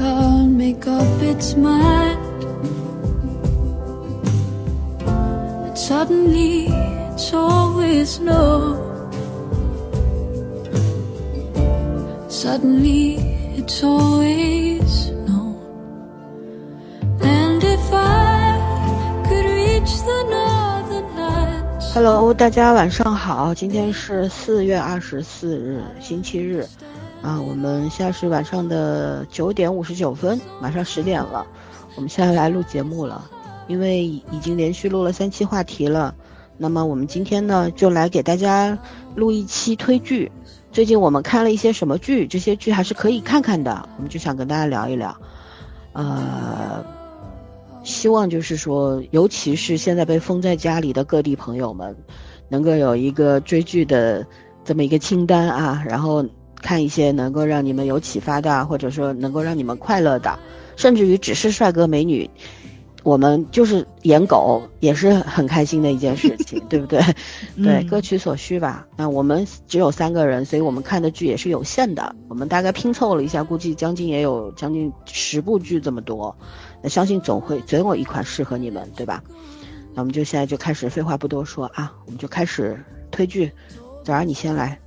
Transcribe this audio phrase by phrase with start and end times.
[0.00, 2.18] can't make up its mind.
[5.04, 6.68] And suddenly
[7.12, 8.80] it's always no.
[12.28, 13.16] Suddenly
[13.58, 15.60] it's always no.
[17.20, 18.56] And if I
[19.28, 21.92] could reach the northern lights.
[21.92, 26.66] Hello，大家晚上好，今天是四月二十四日，星期日，
[27.22, 31.46] 啊，我们现在是晚上的九点五十九分，马上十点了，
[31.94, 33.30] 我们现在来录节目了，
[33.68, 36.14] 因为已经连续录了三期话题了，
[36.56, 38.78] 那么我们今天呢，就来给大家
[39.14, 40.32] 录一期推剧。
[40.72, 42.26] 最近我们看了一些什么剧？
[42.26, 45.14] 这些剧还是可以看看的，我们就想跟大家聊一聊。
[45.92, 46.82] 呃，
[47.82, 51.94] 希望就是说，尤其是现在被封在家里的各地朋友们，
[52.48, 54.26] 能够有一个追剧的
[54.64, 56.24] 这么一个清单啊，然后
[56.62, 60.38] 看一些能够让你们有启发的，或者说能够让你们快乐的，
[60.76, 62.28] 甚至于只是帅哥美女。
[63.02, 67.02] 我们就是演狗，也是很开心的一件事情， 对不对？
[67.56, 68.86] 对，各取所需吧。
[68.94, 72.14] 那我们只有三个人，所以我们看的剧也是有限的。
[72.28, 76.36] 我们大概拼凑了一下，估计将近也有将近十部剧这么多。
[76.82, 79.24] 那相信总会总有一款适合你们，对吧？
[79.94, 82.78] 那我们就现在就开始，废话不多说啊，我们就开始
[83.10, 83.50] 推剧。
[84.04, 84.78] 早上你先来。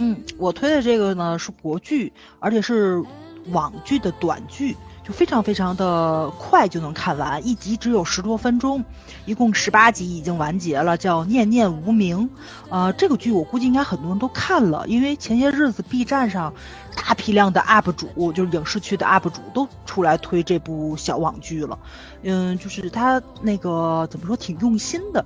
[0.00, 3.04] 嗯，我推的这个呢是国剧，而且是
[3.48, 4.76] 网剧的短剧。
[5.02, 8.84] 就非常非常的快就能看完，一集只有十多分钟，
[9.24, 12.28] 一共十八集已经完结了，叫《念念无名》。
[12.68, 16.52] 呃，这个剧我估计应该很多人都看了，因为前些日子 B 站上
[16.94, 21.78] 大批量的 UP 主，就是影视区的 UP 主都出来推这部小网剧了。
[22.22, 25.24] 嗯，就是他那个怎么说，挺用心的。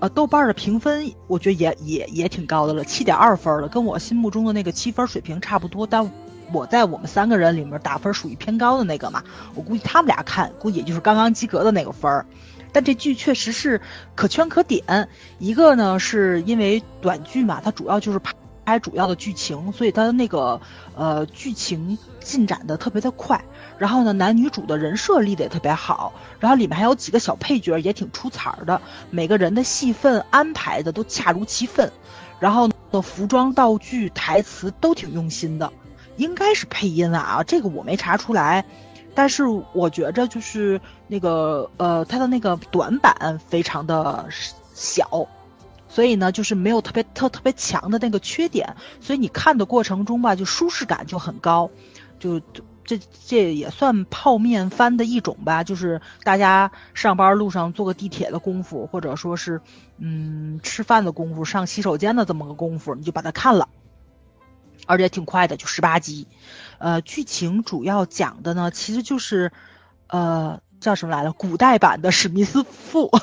[0.00, 6.10] 呃，豆瓣的评分我觉得也也也挺高的了，七点二分了，跟我心目中的那个七分水平差不多，但。
[6.52, 9.22] 我在我们三个人里面打分属于偏高的那个嘛，
[9.54, 12.26] 我估计他们俩看估计也就是刚刚及格的那个分儿，
[12.72, 13.80] 但这剧确实是
[14.16, 15.08] 可圈可点。
[15.38, 18.18] 一个呢是因为短剧嘛，它主要就是
[18.64, 20.60] 拍主要的剧情，所以它的那个
[20.96, 23.42] 呃剧情进展的特别的快。
[23.78, 31.90] 然后呢，男女主的人设立的也特别好，然后里面还有几个小配角也挺出彩的，每个人的戏份安排的都恰如其分，
[32.38, 35.72] 然后的服装道具台词都挺用心的。
[36.16, 38.66] 应该是配音啊，这个我没查出来，
[39.14, 44.28] 但是我觉着就是那个呃，它的那个短板非常的
[44.74, 45.26] 小，
[45.88, 51.70] 所以呢，就是没有特别特特别强的那个缺点，所以你看的过程中吧，就舒适感就很高，
[52.20, 52.40] 就
[52.84, 59.60] 这这也算泡面番的一种吧，就是大家上班路上坐个地铁的功夫，或者说是
[59.98, 63.68] 嗯吃饭的功夫，上洗手间的这么个功夫，你就把它看了。
[64.86, 66.26] 而且挺快的，就十八集，
[66.78, 69.52] 呃，剧情主要讲的呢，其实就是，
[70.08, 71.32] 呃，叫什么来了？
[71.32, 73.18] 古代版的史密斯夫妇。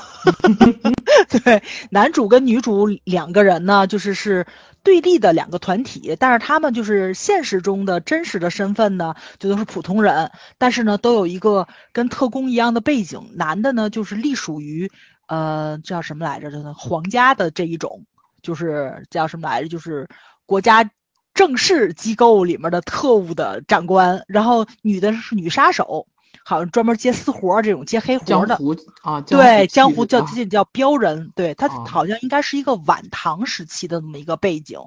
[1.44, 4.46] 对，男主跟女主两个人呢，就是是
[4.88, 13.31] 对立的两个团体，但是他们就是现实中的真实的身份呢，就都是普通人，但是呢，都有一个跟特工一样的背景。
[13.36, 14.90] 男的呢，就是隶属于，
[15.28, 16.50] 呃，叫什么来着？
[16.52, 18.06] 的呢皇家的这一种，
[18.42, 19.68] 就是叫什么来着？
[19.68, 20.08] 就是
[20.46, 20.90] 国家。
[21.34, 26.08] 正式机构里面的特务的长官，然后女的是女杀手，
[26.50, 28.56] 好像专门接私活这种接黑活的
[29.02, 34.80] 啊，对，江湖叫这叫镖人，对他好像应该是一个晚唐时期的那么一个背景，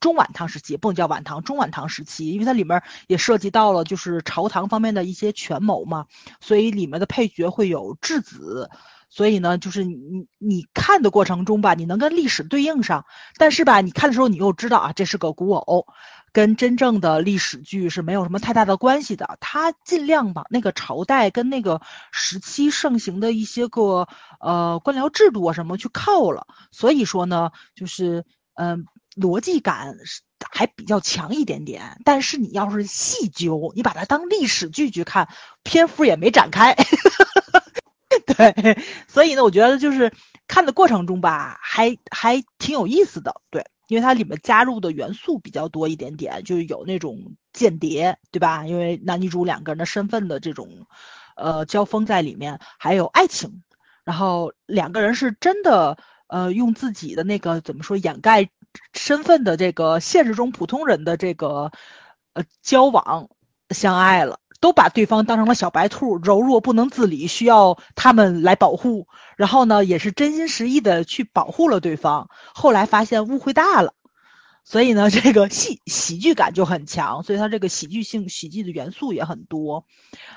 [0.00, 6.06] 中晚唐时期不能叫晚唐，中晚唐时期，因为它里面也涉及到了就是朝堂方面的一些权谋嘛，
[6.40, 8.68] 所以里面的配角会有质子。
[9.14, 13.06] 所以呢，就是你你看的过程中吧，你能跟历史对应上，
[13.36, 15.86] 但是吧，你看的时候你又知道啊，这是个古偶，
[16.32, 19.38] 跟真正的历史剧是没有什么太大的关系的。
[19.38, 21.80] 他尽量把那个朝代跟那个
[22.10, 24.08] 时期盛行的一些个
[24.40, 26.48] 呃官僚制度啊什么去靠了。
[26.72, 28.24] 所以说呢，就是
[28.54, 28.84] 嗯，
[29.14, 29.94] 逻辑感
[30.50, 32.00] 还比较强一点点。
[32.04, 35.28] 但是你要是细究，你把它当历史剧去看，
[35.62, 36.74] 篇幅也没展开。
[38.26, 38.78] 对，
[39.08, 40.12] 所以呢，我觉得就是
[40.46, 43.40] 看的过程中吧，还还挺有意思的。
[43.50, 48.66] 对，因为它里面加入的元素比较多一点点，就是有那种间谍，对吧？
[48.66, 50.86] 因为男女主两个人的身份的这种，
[51.36, 53.62] 呃，交锋在里面，还有爱情，
[54.04, 55.96] 然后两个人是真的，
[56.28, 58.48] 呃，用自己的那个怎么说掩盖
[58.94, 61.70] 身份的这个现实中普通人的这个，
[62.34, 63.28] 呃，交往
[63.70, 64.38] 相爱了。
[64.64, 69.08] 都把对方当成了小白兔，柔弱不能自理，需要他们来保护。
[69.36, 72.30] 然后呢，也是真心实意的去保护了对方。
[72.54, 73.92] 后来发现误会大了，
[74.64, 79.84] 所以呢， 这个喜喜剧感就很强，所以它这个喜剧性喜剧的元素也很多。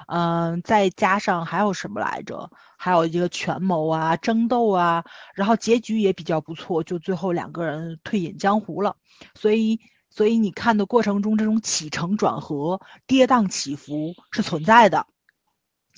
[0.07, 2.51] 嗯，再加上还有什么来着？
[2.75, 8.97] 还有一个权谋啊、争斗啊，然后结局也比较不错，就最后两个人退隐江湖了。
[9.35, 9.79] 所以。
[10.17, 15.05] 所以你看的过程中，这种起承转合、跌宕起伏是存在的，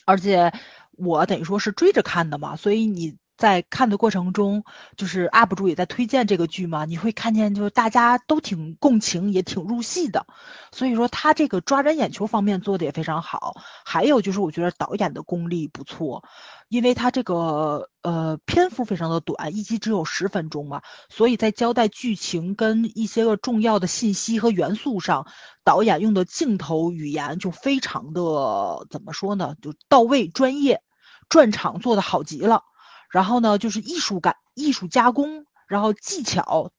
[0.05, 0.51] 而且
[0.91, 3.17] 我等于说是追着看的嘛，所以你。
[3.39, 4.65] 在看的过程中，
[4.97, 10.27] 就是 UP 主也在推荐这个剧嘛，你会看见就是大家都挺共情，也挺入戏的，
[10.73, 13.53] 所以说他这个抓人眼球方面做的也非常好。
[13.85, 16.25] 还有就是我觉得导演的功力不错，
[16.67, 25.25] 因为他这个呃篇幅非常的短，一集只有十分钟嘛，所以在交代剧情跟一些个重要的信息和元素上，
[25.63, 30.81] 导演用的镜头语言就非常的怎么说呢，就到位专业，
[31.29, 32.63] 转场做的好极了。
[33.11, 36.71] 然后呢，就是艺术感、艺术加工，然后技巧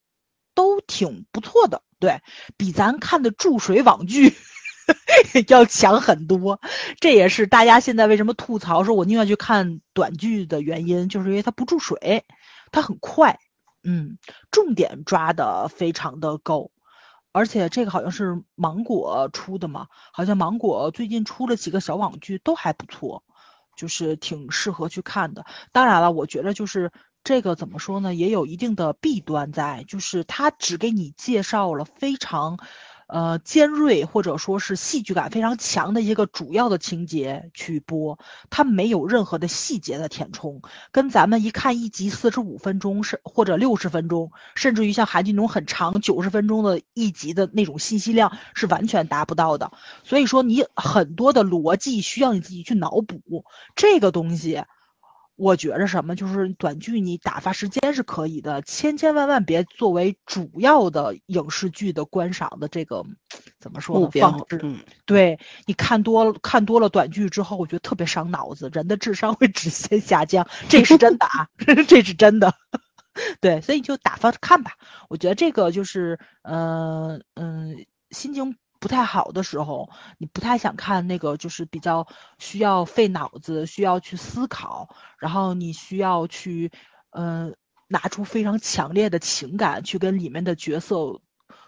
[0.54, 2.20] 都挺不错的，对
[2.56, 4.34] 比咱看的注水网剧
[5.48, 6.60] 要强很多。
[6.98, 12.24] 这也是大家现在为什么吐槽说我宁愿去看短剧的原因，就是因为它不注水，
[12.72, 13.38] 它很快，
[13.82, 14.18] 嗯，
[14.50, 16.70] 重点抓的非常的够。
[17.32, 23.22] 而且这个好像是芒果出的嘛，好像芒果最近出了几个小网剧都还不错。
[23.76, 25.44] 就是挺适合去看的。
[25.72, 26.90] 当然了，我觉得就是
[27.24, 32.58] 这个怎么说呢，也有一定的弊端在，就是他只给你介绍了非常。
[33.12, 38.20] 呃，尖锐或者说是戏剧感非常强的一个主要的情节去播，
[38.50, 40.62] 它没有任何的细节的填充，
[40.92, 49.72] 跟咱们一看一集四十五分钟是或者六十分钟，甚至于像韩剧那种很长九十分钟的一集的那种信息量是完全达不到的。
[50.04, 54.62] 所以说，你很多的逻辑需要你自己去脑补这个东西。
[55.40, 63.02] 我觉着什么就是短剧，你打发时间是可以的，千千万万别作为主要的影视剧的观赏的这个
[63.58, 64.10] 怎么说呢？
[64.20, 64.60] 方式。
[64.62, 71.48] 嗯，对你看多了看多了短剧之后，我觉得特别伤脑子，人的智商会直线下降，这是真的啊，
[71.88, 72.52] 这是真的。
[73.40, 74.72] 对，所以就打发着看吧。
[75.08, 78.56] 我觉得这个就是，嗯嗯，心情。
[78.80, 86.72] 不太好的时候，你不太想看那个，就是比较需要费脑子、需要去思考，然后你需要去，
[87.10, 87.52] 呃，
[87.86, 91.20] 拿出非常强烈的情感去跟里面的角色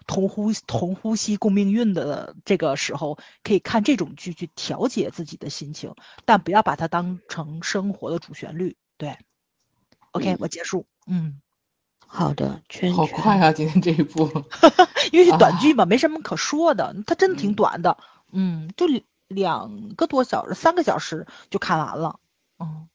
[0.07, 5.93] 同呼同呼吸共命运的这个时候，可以看这种剧去调节自己的心情，
[6.25, 8.75] 但不要把它当成生活的主旋律。
[8.97, 9.17] 对
[10.11, 10.87] ，OK，我结束。
[11.05, 11.39] 嗯。
[12.15, 13.51] 好的，圈好快啊！
[13.51, 14.29] 今天这一部，
[15.11, 16.95] 因为是短剧嘛，没什么可说的。
[17.07, 17.97] 它真的挺短的，
[18.31, 18.85] 嗯，就
[19.27, 22.19] 两个多小时，三个小时就看完了。
[22.59, 22.87] 嗯，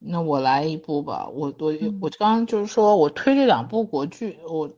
[0.00, 1.28] 那我来一部吧。
[1.28, 4.68] 我我我刚刚就是说我推这两部国剧，我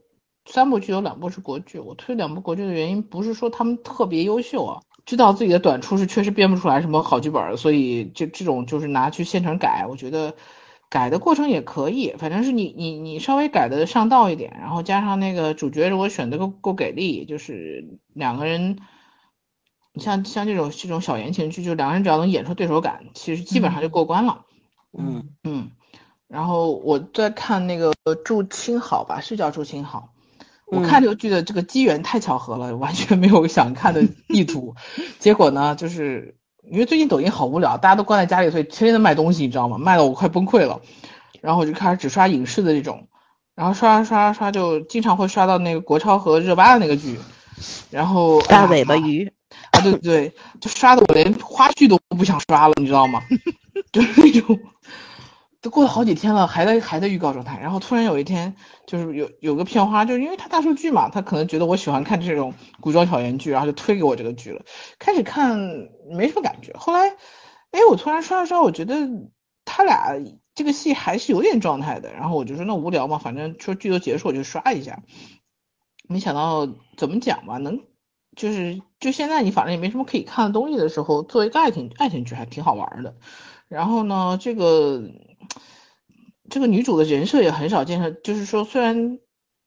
[0.44, 1.78] 三部剧有两部是国剧。
[1.78, 10.34] 我推两部国剧的原因不是说他们特别优秀啊，知道自己的短处是确实编不出来什么好剧本，所以这这种就是拿去现成改，我觉得。
[10.90, 18.76] 改的过程也可以，反正是你你你稍微改的上道一点，然后加上那个主角如果选的够够给力，就是两个人，
[19.94, 24.44] 你像像这种这种小言情剧，就两个人只要能演出对手感，其实基本上就过关了。
[24.98, 25.70] 嗯嗯，
[26.26, 27.94] 然后我在看那个
[28.24, 30.12] 祝青好吧，是叫祝青好，
[30.66, 34.74] 我看这个剧的这个机缘太巧合了，完全没有想看的意图，
[35.20, 36.39] 结果呢就是。
[36.70, 39.76] 因为最近抖音好无聊，大家都关在家里，所以天天都卖东西，你知道吗？
[39.76, 40.80] 卖的我快崩溃了。
[41.40, 43.08] 然后我就开始只刷影视的这种，
[43.54, 47.18] 然后刷刷刷就经常会刷到那个国超和热巴的那个剧，
[47.90, 49.32] 然后大尾巴鱼
[49.72, 53.22] 啊，对对对，就刷的我连花絮都不想刷了，你知道吗？
[53.90, 54.58] 就是那种。
[55.62, 58.54] 都过了好几天了，还在还在预告状态，然后突然有一天，
[58.86, 64.64] 就是有有个片花，就是因为他大数据嘛，他可能觉得我喜欢看这种古装小言剧，然后就推给我这个剧了。
[64.98, 65.58] 开始看
[66.10, 67.10] 没什么感觉，后来，
[67.72, 69.06] 哎，我突然刷着刷，我觉得
[69.66, 70.14] 他俩
[70.54, 75.02] 这个戏还是有点状态的，然后我就说那无聊嘛，反正说剧都结束，我就刷一下。
[76.08, 77.80] 没想到怎么讲吧，能
[78.34, 83.14] 就是就现在你反正也没什么可以看的东西的时候，做一个爱情爱情剧还挺好玩的。
[83.68, 85.02] 然后呢，这个。
[86.50, 89.18] 这个女主的人设也很少见，就是说，虽然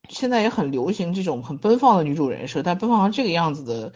[0.09, 3.93] 现在也很流行这种很奔放的女主人设，但奔放成这个样子的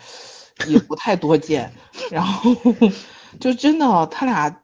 [0.67, 1.73] 也不太多见。
[2.09, 2.55] 然后
[3.39, 4.61] 就真的，他俩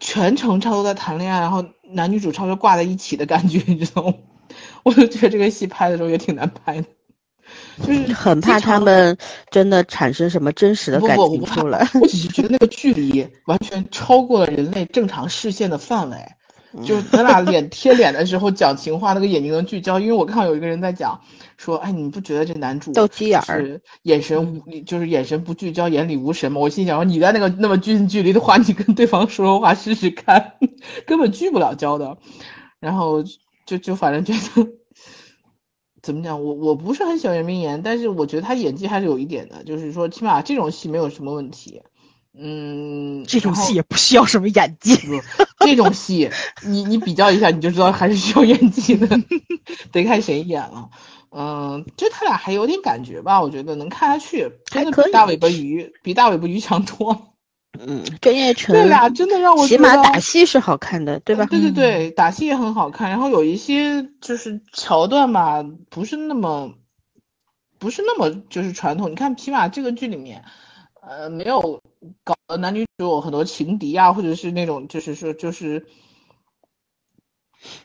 [0.00, 4.14] 全程差不多在谈恋爱，然后男女主差不多挂在一起的感觉，你知道吗？
[4.82, 6.86] 我就觉得这个戏拍的时候也挺难拍的，
[7.86, 9.16] 就是很怕他们
[9.50, 16.16] 真的产生什么真实的感情出来。，我只是觉得那个距离完全超过了人类正常视线的范围。
[16.84, 19.98] 就是咱俩脸贴脸的时候讲情话，那个眼睛能聚焦。
[19.98, 21.20] 因为我看到有一个人在讲
[21.56, 23.42] 说，哎，你不觉得这男主斗鸡眼
[24.02, 26.60] 眼神无，就是眼神不聚焦，眼里无神吗？
[26.60, 30.54] 我心想说，你在那个那么近距离的话，你跟对方说说话试试看，
[31.06, 32.18] 根本聚不了焦的。
[32.78, 33.24] 然后
[33.66, 34.70] 就就反正觉得。
[36.02, 36.42] 怎么讲？
[36.42, 41.82] 我我不是很喜欢袁冰妍，但是我觉得她演技还是有一点的，就是说起码这种戏没有什么问题。
[42.42, 44.96] 嗯，这种戏也不需要什么演技。
[44.96, 45.20] 不，
[45.64, 46.30] 这种戏
[46.62, 49.06] 你你比较一下，你就知道还是需要演技的，
[49.92, 50.88] 得看谁演了。
[51.32, 57.20] 嗯，就他俩还有点感觉吧，我觉得能看下去，真的可以比大尾巴鱼比大尾巴鱼强多了。
[57.78, 61.46] 嗯，郑业成这俩真的让我起码打戏是好看的，对吧？
[61.46, 66.74] 对对对，打戏也很好看，然后有一些就是桥段吧，不是那么，
[67.78, 69.10] 不是那么就是传统。
[69.10, 70.44] 你看，起码这个剧里面，
[71.10, 71.82] 呃，没有
[72.22, 75.88] 搞男女主有很多情敌啊，或者是那种就是说就是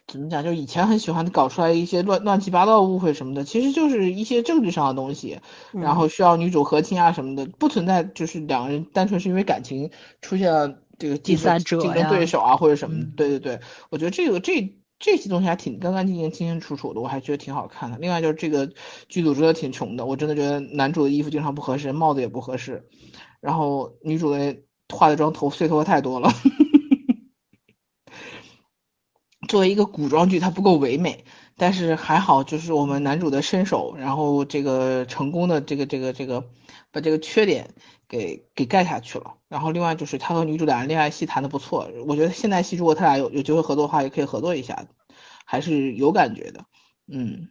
[0.06, 5.40] 怎么讲，就以前很喜欢搞出来一些乱乱七八糟的误会什么的，其实就是一些政治上的东西，
[5.72, 9.90] 然后需要女主和亲啊什么的，不存在就是两个人单纯是因为感情
[10.22, 17.98] 出现了这个第竞争三者竞争对手啊或者什么对对对，我觉得这个这这些东西还挺干干净净、清清楚楚的，我还觉得挺好看的。
[17.98, 18.72] 另外就是这个
[19.10, 22.88] 剧组真的挺穷的，我真的觉得男主的衣服经常不合适，帽子也不合适，
[23.42, 24.58] 然后女主的
[24.94, 26.32] 化的妆头碎头发太多了。
[29.48, 31.24] 作为一个古装剧，它不够唯美，
[31.56, 36.50] 但是还好，就是我们男主的身手，然后这个成功的这个这个这个
[36.92, 37.76] 把这个缺点
[38.08, 39.36] 给给盖下去了。
[39.56, 44.86] 然后另外就是他和女主俩人恋爱戏谈的不错，我觉得现代戏如果他俩有有机会合作的话，也可以合作一下，
[45.46, 46.66] 还是有感觉的。
[47.08, 47.48] 嗯，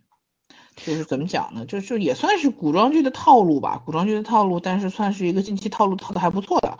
[0.77, 1.65] 就是怎么讲呢？
[1.65, 6.79] 就就也算是古装剧的套路吧，古装剧的套路，但是算是一个近期套路套的还不错的。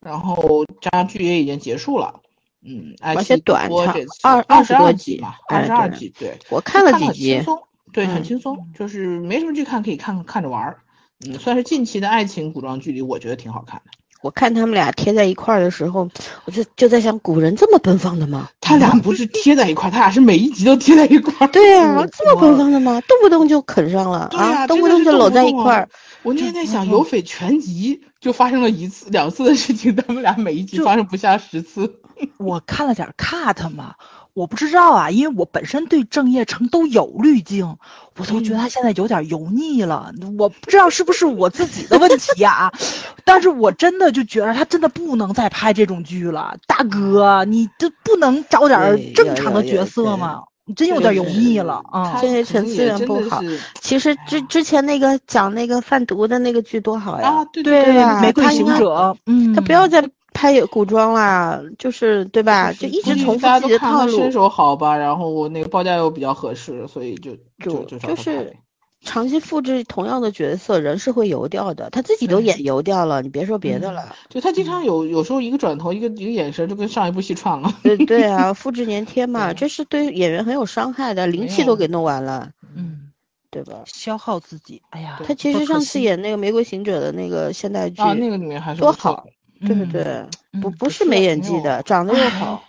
[0.00, 2.20] 然后加上剧也已经结束了。
[2.60, 7.62] 嗯，爱而且短长播二二二十多集集嘛，哎二十二集，对，我看了几集轻，松，
[7.92, 10.80] 对，很嗯轻松，就是没什么剧看，可以看看着玩儿。
[11.24, 13.92] 嗯，算是近期的爱情古装剧里，我觉得挺好看的。
[14.24, 16.08] 我看他们俩贴在一块儿的时候，
[16.46, 18.48] 我就就在想，古人这么奔放的吗？
[18.58, 21.50] 他俩不是贴在一块儿，他俩是每一集都贴在一块儿。
[21.50, 23.02] 对 呀、我这么奔放的吗？
[23.06, 25.88] 动不动就啃上了对、啊，动不动就搂在一块儿。
[26.22, 31.96] 我那天在想，嗯有匪全集就发生了一次、两次的事情，他们俩每一集发生不下十次。
[32.38, 33.94] 我看了点儿 cut 嘛，
[34.34, 37.76] 我不知道啊，因为我本身对郑业成都有滤镜，
[38.18, 40.12] 我都觉得他现在有点油腻了。
[40.38, 42.72] 我不知道是不是我自己的问题啊、
[43.24, 50.42] 但是我真的就觉得他真的不能再拍这种剧了，大哥，你这不能找点正常的角色吗？
[50.66, 52.18] 你真有点油腻了啊！
[52.22, 53.42] 这些可能层次也真源不好
[53.82, 60.08] 其实之之前那个讲那个贩毒的那个剧多好呀，啊，对对对吧玫瑰行者，嗯，他不要再
[60.52, 62.70] 拍古装啦，就是对吧？
[62.72, 68.56] 就一直重复自己的套路都看他身，手好吧，然后我那个报价又比较合适，所以就就就就找他就是
[69.00, 71.88] 长期复制同样的角色，人是会油掉的。
[71.90, 74.16] 他自己都演油掉了，你别说别的嗯了。
[74.28, 77.74] 就他经常有有时候一个转头，一个一个眼神就跟上一部戏串了。
[77.82, 83.12] 对对啊， 复制粘贴嘛，这是对演员很有伤害的，灵气都给弄完了，嗯，
[83.50, 83.82] 对吧？
[83.86, 84.82] 消耗自己。
[84.90, 89.26] 哎呀，他其实上次演那个《玫瑰行者》的那个现代剧，啊，那个里面还是多好，
[89.66, 90.26] 对对？
[90.60, 92.64] 不嗯不是是没演技的，长得又好，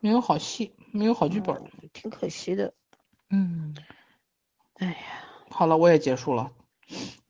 [0.00, 1.56] 没有好戏，没有好剧本。
[1.92, 2.72] 挺可惜的。
[3.30, 3.74] 嗯，
[4.74, 4.96] 哎呀，
[5.50, 6.50] 好了，我也结束了。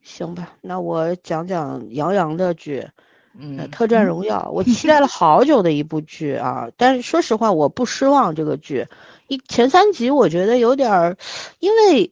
[0.01, 2.87] 行吧，那我讲讲杨洋的剧。
[3.33, 8.35] 呃，嗯《特战荣耀》，我期待了好久的一部剧啊，但是说实话，我不失望。
[8.35, 8.87] 这个剧
[9.27, 11.17] 一前三集我觉得有点儿，
[11.59, 12.11] 因为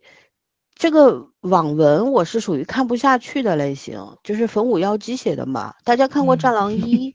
[0.80, 5.76] 这个网文我是属于看不下去的类型，就是冯武妖姬写的嘛。
[5.84, 7.12] 大家看过《战狼一》，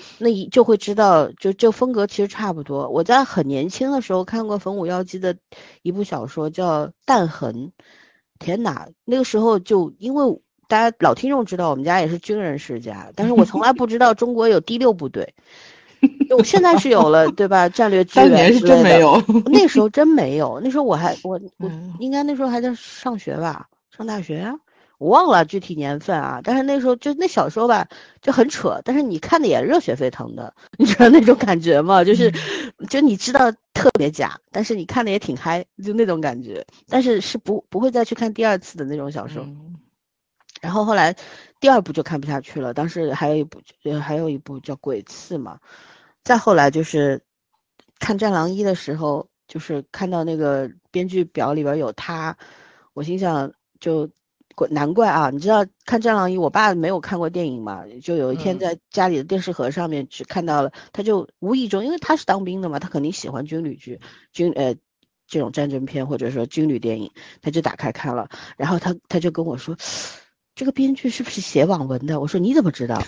[0.20, 2.90] 那一就会知道，就这风格其实差不多。
[2.90, 5.34] 我在很年轻的时候看过冯武妖姬的
[5.80, 7.54] 一部小说，叫《弹痕》。
[8.38, 15.34] 天哪，那个时候就因为大家老听众知道，我们家也是军人世家，但是我从来不知道中国有第六部队。
[16.36, 17.68] 我现在是有了，对吧？
[17.68, 18.60] 战略支当年是。
[18.60, 19.22] 真没有。
[19.46, 24.54] 那时候真没有，那时候我还我 我嗯应该那时候还在上学吧，上大学啊，
[24.98, 26.40] 我忘了具体年份啊。
[26.42, 27.88] 但是那时候就那小说吧，
[28.20, 32.04] 就很扯，但是你看的也热血沸腾的， 你知道那种感觉吗？
[32.04, 32.32] 就是
[32.88, 36.66] 就你知道特别假，但是你看的也挺嗨，就那种感觉。
[36.88, 39.42] 但是是不不会再去看第二次的那种小说。
[39.42, 39.76] 嗯
[40.62, 41.14] 然后后来
[41.60, 45.58] 第二部就看不下去了，当时还有一部呃还有一部叫《鬼刺》嘛，
[46.22, 47.22] 再后来就是
[47.98, 52.36] 看《战狼一》的时候，就是看到那个编剧表里边有他，
[52.92, 54.10] 我心想就
[54.54, 55.30] 怪难怪啊！
[55.30, 64.00] 你知道看《战狼一》，我爸没有看过电影嘛，就有一天嗯在家里的电视盒上面只看到了，他就无意中，因为他是当兵的嘛，他肯定喜欢军旅剧、
[64.32, 64.74] 军呃
[65.26, 69.76] 这种战争片或者说军旅电影，他就打开看了，然后他他就跟我说，
[70.56, 72.18] 这个编剧是不是写网文的？
[72.18, 73.00] 我说你怎么知道？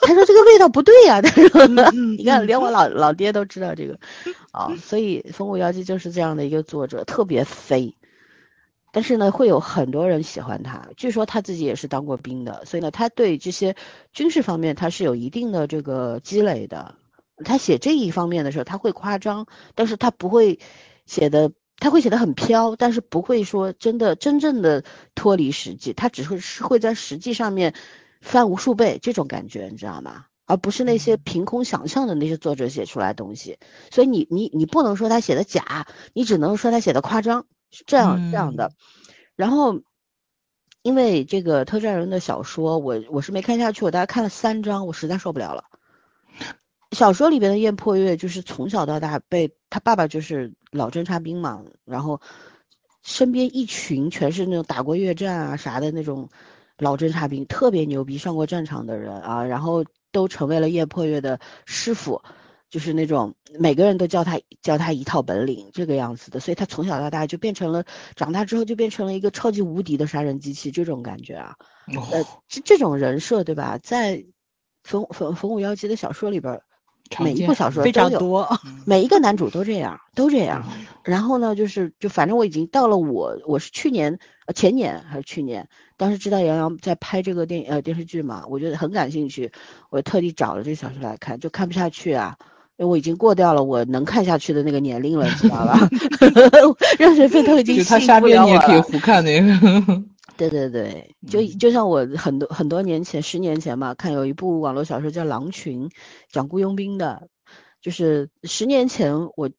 [0.00, 1.60] 他说这个味道不对呀、他说
[1.92, 4.00] 嗯 你看连我老老爹都知道这个
[4.52, 7.94] 啊，所以《风舞妖姬》就是这样的一个作者，特别飞。
[8.90, 10.88] 但是呢，会有很多人喜欢他。
[10.96, 13.76] 据说他自己也是当过兵的，所以呢，他对这些
[14.14, 16.94] 军事方面他是有一定的这个积累的。
[17.44, 20.58] 他写这一方面的时候，他会夸张，但是他不会
[21.04, 27.74] 写的，他会写的很飘，但是不会说真的真正的脱离实际，他只会是会在实际上面
[28.20, 30.26] 翻无数倍这种感觉，你知道吗？
[30.46, 33.58] 而不是那些凭空想象的那些作者写出来的东西。
[33.90, 37.46] 所以你你你不能说他写的假，你只能说他写的夸张。
[37.70, 38.72] 是这样这样的，
[39.36, 39.82] 然后
[40.80, 45.64] 因为这个特战人的小说，我我是没看下去，我大概看了三章，我实在受不了了。
[46.92, 52.20] 小说里边的燕破月就是从小到大被他爸爸就是老侦察兵嘛，然后
[53.02, 56.28] 身边一群全是那种打过越战啊啥的那种
[56.78, 62.22] 老侦察兵，特别牛逼，上过战场的人啊，然后都成为了燕破月的师傅。
[62.70, 71.56] 就是那种每个人都教他教他一套本领这个样子的，所以他从小到大就变成了，长大之后就变成了一个超级无敌的杀人机器，这种感觉啊，
[72.12, 73.78] 呃，这这种人设对吧？
[73.82, 74.26] 在
[74.82, 76.60] 冯冯冯五幺七的小说里边，
[77.20, 78.58] 每一部小说非常，多。
[78.84, 80.64] 每一个男主都这样，都这样。
[81.04, 89.50] 然后呢，就是就反正我已经到了我我是去年呃前年还是去年，当时知道杨洋在拍这个电呃电视剧嘛，我觉得很感兴趣，
[89.90, 92.36] 我特地找了这个小说来看，就看不下去啊。
[92.76, 95.88] 因为我已经过掉了我能看下去的那个年龄了，你知道吧？
[96.96, 98.80] 热水沸腾已经就他吸瞎编，引不了我你也可以。
[98.92, 100.04] 胡看那个。
[100.38, 105.88] 对对对，就就像我很多很多年前，十年前吧，看有一部网络小说叫《狼群》，
[106.30, 107.28] 讲雇佣兵的，
[107.82, 109.50] 就是十年前我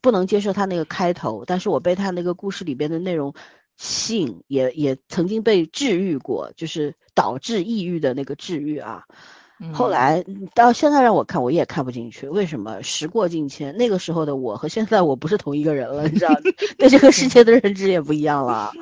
[0.00, 3.32] 不能接受他那个开头，但是我被他那个故事里边的内容
[3.76, 9.04] 吸引，也也曾经被治愈过，就是导致抑郁的那个治愈啊。
[9.72, 10.24] 后来
[10.54, 12.28] 到现在让我看，我也看不进去。
[12.28, 12.82] 为什么？
[12.82, 16.34] 时过境迁，那个时候的我和现在我不是同一个人了，你知道，
[16.78, 18.72] 对这个世界的认知也不一样了。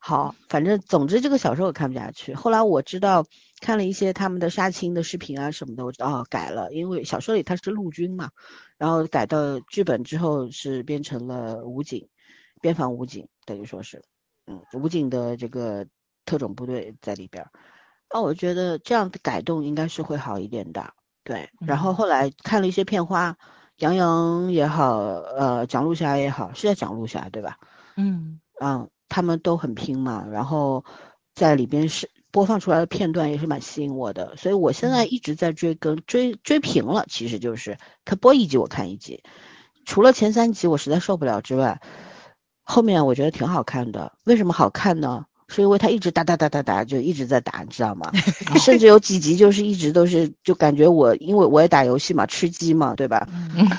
[0.00, 2.34] 好，反正总之这个小说我看不下去。
[2.34, 3.24] 后来我知道
[3.60, 8.30] 看了一些他们的杀青的视频啊什么的，我知道改了，因为小说里他是陆军嘛，
[8.78, 12.08] 然后改到剧本之后是变成了武警，
[12.60, 14.02] 边防武警，等于说是，
[14.46, 15.86] 嗯，武警的这个
[16.24, 17.44] 特种部队在里边。
[18.12, 20.92] 那我觉得这样的改动应该是会好一点的，
[21.22, 21.48] 对。
[21.60, 23.36] 然后后来看了一些片花，
[23.76, 27.58] 杨洋也好，呃，蒋璐霞也好，是在蒋璐霞对吧？
[27.96, 30.84] 嗯嗯，他们都很拼嘛，然后
[31.34, 39.22] 在里边是播放出来的片段也是蛮吸引我的，所以我现在一直在追更追追平了，其实就是他播一集我看一集，
[39.84, 41.80] 除了前三集我实在受不了之外，
[42.62, 44.12] 后面我觉得挺好看的。
[44.24, 45.26] 为什么好看呢？
[45.50, 48.10] 是因为他一直打打打打打，就一直在打，你知道吗？
[48.64, 53.28] 甚至有几集就是一直都是，就感觉我因为我也打游戏嘛，吃鸡嘛，对吧？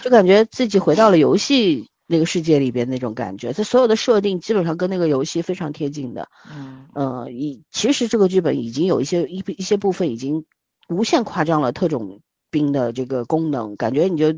[0.03, 3.53] 就感觉自己回到了游戏那个世界里边那种感觉。
[3.53, 6.27] 他所有的设定基本上跟那个游戏非常贴近的。
[6.53, 10.45] 嗯呃，以其实这个剧本已经有一些一一些部分已经
[10.89, 14.37] 无限夸张了特种兵的这个功能，感觉你就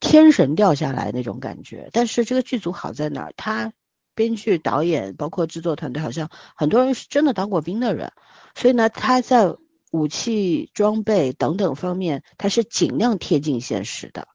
[0.00, 1.90] 天神掉下来那种感觉。
[1.92, 3.32] 但是这个剧组好在哪儿？
[3.36, 3.72] 他
[4.18, 8.10] 编剧、导演包括制作团队，好像很多人是真的当过兵的人，
[8.56, 9.54] 所以呢，他在
[9.92, 14.26] 武器装备等等方面，他是尽量贴近现实的。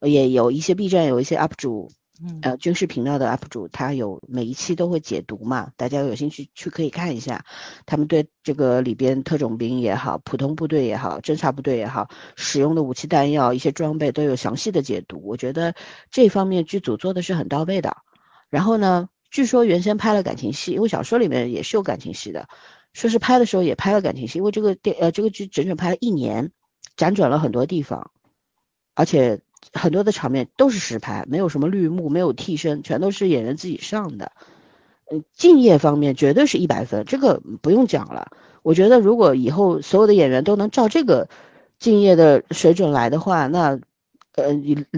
[0.00, 7.44] 也有一些 B 站有一些 UP 主，嗯呃，军事频道的 UP 主，他有每一期都会解读嘛，大家有兴趣去可以看一下，
[7.86, 15.22] 他们对这个里边特种兵也好，普通部队也好，侦察部队也好，使用的武器弹药、一些装备都有详细的解读。
[15.24, 15.74] 我觉得
[16.10, 17.96] 这方面剧组做的是很到位的。
[18.54, 22.48] 然后呢，据说原先拍了感情戏，因为小说里面也是有感情戏的，
[22.92, 26.52] 说是拍的时候也拍了感情戏，因为这个电呃这个剧整整拍了一年，
[26.96, 28.12] 辗转了很多地方，
[28.94, 29.40] 而且
[29.72, 34.30] 很多的场面都是实拍，没有什么绿幕，没有替身，全都是演员自己上的。
[35.10, 38.30] 嗯，敬业方面绝对是一百分，这个不用讲了。
[38.62, 41.28] 我觉得如果以后所有的演员都能照这个
[41.80, 43.80] 敬业的水准来的话，那
[44.34, 44.52] 呃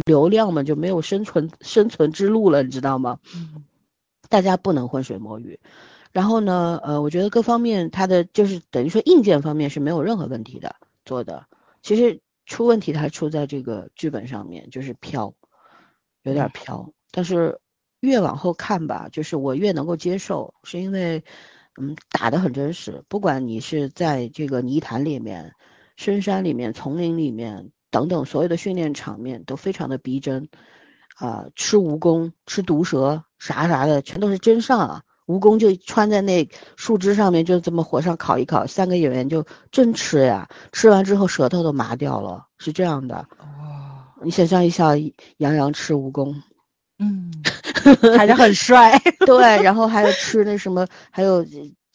[0.04, 3.18] 流量嘛就没有生存生存之路了，你知道吗？
[3.34, 3.64] 嗯
[4.28, 5.60] 大家不能浑水摸鱼。
[6.10, 11.46] 然后呢，呃，我觉得各方面它的就是等于说硬件方面是没有任何问题的做的。
[11.80, 15.32] 其实出问题它出在这个剧本上面，就是飘，
[16.22, 16.90] 有点飘。
[17.12, 17.60] 但是
[18.00, 21.22] 越往后看吧，就是我越能够接受，是因为
[21.80, 23.04] 嗯，打得很真实。
[23.08, 25.54] 不管你是在这个泥潭里面、
[25.96, 30.48] 深山里面、丛林里面等等，所有的训练场面都非常的逼真。
[31.16, 35.02] 啊，吃蜈蚣、吃毒蛇啥啥的，全都是真上啊！
[35.26, 36.46] 蜈蚣就穿在那
[36.76, 40.50] 树枝上面，就这么火上烤一烤，三个演员就真吃呀！
[40.72, 43.26] 吃完之后舌头都麻掉了，是这样的。
[43.38, 44.90] 哦，你想象一下，
[45.38, 46.34] 杨洋吃蜈蚣，
[46.98, 47.32] 嗯，
[48.18, 49.00] 还是很帅。
[49.24, 51.46] 对，然后还有吃那什么，还有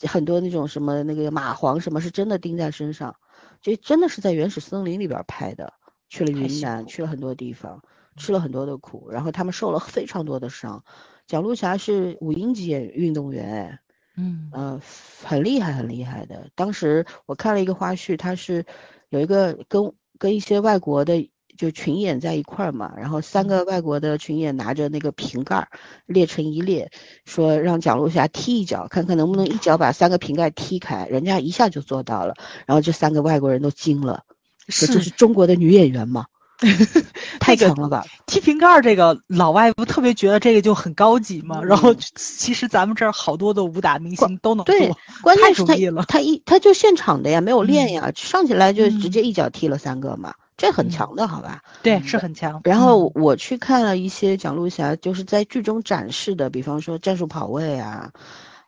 [0.08, 3.16] 很多那种什么那个蚂蟥，什么是真的钉在身上，
[3.62, 5.74] 就真的是在原始森林里边拍的，
[6.12, 7.82] 去了云南，去了很多地方。
[8.18, 10.84] 吃了很多的苦，然后他们受了非常多的伤。
[11.28, 13.80] 蒋璐霞是五英级运动员，
[14.18, 14.82] 嗯呃，
[15.24, 16.50] 很厉害，很厉害的。
[16.54, 18.66] 当时我看了一个花絮，他是
[19.08, 25.70] 有一个跟跟一些外国的就群演在一块儿嘛，然后三个外国的群演拿着那个瓶盖
[26.06, 26.92] 列成一列，
[27.24, 31.06] 说让蒋璐霞踢一脚，看看能不能一脚把三个瓶盖踢开。
[31.06, 32.36] 人家一下就做到了，
[32.68, 34.26] 然后这三个外国人都惊了，
[34.72, 36.26] 说这是中国的女演员吗？
[37.40, 38.06] 太强了吧！
[38.28, 41.60] 踢瓶盖这个老外不特别觉得这个就很高级吗？
[41.64, 44.92] 然后其实咱们这儿好多的武打明星都能做，对，
[45.24, 46.06] 关键是他了。
[46.08, 51.64] 他一他就现场的呀，没有练呀，上起来就直接一脚踢了三个嘛，这很强的好吧？
[51.82, 52.62] 对，是很强。
[52.64, 58.12] 然后我去看了一些蒋璐霞就是在剧中展示的，比方说战术跑位啊，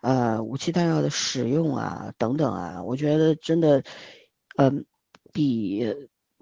[0.01, 3.83] 呃，武器弹药的使用啊等等啊，我觉得真的，
[4.57, 4.83] 嗯，
[5.33, 5.93] 比。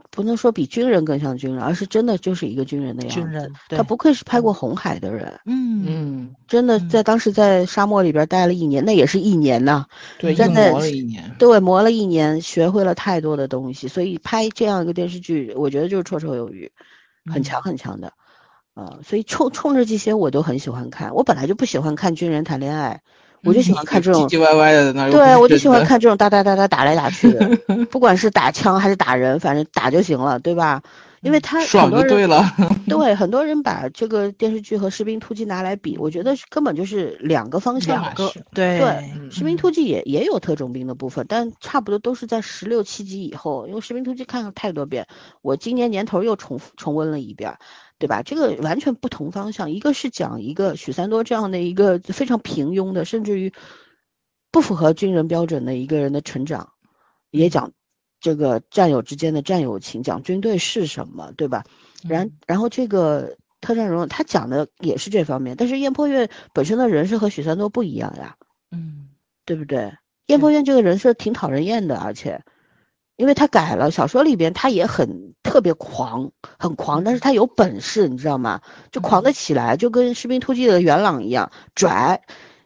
[0.09, 3.21] 不能说比军人更像军人，而是真的就是一个军人的样子。
[3.21, 5.39] 军人，他不愧是拍过红海的人。
[5.45, 9.85] 嗯嗯，真的在当时在沙漠里边待了一年，那也是一年呐。
[10.19, 11.35] 对，真的磨了一年。
[11.39, 16.69] 对，磨了一年，学会了太多的东西，所以拍这样一个电视剧，我觉得就是绰绰有余，
[17.31, 18.11] 很强很强的。
[18.73, 21.13] 啊，所以冲冲着这些我都很喜欢看。
[21.13, 23.01] 我本来就不喜欢看军人谈恋爱。
[23.43, 27.49] 我就喜欢看这种唧唧歪歪的那对，我就喜欢看这种打打打打打来打去的，
[27.89, 30.81] 不管是打枪还是打人，反正打就行了，对吧？
[31.21, 32.43] 因为他爽就对了。
[32.89, 38.01] 对，很多人把这个电视剧和《士兵突击》拿来比，我觉得根本就是两个方向。
[38.01, 38.87] 两个对对，
[39.31, 45.05] 《士兵突击》也也有特种兵的部分，但差不多都是在十六七集以后，因为《士兵突击》看了太多遍，
[45.43, 47.55] 我今年年头又重重温了一遍。
[48.01, 48.23] 对吧？
[48.23, 53.53] 这个完全不同方向，一个是讲一个许三多这样的一个非常平庸的，甚至于
[54.51, 56.71] 不符合军人标准的一个人的成长，
[57.29, 57.73] 也讲
[58.19, 61.63] 这个战友之间的战友情，讲军队是什么，对吧？
[62.03, 68.35] 然然后这个特战荣他讲的也是这方面，但是燕破月本身的人设和许三多不一样呀，
[68.71, 69.09] 嗯，
[69.45, 69.93] 对不对？
[70.25, 72.41] 燕破月这个人设挺讨人厌的，而且。
[73.15, 78.61] 因为他改了小说里边，他也很特别狂，很狂，但是他有本事，你知道吗？
[78.91, 82.21] 就狂得起来，就跟《士兵突击》的元朗一样，拽，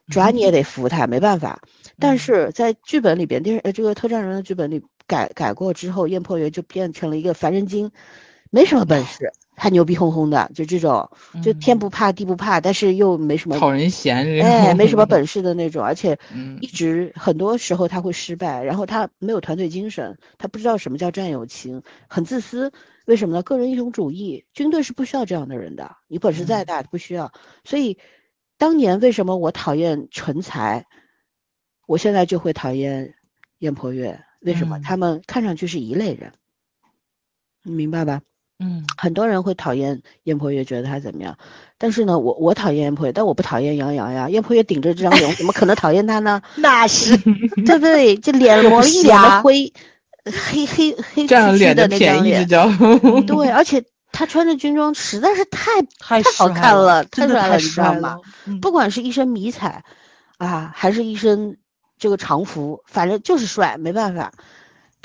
[0.08, 1.62] 拽你也得服他，没办法。
[2.00, 7.92] 但是在剧本里边，电视呃这个特战人的剧本里改改过之后，燕破云就变成了一个凡人精，
[8.50, 9.32] 没什么本事。
[9.56, 11.10] 还牛逼哄哄的，就这种，
[11.44, 16.20] 就天不怕地不怕，但是又没什么讨人嫌，哎， 没什么本事的那种，而且
[16.62, 22.72] 一直很多时候他会失败，然后他没有团队精神，他不知道什么叫战友情，很自私。
[23.06, 23.44] 为什么呢？
[23.44, 27.32] 个人英雄主义，军队是不需要这样的人的，你本事再大不需要。
[27.64, 28.00] 所以，
[28.58, 30.88] 当年为什么我讨厌成才，
[31.86, 33.14] 我现在就会讨厌
[33.60, 34.24] 燕破月？
[34.42, 34.80] 为什么？
[34.84, 36.34] 他们看上去是一类人，
[37.62, 38.22] 你明白吧？
[38.60, 41.38] 嗯，很多人会讨厌燕破月，觉得他怎么样？
[41.78, 44.30] 但是呢，我我讨厌燕破月，但我不讨厌杨洋呀。
[44.30, 46.42] 燕破月顶着这张脸，我怎么可能讨厌他呢？
[46.56, 48.16] 那是，对不对？
[48.16, 49.74] 这脸磨了一脸的灰，
[50.24, 52.68] 黑黑黑占黢黢的那张脸，叫
[53.28, 58.18] 对，而且他穿着军装实在是太 太好看了，太帅了，你知道吗？
[58.62, 59.84] 不管是一身迷彩，
[60.38, 61.58] 啊，还是一身
[62.00, 64.32] 这个常服，反正就是帅，没办法。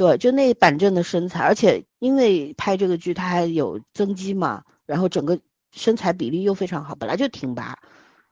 [0.01, 5.39] 对，就那板正的身材，而且因为拍这个剧他还有增肌嘛，然后整个
[5.73, 7.79] 身材比例又非常好，本来就挺拔，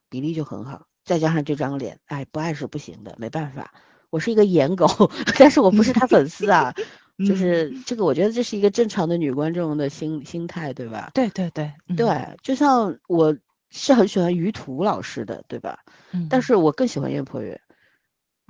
[0.09, 3.75] 比例就很好，再加上这张脸，哎，不爱是不行的，没办法。
[4.09, 4.89] 我是一个颜狗，
[5.39, 6.73] 但是我不是他粉丝啊，
[7.29, 11.11] 就是这个，我觉得这是一个正常的女观众的心心态，对吧？
[11.13, 13.37] 对对对对，就像我
[13.69, 15.81] 是很喜欢于途老师的，对吧？
[16.13, 17.61] 嗯，但是我更喜欢岳破月。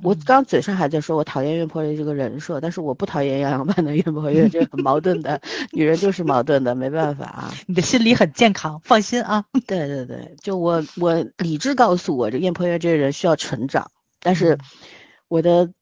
[0.03, 5.41] 我刚嘴上还在说我讨厌岳破月这个人设，但是我不讨厌杨洋版的岳破月，这很矛盾的，
[5.73, 7.55] 女人就是矛盾的，没办法啊。
[7.67, 9.45] 你的心理很健康，放心啊。
[9.67, 14.59] 对对对，就我我理智告诉我，这岳破月这个人需要成长，但是
[15.27, 15.73] 我的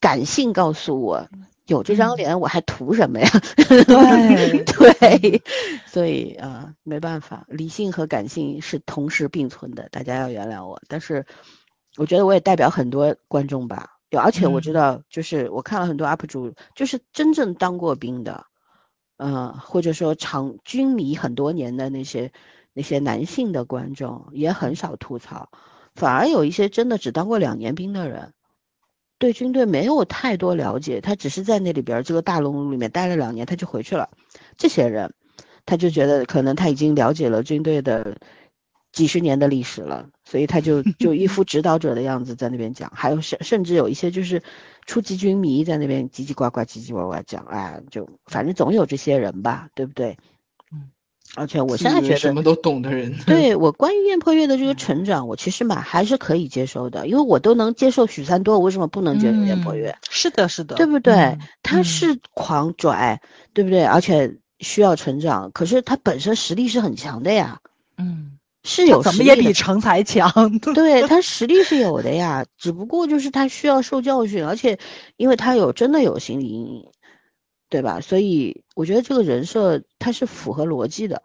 [0.00, 1.28] 感性告诉我，
[1.66, 3.28] 有这张脸我还图什么呀？
[3.56, 5.42] 对 对，
[5.86, 11.24] 所以啊，没办法，理性和感性是同时并存的，大家要原谅我，但是。
[11.96, 18.46] 我觉得我也代表很多观众吧，有而且我知嗯道，就是我看了很多 UP 主，就是真正当过兵的，
[19.18, 22.32] 嗯、或者说长军迷很多年的那些
[22.72, 25.50] 那些男性的观众也很少吐槽，
[25.94, 28.32] 反而有一些真的只当过两年兵的人，
[29.18, 34.08] 对军队没有太多了解，他只是在那里边儿这个大熔炉里面待了两年，他就回去了。
[34.56, 35.14] 这些人，
[35.66, 38.16] 他就觉得可能他已经了解了军队的
[38.92, 42.92] 几十年的历史了，所以他就 就一副指导者的样子在那边讲。
[42.94, 44.42] 还有甚甚至有一些就是
[44.86, 50.18] 初级军迷在那边叽叽呱呱、叽叽呱呱讲，哎，就反正总有这些人吧，对不对？
[50.72, 50.90] 嗯。
[51.34, 59.90] 而且我现在觉得什么都懂的人， 对我关于燕破月的这个成长，我其实蛮还是可以接受的，因为我都能接受许三多，我为什么不能接受燕破月？
[59.90, 61.38] 嗯是的，是的，对不对？
[61.62, 63.22] 他是狂拽，
[63.54, 63.82] 对不对？
[63.82, 67.60] 而且需要成长，可是他本身实力是很强的呀，
[67.96, 68.31] 嗯，
[68.64, 70.30] 是有怎么也比成才强。
[70.74, 74.78] 对他实力是有的呀，只不过就是他需要受教训，而且
[75.16, 76.90] 因为他有真的有心理阴影，
[77.68, 78.00] 对吧？
[78.00, 81.22] 所以我觉得这个人设他是符合逻辑的，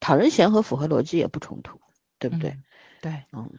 [0.00, 1.80] 讨人嫌和符合逻辑也不冲突，
[2.18, 2.50] 对不对？
[2.50, 2.62] 嗯
[3.02, 3.50] 对，嗯，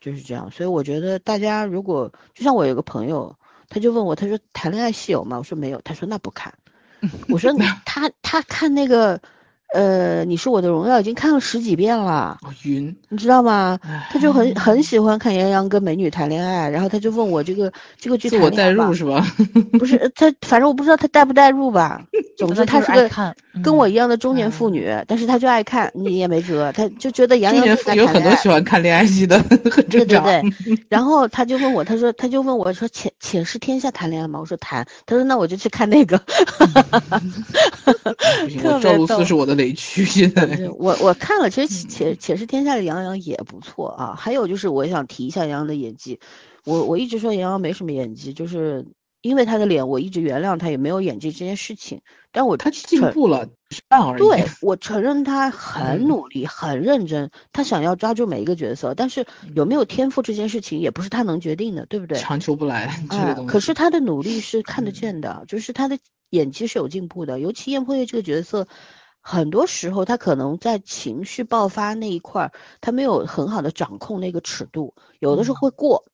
[0.00, 0.50] 就是这样。
[0.52, 3.36] 所以我觉得大家如果就像我有个朋友，
[3.68, 5.38] 他就问我，他说谈恋爱戏有吗？
[5.38, 6.54] 我说没有，他说那不看。
[7.28, 7.52] 我说
[7.84, 9.20] 他他看那个，
[9.74, 13.76] 呃，你是我的荣耀已经看了十几遍了，哦晕，你知道吗？
[14.08, 19.26] 他就很很喜欢看杨洋跟美女谈恋爱，然后他就问我这个这个剧自我代谈入是吧？
[19.76, 22.00] 不是他，反正我不知道他带不带入吧。
[22.38, 28.32] 总之他是是个爱看跟我嗯一样的中年妇女，但是他就爱看，你也没辙，他就觉得杨中年洋就妇女有很多。
[28.36, 29.38] 喜欢看恋爱戏的，
[29.70, 30.24] 很对正常。
[30.24, 34.38] 对对， 然后他就问我，他说他就问我说《且且是天下》谈恋爱吗？
[34.38, 34.86] 我说谈。
[35.06, 36.20] 他说那我就去看那个。
[38.62, 44.14] 赵露逗思是我的雷区，现在我我看了，其实《且且是天下》的杨洋也不错啊。
[44.14, 46.20] 还有就是我想提一下杨洋的演技，
[46.64, 48.86] 我我一直说杨洋没什么演技，就是
[49.22, 52.02] 因为他的脸，我一直原谅他也没有演技这件事情。
[52.30, 53.48] 但我他进步了，
[53.88, 54.18] 半而已。
[54.18, 59.24] 对，我承认他很嗯努力、很认真，他想要抓住每一个角色，但是
[59.54, 62.18] 有没有天赋这件事情也不是他能决定的，对不对？
[62.18, 63.50] 强求不来 这个啊，东西。
[63.50, 65.96] 可是他的努力是看得嗯见的，就是他的
[66.30, 67.38] 演技是有进步的。
[67.38, 68.66] 尤其燕破月这个角色，
[69.26, 75.60] 很多时候他可能在情绪爆发那一块儿，他没有很好的掌控那个尺度，有的时候嗯。
[75.60, 76.04] 会过，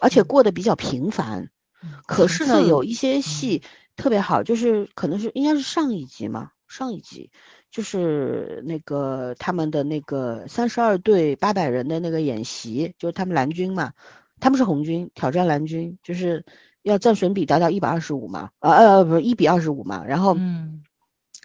[0.00, 0.24] 而且嗯。
[0.24, 1.50] 过得比较频繁。
[1.82, 1.92] 嗯。
[2.06, 3.62] 可是呢，有一些戏
[3.96, 7.30] 特别好，就是可能是应该是上一集嘛，上一集
[7.70, 13.92] 就是那个他们的那个三十二队八百人的那个演习，就是他们蓝军嘛，
[14.40, 16.46] 他们是红军挑战蓝军，就是
[16.80, 20.80] 要战损比达到一百二十五嘛，呃呃不是一比二十五嘛，然后嗯。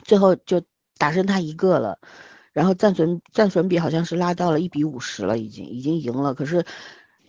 [0.06, 0.62] 最后就
[1.00, 1.98] 打剩他一个了，
[2.54, 6.66] 然后战损战损比好像是拉到了一比五十了，已经已经赢了，可是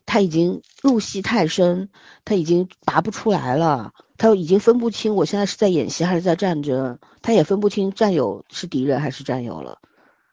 [0.04, 1.88] 他已经入戏太深，
[2.26, 9.78] 他已经拔不出来了，他已经分不清我现在是在演习还是在战争，他也分不清战友是敌人还是战友了。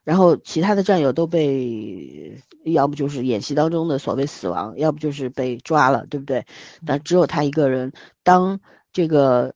[0.04, 6.46] 然后其他的战友都被，要不就是演习当中的所谓死亡，要不就是被抓了，对不对？
[6.86, 7.92] 但只有他一个人，
[8.24, 8.62] 当
[8.94, 9.54] 这个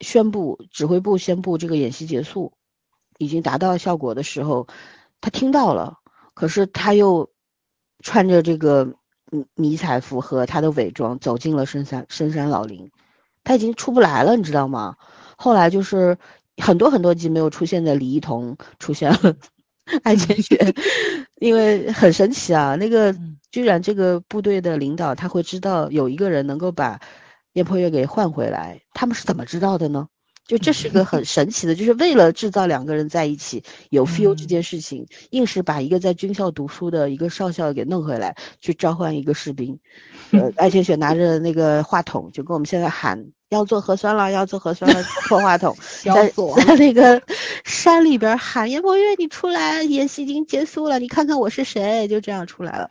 [0.00, 2.52] 宣布指挥部宣布这个演习结束，
[3.18, 4.66] 已经达到效果的时候，
[5.20, 5.98] 他听到了，
[6.34, 7.30] 可是他又
[8.00, 8.94] 穿着这个
[9.30, 12.90] 迷迷彩服和他的伪装走进了深山深山老林，
[13.42, 14.96] 他已经出不来了，你知道吗？
[15.36, 16.16] 后来就是
[16.58, 19.36] 很多很多集没有出现的李一桐出现了。
[20.02, 20.74] 爱千雪，
[21.40, 27.00] 因为很神奇啊，那个嗯居然这个部队的领导他会知道有一个人能够把
[27.52, 30.08] 燕破月给换回来，他们是怎么知道的呢？
[30.46, 39.78] 就这是个很神奇的，就是为了制造两个人在一起有 feel 这嗯件事情，硬是把一个在军校读书的一个少校给弄回来，去召唤一个士兵。
[40.32, 47.22] 呃， 艾千雪拿着那个话筒，就跟我们现在喊要做核酸了，要做核酸了，破话筒， 在在那个
[47.64, 52.90] 山里边喊严博月，你出来，演习已经结束了，你看看我是谁，就这样出来了。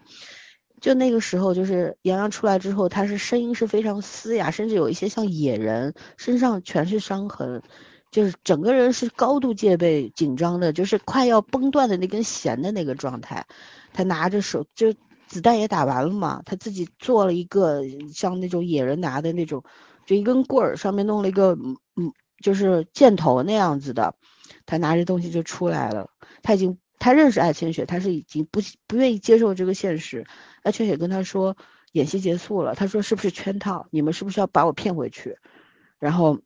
[0.83, 7.63] 就那个时候，就是杨洋出来之后，他是声音是非常嘶哑，甚至有一些像野人，身上全是伤痕，
[8.11, 13.45] 就是整个人是高度戒备、紧张的，就是快要崩断的那根弦的那个状态。
[13.93, 14.93] 他拿着手，就
[15.25, 19.63] 子弹也打完了嘛，他自己做了一个像那种野人拿的那种，
[20.05, 21.57] 就一根棍儿，上面弄了一个
[21.95, 22.11] 嗯，
[22.43, 24.15] 就是箭头那样子的，
[24.65, 26.09] 他拿着东西就出来了。
[26.41, 30.25] 他已经他认识艾千雪，他是已经不不愿意接受这个现实。
[30.63, 31.55] 艾千雪跟他说
[31.91, 33.85] 演习结束了，他说是不是圈套？
[33.91, 35.37] 你们是不是要把我骗回去？
[35.99, 36.39] 然后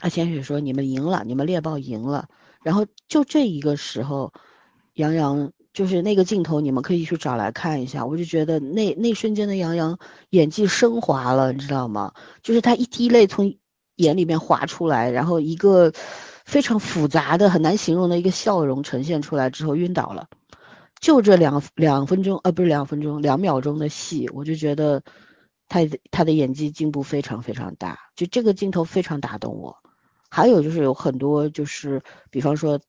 [0.00, 2.28] 艾千雪说你们赢了，你们猎豹赢了。
[2.62, 4.32] 然后就这一个时候，
[4.94, 8.06] 杨洋就是那个镜头，你们可以去找来看一下。
[8.06, 9.98] 我就觉得那那瞬间的杨洋
[10.30, 12.12] 演技升华了，你知道吗？
[12.42, 13.56] 就是他一滴泪从
[13.96, 15.92] 眼里面滑出来，然后一个
[16.44, 20.28] 非常复杂的、很难形容的一个笑容呈现出来之后晕倒了。
[21.04, 25.02] 就这两两分钟，呃，不是两分钟，两秒钟的戏，我就觉得
[25.68, 27.98] 他他的演技进步非常非常大。
[28.16, 29.76] 就这个镜头非常打动我。
[30.30, 32.80] 还有就是有很多就是，比方说。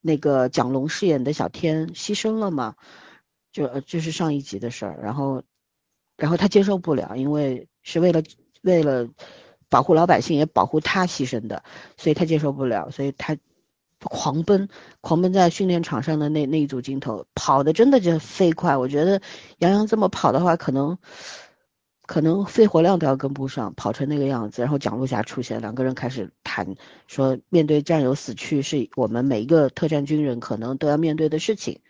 [0.00, 2.76] 那个蒋龙饰演的小天牺牲了嘛？
[3.50, 5.42] 就就是上一集的事儿，然后，
[6.16, 8.22] 然后他接受不了，因为是为了
[8.62, 9.08] 为了
[9.68, 11.64] 保护老百姓，也保护他牺牲的，
[11.96, 13.36] 所以他接受不了，所以他
[14.00, 14.68] 狂奔，
[15.00, 18.76] 狂奔在训练场上的那那一组镜头，跑的真的就飞快。
[18.76, 19.20] 我觉得
[19.58, 20.98] 杨洋这么跑的话，可能。
[22.08, 26.74] 可能肺活量都要跟不上，跑成那个样子，然后蒋璐霞出现，两个人开始谈，
[27.06, 31.82] 说面对战友死去是我们每一个特战军人可能都要面对的事情，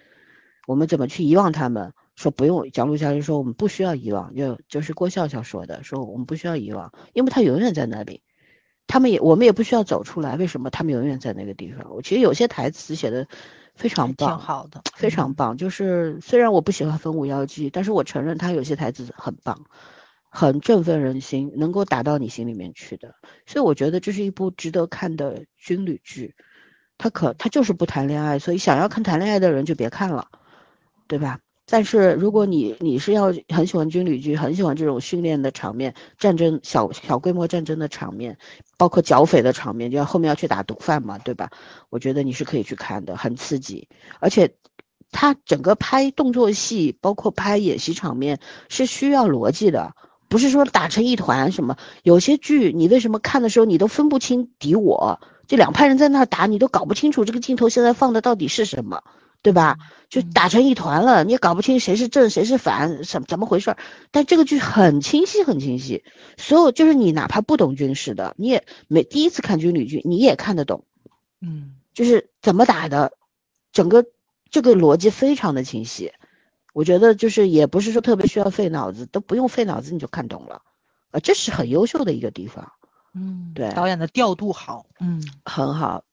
[0.67, 1.93] 我们怎么去遗忘他们？
[2.17, 8.23] 说不用，蒋璐霞就说我们不需要遗忘，就就是郭笑笑说的，说我们不需要遗忘，因为他永远在那里，
[8.89, 11.95] 他们也我们也不需要走出来，为什么他们永远在那个地方？
[11.95, 13.29] 我其实有些台词写的
[13.77, 15.57] 非常棒，挺好的，非常棒。
[15.57, 19.67] 就是虽然我不喜欢《风舞妖姬》，但是我承认他有些台词很棒。
[20.31, 23.15] 很振奋人心，能够打到你心里面去的，
[23.47, 26.35] 所以我觉得这是一部值得看的军旅剧。
[26.99, 30.29] 他可他就是不谈恋爱，所以想要看谈恋爱的人就别看了，
[31.07, 31.41] 对吧？
[31.69, 38.39] 但是如果你你是要很喜欢军旅剧，很喜欢这种训练的场面、战争小小规模战争的场面，
[38.77, 41.51] 包括剿匪的场面，就要后面要去打毒贩嘛，对吧？
[41.91, 44.55] 我觉得你是可以去看的，很刺激，而且
[45.11, 49.95] 他整个拍动作戏，包括拍演习场面是需要逻辑的。
[50.31, 59.03] 不是说打成一团什么，有些剧你为什么看的时候你都分不清敌我，这两派人在那打你都搞不清楚这个镜头现在放的到底是什么，
[59.43, 59.79] 对吧？
[60.09, 63.77] 就打成一团了，你也搞不清谁是正谁是反，什怎么回事？
[64.11, 66.03] 但这个剧很清晰很清晰，
[66.37, 70.85] 所有就是你哪怕不懂军事的，你也没第一次看军旅剧你也看得懂，
[71.41, 73.13] 嗯，就是怎么打的，
[73.73, 74.07] 整个
[74.51, 76.13] 这个逻辑非常的清晰。
[76.73, 80.63] 我觉得就是也不是说特别需要费脑子，都不用费脑子你就看懂了，
[81.11, 82.73] 啊，这是很优秀的一个地方。
[83.15, 86.05] 嗯，对，导演的调度好，嗯，很好，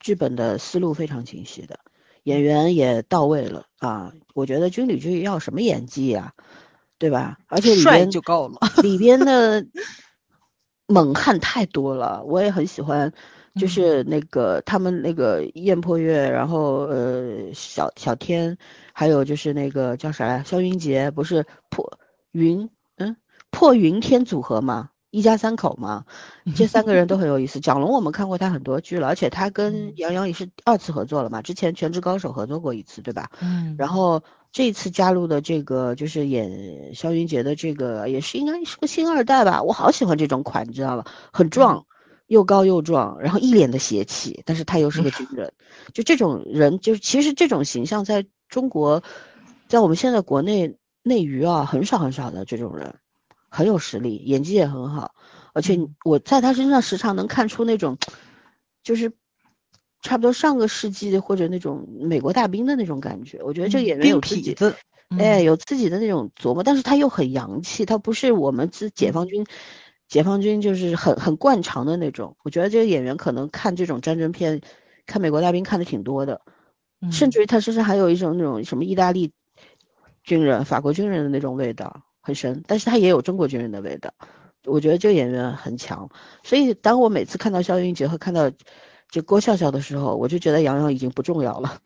[0.00, 1.78] 剧本的思路非常清晰的，
[2.22, 4.12] 演员也到位了啊。
[4.34, 6.32] 我觉得军旅剧要什么演技呀，
[6.98, 7.38] 对吧？
[7.46, 9.66] 而且里边就够了，里边的
[10.86, 13.12] 猛汉太多了，我也很喜欢。
[13.54, 18.56] 就是那个他们那个燕破月，然后呃小小天，
[18.94, 21.98] 还有就是那个叫啥来，肖云杰，不是破
[22.30, 23.14] 云嗯
[23.50, 26.04] 破云天组合嘛，一家三口嘛，
[26.56, 27.60] 这三个人都很有意思。
[27.60, 33.30] 蒋龙我们看过他很多剧了，而且他跟杨洋也是二次合作了嘛，之前《全职高手》合作过一次，对吧？
[33.40, 33.76] 嗯。
[33.78, 39.62] 然后这次加入的这个就是演肖云杰的这个，也是应该是个星二代吧？
[39.62, 41.04] 我好喜欢这种款，你知道吧？
[41.32, 41.86] 很壮。
[42.28, 45.52] 又高又壮，然后一脸的邪气，但是他又是个军人，
[45.92, 49.02] 就这种人，就是其实这种形象在中国，
[49.68, 52.94] 在我们现在国内内娱啊，很少很少的这种人，
[53.52, 55.14] 很有实力，演技也很好，
[55.52, 57.98] 而且我在他身上时常能看出那种，
[58.82, 59.12] 就是
[60.00, 63.42] 差不多上个世纪或者那种美国大兵的那种感觉。
[63.42, 64.54] 我觉得这个演员有自己，
[65.18, 69.44] 哎，有自己的那种琢磨，但是他又很洋气，他不是我们自解放军。
[70.08, 74.60] 解放军就是很很惯常的那种，我觉得这个演员可能看这种战争片，
[75.06, 76.42] 看美国大兵看的挺多的，
[77.10, 79.32] 甚至于他身上还有一种那种什么意大利
[80.22, 82.64] 军人、法国军人的那种味道，很深。
[82.66, 84.14] 但是他也有中国军人的味道，
[84.64, 86.08] 我觉得这个演员很强。
[86.42, 88.50] 所以当我每次看到肖云杰和看到
[89.10, 91.78] 这郭笑笑的时候，我就觉得杨洋已经不重要了。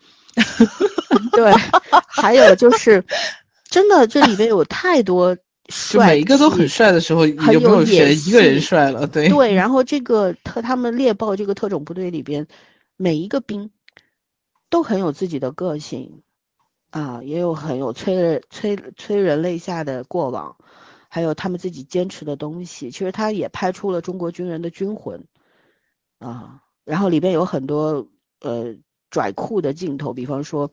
[1.33, 1.53] 对，
[2.07, 3.05] 还有就是
[3.65, 5.37] 真的这里面有太多。
[5.69, 9.05] 帅，每一个都很帅的时候，你就没有选一个人帅了。
[9.09, 12.47] 对对， 然后这个特他们猎豹这个特种部队里边，
[12.97, 13.73] 每一个兵
[14.71, 16.23] 都很有自己的个性，
[16.97, 20.57] 啊，也有很有催人催催人泪下的过往，
[21.11, 22.91] 还有他们自己坚持的东西。
[22.91, 25.27] 其实他也拍出了中国军人的军魂，
[26.19, 28.09] 啊，然后里边有很多
[28.41, 28.77] 呃
[29.11, 30.71] 拽酷的镜头，比方说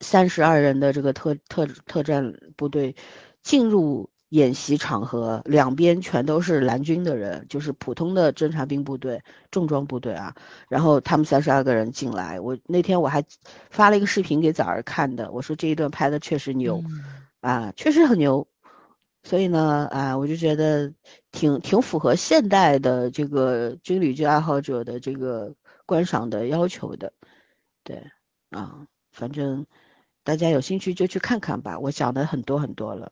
[0.00, 2.94] 三十二人的这个特特特战部队。
[3.40, 10.34] 进入演习场合，两边全都是蓝军的人，就是普通的侦察兵部队、重装部队啊。
[10.68, 13.24] 然后他们三十二个人进来，我那天我还
[13.70, 16.82] 发了一个视频给崽儿看的，我说这一段拍的确实牛，
[17.40, 18.46] 啊，确实很牛。
[19.24, 20.92] 所以呢，啊，我就觉得
[21.32, 25.54] 挺挺符合现代的这个军旅剧爱好者的这个
[25.86, 27.12] 观赏的要求的，
[27.82, 28.04] 对，
[28.50, 28.86] 啊。
[29.10, 29.66] 反正
[30.22, 33.10] 大家有兴趣就去看看吧，我讲的很多很多了。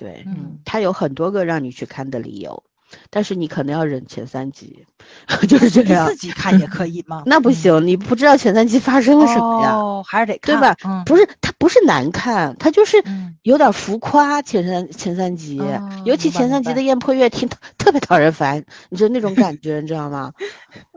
[0.00, 2.64] 对，嗯，它有很多个让你去看的理由，
[3.10, 4.86] 但是你可能要忍前三集，
[5.46, 6.16] 就是这样自。
[6.16, 7.22] 己看也可以吗？
[7.28, 10.74] 那不行，你不知道前三集发生了什么呀，哦，还是得看，对吧？
[10.84, 14.40] 嗯，不是，它不是难看，它就是嗯有点浮夸。
[14.40, 20.32] 前三前三集，哦尤其前三集的燕破月听特别讨人烦，你就那种感觉，你知道吗？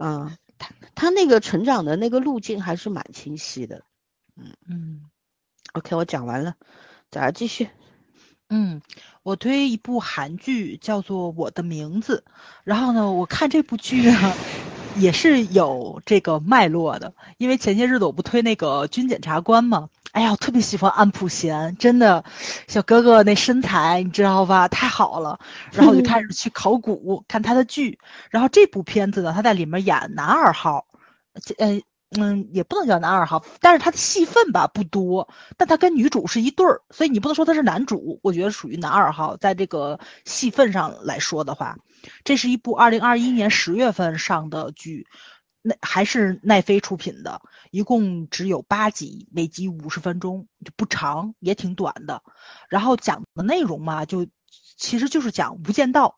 [0.01, 3.82] 嗯，他他那个成长的那个路径还是蛮清晰的。
[4.38, 5.01] 嗯嗯
[5.74, 6.56] OK，我讲完了，
[7.12, 7.68] 咱继续。
[8.56, 8.84] 嗯，
[9.24, 12.24] 我推一部韩剧叫做《我的名字》，
[12.64, 14.32] 然后呢，我看这部剧啊，
[14.95, 22.24] 也是有这个脉络的，因为前些日子我不推那个军检察官嘛，哎呀，我特别喜欢安普贤，真的，
[22.68, 25.39] 小哥哥那身材你知道吧，太好了，
[25.72, 27.97] 然后我就开始去考古看他的剧，
[28.30, 30.86] 然后这部片子呢，他在里面演男二号，
[31.58, 31.82] 呃。
[32.20, 39.38] 嗯，也不能叫男二号，但是他的戏份吧不多，但他跟女主是一对儿，所以你不能说他是男主，我觉得属于男二号。
[39.38, 41.78] 在这个戏份上来说的话，
[42.24, 45.07] 这是一部二零二一年十月份上的剧，
[45.61, 47.41] 那还是奈飞出品的，
[47.72, 52.22] 一共只有八集，每集五十分钟，就不长，也挺短的。
[52.70, 54.28] 然后讲的内容嘛，就
[54.78, 56.18] 其实就是讲《无间道》。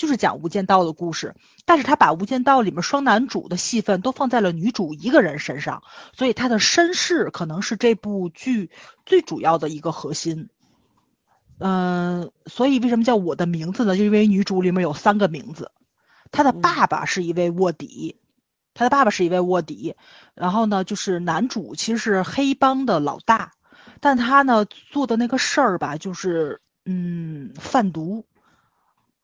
[0.00, 1.34] 就是讲《无间道》的故事，
[1.66, 5.82] 但是他把《无间道》里面双男主的戏份都放在了女主一个人身上，
[6.14, 8.70] 所以他的身世可能是这部剧
[9.04, 10.48] 最主要的一个核心。
[11.58, 13.94] 嗯、所以为什么叫我的名字呢？
[13.94, 15.70] 就因为女主里面有三个名字，
[16.32, 18.16] 她的爸爸是一位卧底，
[18.72, 19.96] 她的爸爸是一位卧底，
[20.34, 23.52] 然后呢，就是男主其实是黑帮的老大，
[24.00, 28.24] 但他呢做的那个事儿吧，就是嗯贩毒。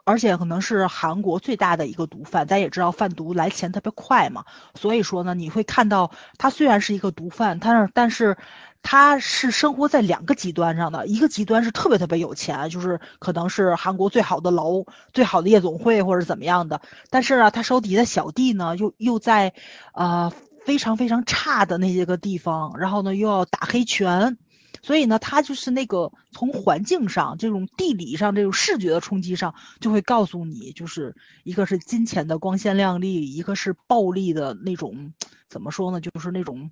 [0.07, 4.45] 而且可能是韩国最大的一个毒贩，咱也知道贩毒来钱特别快嘛，
[4.75, 8.37] 所以说呢，你会看到他虽然是一个毒贩，他是但是
[8.83, 16.81] 他是生活在两个极端上的，一个极端是特别特别有钱，就是可能是韩国最好的楼、最好的夜总会或者怎么样的，
[17.11, 19.53] 但是呢，他手底下的小弟呢，又又在，
[19.93, 20.33] 呃
[20.65, 24.39] 非常非常差的那些个地方，然后呢又要打黑拳。
[24.87, 35.13] 所以呢，他就是那个从环境上、这种地理上、这种视觉的冲击上，就会告诉你，就是一个是金钱的光鲜亮丽，一个是暴力的那种，
[35.49, 36.71] 怎么说呢，就是那种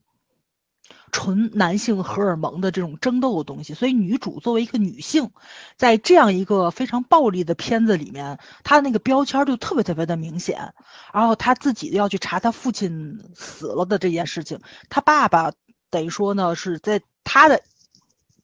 [1.11, 3.75] 纯男性荷尔蒙的这种争斗的东西。
[3.75, 5.33] 所以女主作为一个女性，
[5.77, 10.73] 在这样一个非常暴力的片子里面，她的那个标签就特别特别的明显。
[11.13, 15.51] 然后她自己要去查她父亲死了的这件事情，她爸爸
[15.91, 17.61] 等于说呢是在她的。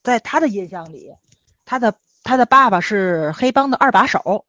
[0.02, 1.12] 在他的印象里，
[1.64, 4.44] 他的他的爸爸是黑帮的二把手，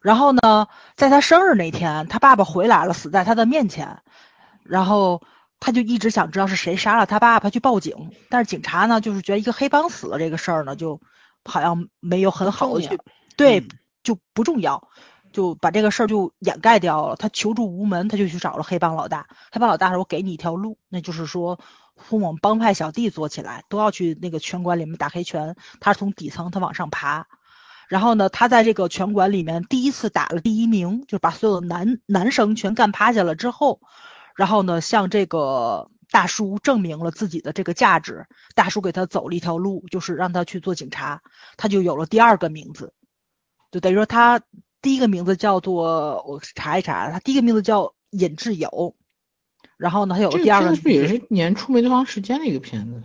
[0.00, 3.98] 然后呢，在他生日那天，他爸爸回来了，死在他的面前，
[4.62, 5.20] 然后
[5.60, 11.00] 他就一直想知道是谁杀了他爸爸，去报警，但是警察呢，就是觉得一个黑帮死了这个事儿呢，就
[11.44, 12.98] 好像没有很好的去
[13.36, 13.68] 对嗯
[14.02, 14.88] 就不重要，
[15.32, 17.16] 就把这个事儿就掩盖掉了。
[17.16, 19.26] 他求助无门，他就去找了黑帮老大。
[19.50, 21.58] 黑帮老大说：“我给你一条路，那就是说。”
[21.96, 25.56] 从我们帮派小弟做起来，都要去那个拳馆里面打黑拳。
[25.80, 27.26] 他是从底层他往上爬，
[27.88, 33.80] 然后呢，他在这个拳馆里面第一次打了第一名，就把所有的男男生全干趴下了之后，
[34.34, 38.26] 然后呢，向这个大叔证明了自己的这个价值。
[38.54, 41.22] 大叔给他走了一条路，就是让他去做警察，
[41.56, 42.94] 他就有了第二个名字，
[43.70, 44.40] 就等于说他
[44.80, 48.96] 第一个名字叫做我查一查，他第一个名字叫尹志友。
[49.82, 53.02] 然后呢，还有这第二个片子是不是也是年初没多长时间的一个片子？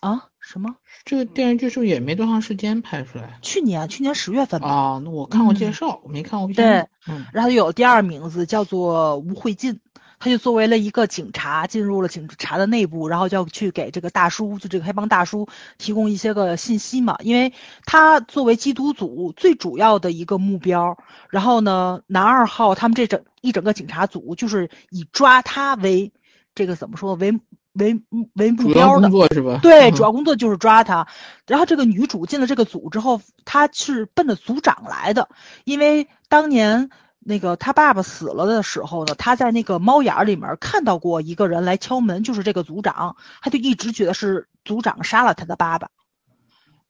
[0.00, 0.26] 啊？
[0.38, 0.76] 什么？
[1.06, 3.38] 这个电视剧是不是也没多长时间拍出来？
[3.40, 4.68] 去年，去年十月份吧。
[4.68, 6.88] 啊，那我看过介绍，我没看过片子。
[7.10, 9.80] 嗯，然后有第二名字叫做吴慧进，
[10.20, 15.48] 他就作为了一个警察进入了警察的内部，然后就要去给这个大叔，就这个黑帮大叔
[15.78, 17.54] 提供一些个信息嘛，因为
[17.86, 20.98] 他作为缉毒组最主要的一个目标，
[21.30, 26.12] 然后呢，男二号他们这整一整个警察组就是以抓他为
[26.54, 27.40] 这个怎么说为
[27.72, 28.02] 为
[28.34, 29.60] 为目标的工，作是吧？
[29.62, 31.08] 对，嗯主要工作就是抓他。
[31.46, 35.28] 然后这个女主进了这个组之后，她是奔着组长来的，
[35.64, 36.90] 因为当年
[37.20, 45.90] 那个他爸爸死了的时候呢，他在那个猫眼儿里面看到过一个人来敲门，就是这个组长，他就一直觉得是组长杀了他的爸爸，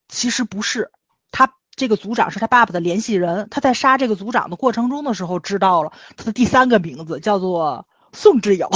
[0.08, 0.90] 其实不是，
[1.30, 1.52] 他。
[1.76, 8.68] 这个组长是他爸爸的联系人，他在杀这个组长的过程中的时候知道了他的第三个名字叫做宋之友，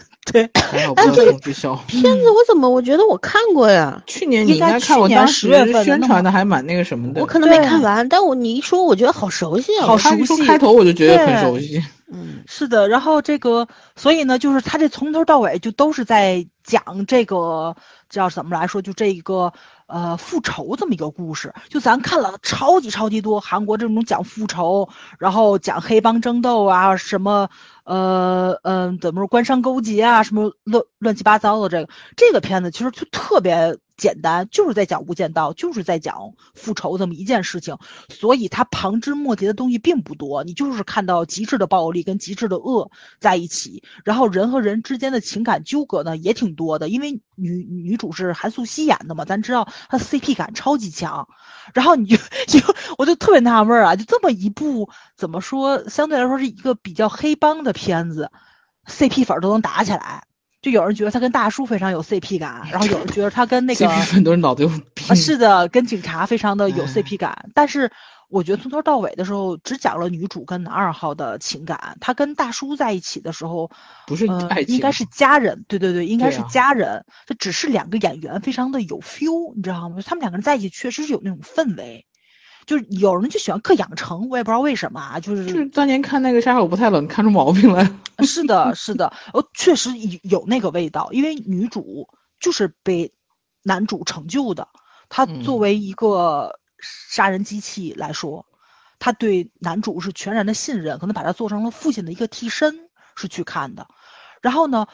[0.30, 1.74] 对，还好不要送滞销。
[1.86, 4.02] 片子我怎么我觉得我看过呀？
[4.06, 7.20] 去年你应该看，我当10月份宣传的还蛮那个什么的。
[7.20, 9.86] 我可能没看完，但我你一说，我觉得好熟悉啊！
[9.86, 11.82] 好熟悉开头我就觉得很对熟悉。
[12.14, 17.74] 嗯，是的，然后这个，所以呢，就是他这从头到尾就都是在讲这个
[18.10, 19.54] 叫怎么来说，就这个
[19.86, 21.54] 呃复仇这么一个故事。
[21.70, 27.48] 就咱看了超级超级多韩国这种讲复仇，然后讲黑帮争斗啊，什么
[27.84, 37.76] 呃嗯、怎么说官商勾结啊，什么乱乱七八糟的这个这个片子其实就特别简单，就是在讲无间道，就是在讲复仇这么一件事情。
[38.08, 51.28] 所以它旁枝末节的东西并不多，你就是看到极致的暴力跟极致的恶在一起，然后人和人之间的情感纠葛呢也挺多的，因为女女主是韩素汐演的嘛，咱知道她 CP 感超级强，
[51.74, 52.16] 然后你就
[52.48, 52.60] 就
[52.98, 58.30] 我就特别纳闷儿啊，就这么一部怎么说，相对来说是一个比较黑帮的片子
[58.86, 60.24] ，CP 粉儿都能打起来。
[60.60, 65.14] 就有人觉得他跟大叔非常有 CP 感，然后有人觉得他跟那个 CP 粉都是脑子有病啊，。
[65.16, 67.90] 是的，跟警察非常的有哎 CP 感，但是
[68.28, 73.72] 我觉得从头到尾的时候只讲了女主跟男二号的情感，他跟大叔在一起的时候，
[74.06, 79.96] 不是呃爱情，应该是家人，对对对，应该是家人，这只是两个演员非常的有 feel，你知道吗？
[80.06, 82.06] 他们两个人在一起确实是有那种氛围，
[82.66, 87.90] 就是有人就喜欢嗑养成，我也不知道为什么啊，就是就是当年看那个《杀手不太冷》看出毛病来。
[88.24, 92.08] 是的，是的，呃，确实有有那个味道，因为女主
[92.38, 93.12] 就是被
[93.62, 94.68] 男主成就的，
[95.08, 98.46] 她作嗯为一个杀人机器来说，
[98.98, 103.88] 她对男主是全然的信任，可能把他做成了父亲的一个替身是去看的。
[104.40, 104.86] 然后呢，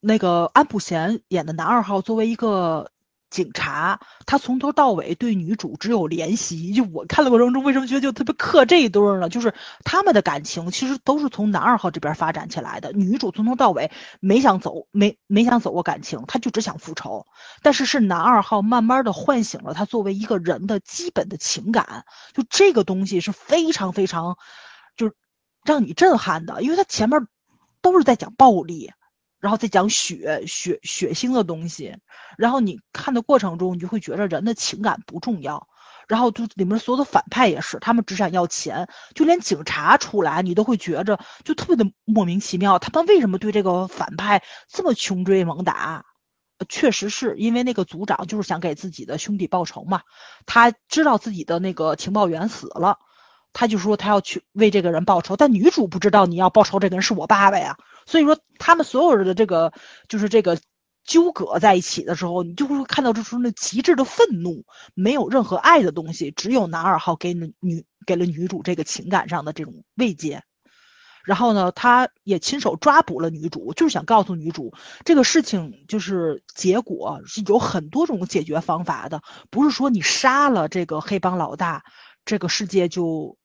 [0.00, 2.90] 那个安普贤演的男二号作为一个
[3.34, 6.72] 警察，他从头到尾对女主只有怜惜。
[6.72, 9.28] 就我看的过程中，为什么觉得就特别克这一对呢？
[9.28, 12.92] 就是他们的感情其实都是从男二号这边发展起来的。
[12.92, 17.26] 女主从头到尾没想走，没没想走过感情，她就只想复仇。
[17.60, 22.04] 但是是男二号慢慢的唤醒了他作为一个人的基本的情感，
[22.34, 24.38] 就这个东西是非常非常，
[24.96, 25.14] 就是
[25.64, 27.26] 让你震撼的，因为他前面
[27.82, 28.92] 都是在讲暴力，
[29.44, 31.98] 然后再讲血血血腥的东西，
[32.38, 35.68] 然后你看的过程中，你就会觉得人的情感不重要。
[36.08, 46.06] 然后就里面所有的反派也是，他们只想要钱，就连警察出来，你都会觉着就特别的莫名其妙，他们为什么对这个反派这么穷追猛打？
[46.70, 50.00] 确实是因为那个组长就是想给自己的兄弟报仇嘛，
[50.46, 52.98] 他知道自己的那个情报员死了，
[53.54, 59.72] 他就说他要去为这个人报仇，但女主不知道你要报仇这个人是我爸爸呀，所以说他们所有人的这个
[60.08, 60.58] 就是这个
[61.04, 70.42] 纠葛在一起的时候，你就会看到这种那极致的愤怒，没有任何爱的东西，只有男二号给女给了女主这个情感上的这种慰藉。
[71.24, 74.74] 然后呢，他也亲手抓捕了女主，就是想告诉女主，
[75.06, 81.82] 这个事情就是结果是有很多种解决方法的，不是说你杀了这个黑帮老大，
[82.26, 83.38] 这个世界就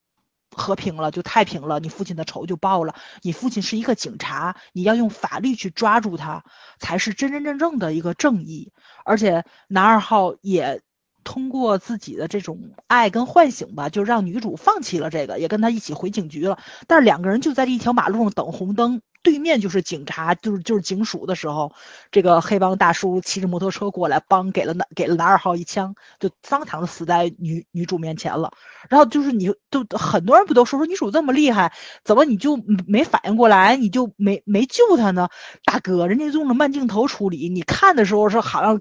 [0.60, 2.94] 和平了，就太平了，你父亲的仇就报了。
[3.24, 6.44] 你父亲是一个警察，你要用法律去抓住他，
[6.78, 8.72] 才是真真正正的一个正义。
[9.06, 10.82] 而且男二号也
[11.24, 16.60] 通过自己的这种爱跟唤醒吧，就让女主放弃了这个，也跟他一起回警局了。
[16.88, 21.74] 但是两个人就在一条马路上等红灯，对面就是警察，就是就是警署的时候，
[22.12, 28.52] 这个黑帮大叔骑着摩托车过来，帮给了男给了男二号一枪，就当场死在女女主面前了。
[28.90, 32.58] 然后就是你就很多人不都说说女主这么厉害，怎么你就
[32.88, 35.30] 没反应过来，你就没没救她呢？
[35.64, 38.80] 大哥，人家用了慢镜头处理，你看的时候是好像。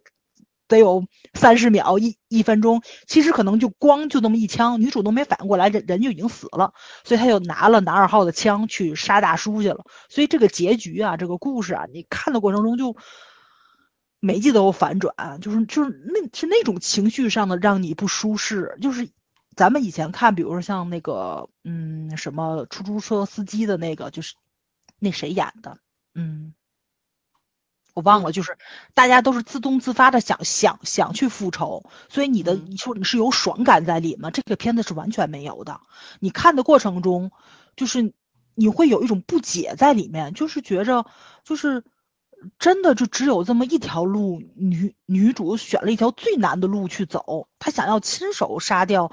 [0.69, 1.05] 得有
[1.35, 9.85] 三十秒一一分钟，其实可能就光就那么一枪，女主都没反应过来，人人就已经死了，所以他就拿了男二号的枪去杀大叔去了。
[10.09, 12.97] 所以这个结局啊，这个故事啊，你看的过程中就
[14.21, 19.09] 每季都有反转，就是就是那是那种情绪上的让你不舒适，就是
[19.57, 24.35] 咱们以前看，比如说像那个嗯什么出租车司机的那个，就是
[24.99, 25.79] 那谁演的，
[26.15, 26.53] 嗯。
[27.99, 28.57] 我忘了，就是
[28.95, 34.31] 大家都是自动自发的想想想去复仇，所以你的你说你是有爽感在里吗？
[34.31, 35.81] 这个片子是完全没有的。
[36.21, 37.33] 你看的过程中，
[37.75, 38.13] 就是
[38.55, 41.07] 你会有一种不解在里面，就是觉着
[41.43, 41.83] 就是
[42.61, 49.11] 真的就只有这么一条路，女女主选了一条最难的路去走，她想要亲手杀掉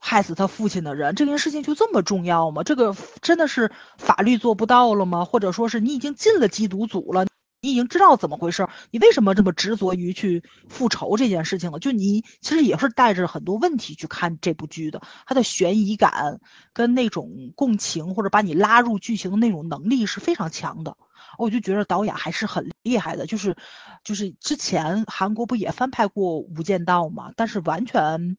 [0.00, 2.64] 害死她父亲的人，这件事情就这么重要吗？
[2.64, 5.24] 这个真的是法律做不到了吗？
[5.24, 7.24] 或者说是你已经进了缉毒组了？
[7.60, 11.78] 你已经知道怎么回事，你为什么这么执着于去复仇这件事情了？
[11.78, 16.38] 就你其实也是带着很多问题去看这部剧的，它的悬疑感
[16.72, 20.96] 跟那种共情或者把你拉入剧情的那种能力是非常强的。
[21.38, 23.56] 我就觉得导演还是很厉害的，就是
[24.04, 27.32] 就是之前韩国不也翻拍过《无间道》吗？
[27.36, 28.36] 但是完全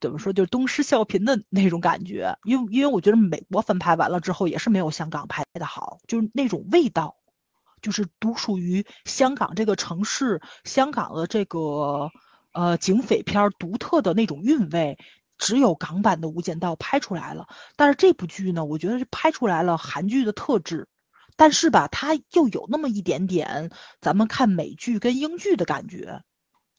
[0.00, 2.36] 怎么说，就是东施效颦的那种感觉。
[2.42, 7.16] 因为因为我觉得美国翻拍完了之后也是没有香港拍的好，就是那种味道，
[7.82, 12.10] 就是独属于香港这个城市、香港的这个
[12.52, 14.98] 呃警匪片独特的那种韵味。
[15.38, 17.46] 只有港版的《无间道》拍出来了，
[17.76, 20.88] 但是这部剧呢，我觉得是拍出来了韩剧的特质，
[21.36, 23.70] 但是吧，它又有那么一点点
[24.00, 26.22] 咱们看美剧跟英剧的感觉，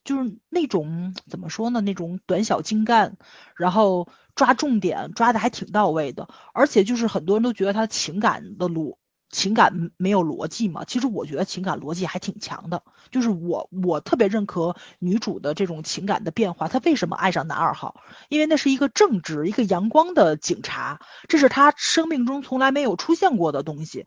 [0.02, 3.16] 就是那种怎么说呢，那种短小精干，
[3.56, 8.98] 然后抓重点抓的还挺到位的，而且就是很多人都觉得他情感的路。
[9.30, 10.84] 情感没有逻辑嘛？
[10.84, 12.82] 其实我觉得情感逻辑还挺强的。
[13.10, 16.68] 就是我我特别认可女主的这种情感的变化。
[16.68, 18.00] 她为什么爱上男二号？
[18.28, 24.06] 因为那是一个正直、一个阳光的警察，这是她生命中从来没有出现过的东西。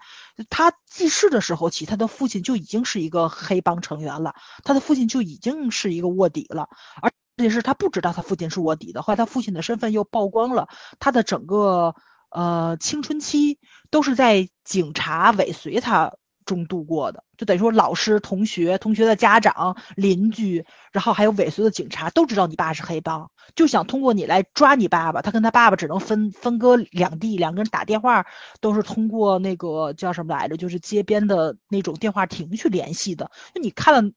[0.49, 6.69] 她记事的时候起，她的父亲就已经是一个黑帮成员了，她的父亲就已经是一个卧底了，
[7.01, 9.01] 而且是她不知道她父亲是卧底的。
[9.01, 10.67] 后来她父亲的身份又曝光了，
[10.99, 11.95] 她的整个。
[12.31, 13.59] 呃，青春期
[13.89, 16.13] 都是在警察尾随他
[16.43, 25.21] 中度过的，就等于说老师、同学、同学的家长、邻居，然后还有尾随的警察都知道你爸是黑帮，就想通过你来抓你爸爸。
[25.21, 28.25] 他跟他爸爸只能分分割两地，两个人打电话
[28.59, 33.29] 都是通过那个叫什么来着，就是街边的那种电话亭去联系的。
[33.53, 34.11] 就你看了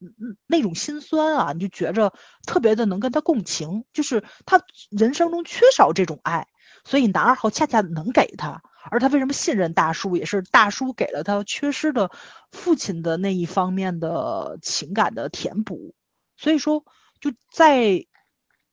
[0.47, 2.13] 那种心酸啊，你就觉着
[2.47, 6.47] 特别的能跟他共情，就是他人生中缺少这种爱。
[6.85, 12.11] 所以男二号恰恰能给他，而他为什么信任大叔，也是大叔给了他缺失的
[12.53, 15.95] 父亲的那一方面的情感的填补。
[16.37, 16.85] 所以说，
[17.21, 18.05] 就在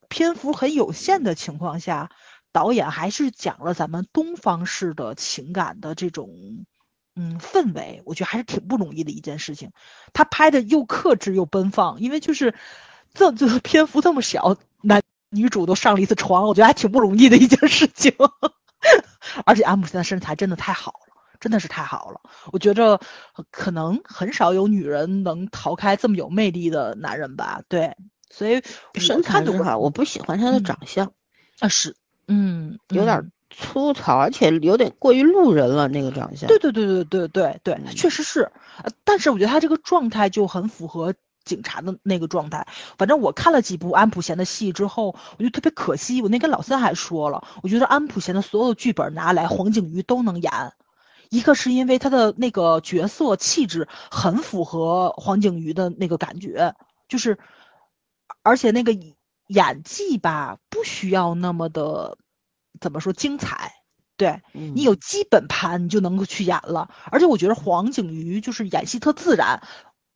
[0.09, 2.09] 篇幅很有限的情况下，
[2.51, 6.65] 导演还是讲了咱们东方式的情感的这种
[7.15, 9.71] 嗯氛围，我觉得还是挺不容易的一件事情。
[10.11, 12.55] 他拍的又克制又奔放，因为就是
[13.13, 15.01] 这这篇幅这么小，男。
[15.31, 18.13] 女主都上了一次床，我觉得还挺不容易的一件事情。
[19.45, 22.19] 而且安普森的身材真的太好了，真的是太好了。
[22.51, 22.99] 我觉着
[23.49, 27.61] 可能很少有女人能逃开这么有魅力的男人吧。
[27.69, 27.95] 对，
[28.29, 28.61] 所以
[28.95, 31.13] 身材很好，我不喜欢他的长相。
[31.59, 31.95] 啊，是，
[32.27, 36.47] 嗯，有点粗糙，而且有点过于路人了那个长相。
[36.47, 38.51] 对对对对对对对，确实是。
[39.03, 41.13] 但是我觉得他这个状态就很符合。
[41.43, 42.67] 警察的那个状态，
[42.97, 46.21] 反正我看了几部安普贤的戏之后，我就特别可惜。
[46.21, 50.51] 我那跟老三还说了，我觉得安普贤的所有剧本拿来，黄景瑜都能演。
[51.29, 56.75] 一个是因为他的那个角色气质很符合黄景瑜的那个感觉，
[57.07, 57.39] 就是，
[58.43, 58.93] 而且那个
[59.47, 62.17] 演技吧，不需要那么的
[62.81, 63.73] 怎么说精彩。
[64.17, 66.89] 对你有基本盘，你就能够去演了。
[67.11, 69.63] 而且我觉得黄景瑜就是演戏特自然。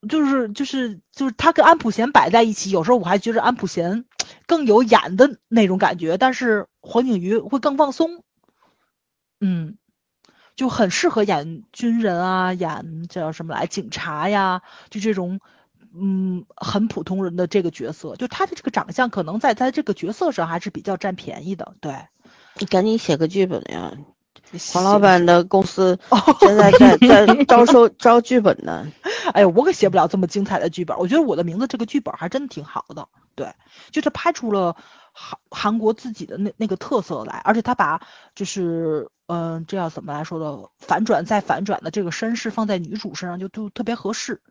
[0.07, 4.05] 就是就是就是他跟安普贤摆在一起，有时候我还觉得安普贤
[4.45, 8.23] 更有演的那种感觉，但是黄景瑜会更放松，
[9.39, 9.77] 嗯，
[10.55, 15.39] 就很适合演军人啊，演叫什么来警察呀，就这种
[15.93, 21.75] 嗯很普通人的这个角色，就他的这个长相可能在他这个角色上还是比较占便宜的。
[21.81, 22.07] 对，
[22.59, 23.93] 你赶紧写个剧本呀。
[24.73, 25.99] 黄老板的公司
[26.39, 28.87] 现在在在 招收招剧本呢。
[29.33, 30.97] 哎呀，我可写不了这么精彩的剧本。
[30.97, 33.07] 我觉得我的名字这个剧本还真的挺好的。
[33.35, 33.53] 对，
[33.91, 34.75] 就是拍出了
[35.11, 38.01] 韩韩国自己的那那个特色来，而且他把
[38.33, 44.41] 就是嗯，这要怎么来说的反转再反转的这个身世放在女主身上就就特别合适。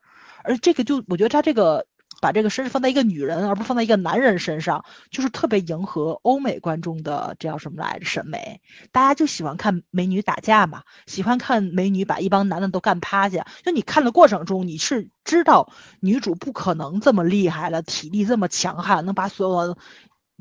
[0.43, 1.87] 而这个就我觉得他这个。
[2.25, 8.63] 把这个身世放在一个女人，而不是放在一个男人身上，就是特别迎合欧美观众的这叫什么来着审美。
[8.93, 13.47] 大家就喜欢看美女打架嘛，喜欢看美女把一帮男的都干趴下。
[13.63, 15.71] 就你看的过程中，你是知道
[16.01, 19.77] 女主不可能这么厉害了，体力这么强悍，能把所有。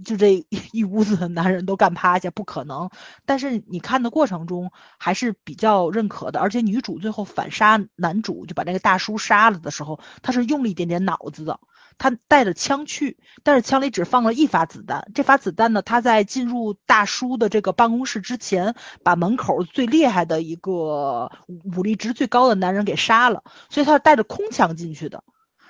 [0.03, 2.89] 就这一屋子的男人都干趴下，不可能。
[3.27, 11.59] 但是你看的过程中还是比较认可的，而且女主最后反杀男主，就把那个大叔杀了的时候，她是用了一点点脑子的。
[11.97, 15.11] 他带着枪去，但是枪里只放了一发子弹。
[15.13, 25.23] 这发子弹呢，他在进入大叔的这个办公室之前，把门口最厉害的一个武力值最高的男人给杀了，所以他是带着空枪进去的。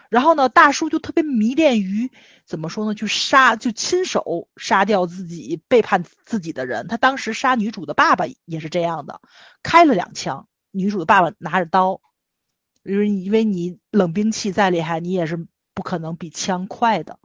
[0.09, 2.11] 然后呢，大叔就特别迷恋于
[2.45, 2.93] 怎么说呢？
[2.93, 6.87] 就杀，就亲手杀掉自己背叛自己的人。
[6.87, 9.21] 他当时杀女主的爸爸也是这样的，
[9.63, 10.47] 开了两枪。
[10.69, 11.99] 女主的爸爸拿着刀，
[12.83, 17.19] 因为因为你冷兵器再厉害，你也是不可能比枪快的。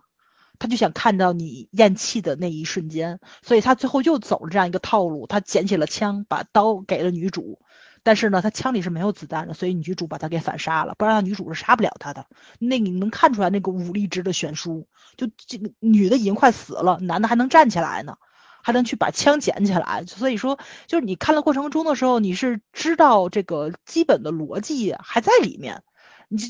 [0.58, 5.28] 他就想看到你咽气的那一瞬间，所以他最后又走了这样一个套路。
[5.28, 7.60] 他捡起了枪，把刀给了女主。
[8.02, 12.26] 但是呢，他枪里是没有子弹的，所以女主把他给反杀了，不然女主是杀不了他的。
[12.58, 18.16] 那你能看出来那个武力值的悬殊，就这个女的已经快死了，男的还能站起来呢，
[18.62, 20.04] 还能去把枪捡起来。
[20.06, 25.82] 所以说，就是你看的过程中的时候，你是知道这个基本的逻辑还在里面，
[26.28, 26.40] 你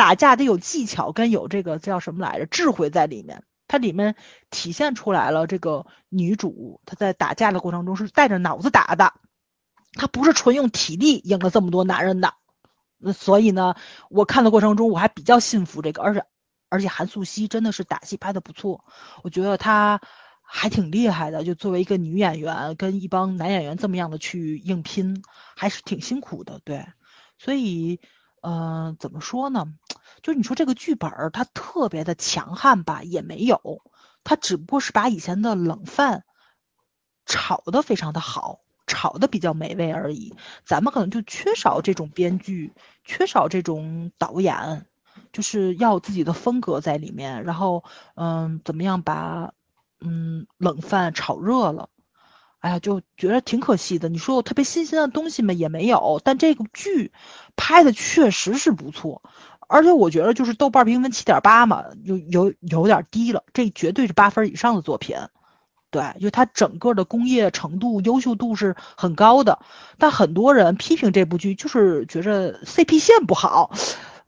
[0.00, 3.44] 打架得有技巧跟有这个叫什么来着智慧在里面。
[3.68, 4.16] 它里面
[4.48, 9.12] 体现出来了，这个女主她在打架的过程中是带着脑子打的，
[9.92, 12.32] 她不是纯用体力赢了这么多男人的。
[12.96, 13.74] 那所以呢，
[14.08, 16.24] 我看的过程中我还比较信服这个，而且
[16.70, 18.86] 而且韩素汐真的是打戏拍的不错，
[19.22, 20.00] 我觉得她
[20.40, 21.44] 还挺厉害的。
[21.44, 25.22] 就作为一个女演员，跟一帮男演员这么样的去硬拼，
[25.56, 26.58] 还是挺辛苦的。
[26.64, 26.86] 对，
[27.38, 28.00] 所以，
[28.40, 29.66] 嗯，怎么说呢？
[30.22, 33.82] 就你说这个剧本儿它特别的强悍吧，也没有，
[34.24, 36.24] 它只不过是把以前的冷饭
[37.26, 40.34] 炒的非常的好，炒的比较美味而已。
[40.64, 42.72] 咱们可能就缺少这种编剧，
[43.04, 44.86] 缺少这种导演，
[45.32, 47.44] 就是要自己的风格在里面。
[47.44, 47.84] 然后，
[48.14, 49.52] 嗯，怎么样把
[50.00, 51.88] 嗯冷饭炒热了？
[52.60, 54.08] 哎呀，就觉得挺可惜的。
[54.08, 55.52] 你说有特别新鲜的东西吗？
[55.52, 56.20] 也没有。
[56.24, 57.12] 但这个剧
[57.56, 59.22] 拍的确实是不错。
[59.72, 65.16] 而且我觉得就是豆瓣评分七点八嘛，有有有点低了，这绝对是八分以上的作品，
[65.90, 69.60] 对，就它整个的工业程度、优秀度是很高的。
[69.96, 73.70] 但很多人批评这部剧，就是觉着 CP 线不好。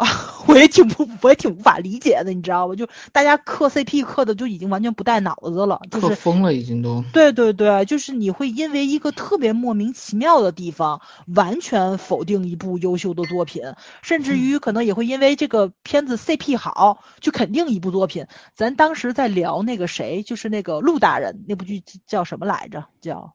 [0.03, 0.09] 啊，
[0.49, 2.75] 我也挺不，我也挺无法理解的，你知道吧？
[2.75, 7.05] 就大家磕 CP 磕的就已经完全不带脑子了，就是疯了，已经都。
[7.13, 13.63] 对对对，就是你会因为一个特别莫名其妙的地方，完全否定一部优秀的作品，
[14.03, 18.27] 甚至于可能也会因为这个片子 CP 好，就肯定一部作品。
[18.57, 22.87] 咱当时在聊那个谁，就是那个陆大人那部剧叫什么来着？
[23.01, 23.35] 叫，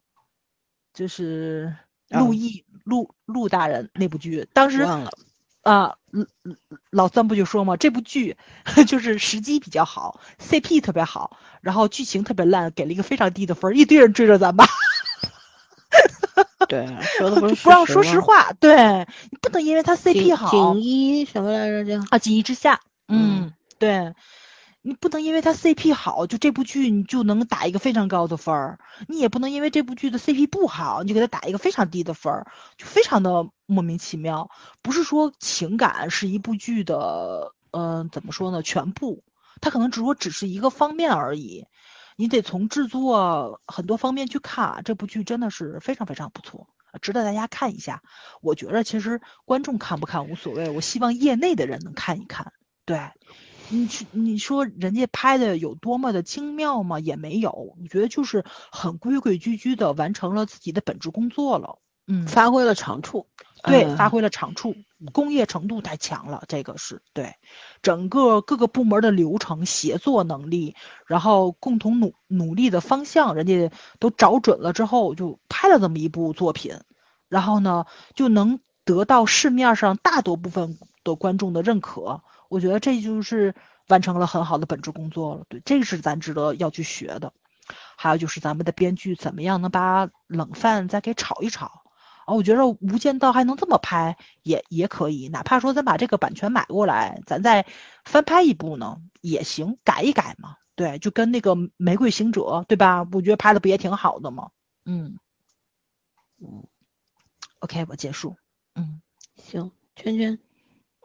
[0.93, 1.76] 就是
[2.09, 5.11] 陆毅陆陆大人那部剧，当时忘了。
[5.68, 5.95] 啊，
[6.91, 8.38] 老三不就说嘛，这部剧
[8.88, 14.65] 就是时机比较好，CP 特别好，然后剧情特别烂，给了一个非常低的分，一堆人追着咱吧。
[16.70, 16.88] 对，
[17.18, 20.49] 说的不是 不让说实话，对你不能因为他 CP 好。
[20.51, 21.84] 锦衣什么来着？
[21.84, 22.80] 叫啊，锦衣之下。
[23.09, 24.13] 嗯，对。
[24.88, 28.78] 你不能因为他 CP 好，就这部剧你就能打一个非常高的分儿；
[29.10, 34.50] 你也不能因为这部剧的 CP 不好，你就给他打一个非常低的分儿，就非常的莫名其妙。
[34.82, 38.64] 不是说情感是一部剧的，嗯，怎么说呢？
[38.64, 39.26] 全部，
[39.60, 41.66] 它可能只说只是一个方面而已。
[42.16, 46.66] 你得从制作很多方面去看，这部剧真的是非常非常不错，
[47.02, 48.02] 值得大家看一下。
[48.40, 52.54] 我觉得其实观众看不看无所谓，我希望业内的人能看一看。
[52.86, 53.02] 对。
[53.70, 56.99] 你去你说人家拍的有多么的精妙吗？
[56.99, 61.80] 也没有，我觉得就是很规规矩矩的完成了自己的本职工作了。
[62.09, 63.28] 嗯，发挥了长处，
[63.63, 64.76] 对，发挥了长处，
[65.11, 67.36] 工业程度太强了，这个是对，
[67.82, 70.74] 整个各个部门的流程协作能力，
[71.05, 76.80] 然后共同努努力的方向，人家都找准了之后，就拍了这么一部作品，
[77.28, 82.22] 然后呢，就能得到市面上大多部分的观众的认可。
[82.50, 83.56] 我觉得这就是
[83.88, 87.34] 完成了很好的本职工作了，对，这个是咱值得要去学的。
[87.98, 91.84] 还有就是咱们的编剧怎么样能把冷饭再给炒一炒
[92.26, 92.34] 啊？
[92.34, 97.66] 我觉得《无间道》还能这么拍也也可以，哪怕说咱把这个版权买过来，咱再
[98.06, 100.56] 翻拍一部呢也行，改一改嘛。
[100.76, 103.06] 对，就跟那个《玫瑰行者》对吧？
[103.12, 104.52] 我觉得拍的不也挺好的吗？
[104.86, 105.18] 嗯
[106.39, 106.68] 嗯
[107.60, 108.38] ，OK，我结束。
[108.76, 109.02] 嗯，
[109.36, 110.39] 行，圈圈。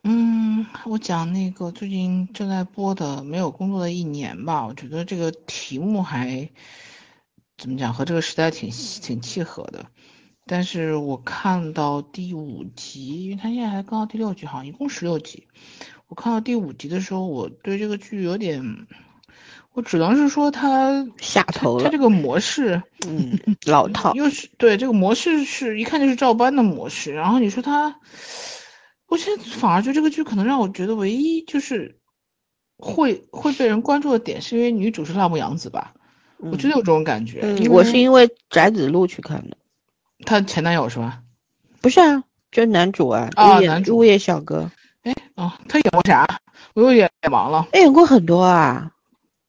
[0.04, 6.50] 嗯，我讲那个最近正在播的《没有工作的一年》吧，我觉得这个题目还
[7.56, 9.86] 怎么讲，和这个时代挺挺契合的。
[10.44, 15.46] 但是我看到第五集，因为它现在还刚到第六集，好像一共十六集。
[16.08, 18.88] 我看到第五集的时候，我对这个剧有点，
[19.72, 21.84] 我只能是说它下头了。
[21.84, 27.14] 他这个模式，嗯，老套，又是对这个模式是一看就是照搬的模式。
[27.14, 28.00] 然后你说他。
[29.12, 31.98] 我现在反而觉得这个剧可能让我觉得唯一就是
[32.78, 35.92] 会会被人关注的点，是因为女主是辣目洋子吧？
[36.38, 37.42] 我觉得有这种感觉。
[37.68, 39.58] 我是因为翟子路去看的。
[40.24, 41.20] 她前男友是吧？
[41.82, 43.28] 不是啊，就是男主啊。
[43.34, 44.70] 啊，男主物业小哥。
[45.02, 46.40] 哎，哦，他演过啥？
[46.72, 47.68] 我有点忘了。
[47.74, 48.92] 演过很多啊。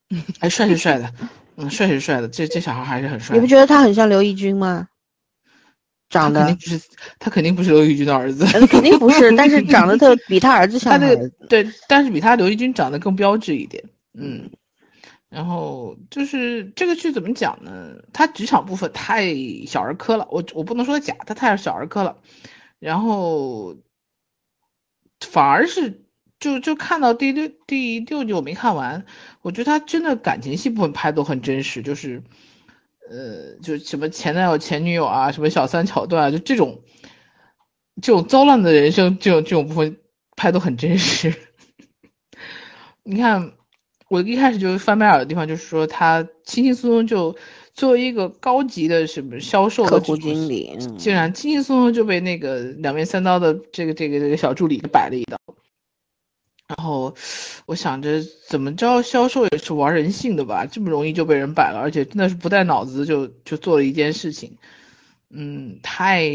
[0.09, 1.09] 嗯哎，帅是帅的，
[1.55, 3.33] 嗯，帅是帅的，这这小孩还是很帅。
[3.33, 4.89] 你不觉得他很像刘奕君吗？
[6.13, 6.89] 长得肯定不是，
[7.19, 10.93] 他肯定不是刘奕君的儿子，肯定不是，但是长得特 比他儿子像。
[10.93, 13.83] 他的对，但是比他刘奕君长得更标致一点。
[14.13, 14.51] 嗯，
[15.29, 17.95] 然后就是这个剧怎么讲呢？
[18.13, 19.33] 他职场部分太
[19.65, 22.17] 小儿科了，我我不能说假，他太小儿科了。
[22.79, 23.75] 然后
[25.19, 26.03] 反而是
[26.39, 29.05] 就就看到第六第六集我没看完，
[29.41, 32.21] 我觉得他真的感情戏部分拍都很真实，就是
[33.09, 36.81] 呃就什么前男友前女友啊，什么小三桥段啊，就这种
[38.01, 39.97] 这种糟烂的人生，这种这种部分
[40.35, 41.33] 拍都很真实。
[43.03, 43.51] 你看，
[44.09, 47.35] 我一开始就翻白眼的地方，就是说他轻轻松松就
[47.73, 55.37] 作为一个高级的什么销售的客户经理，嗯竟然轻轻松松就被那个两面三刀的这个这个这个小助理给摆了一刀。
[56.75, 57.15] 然后
[57.65, 64.57] 我想着，怎么着销售也是玩人性的吧，这么容易就被人摆了，而且真的是不带脑子就就做了一件事情，
[65.29, 66.27] 嗯，太，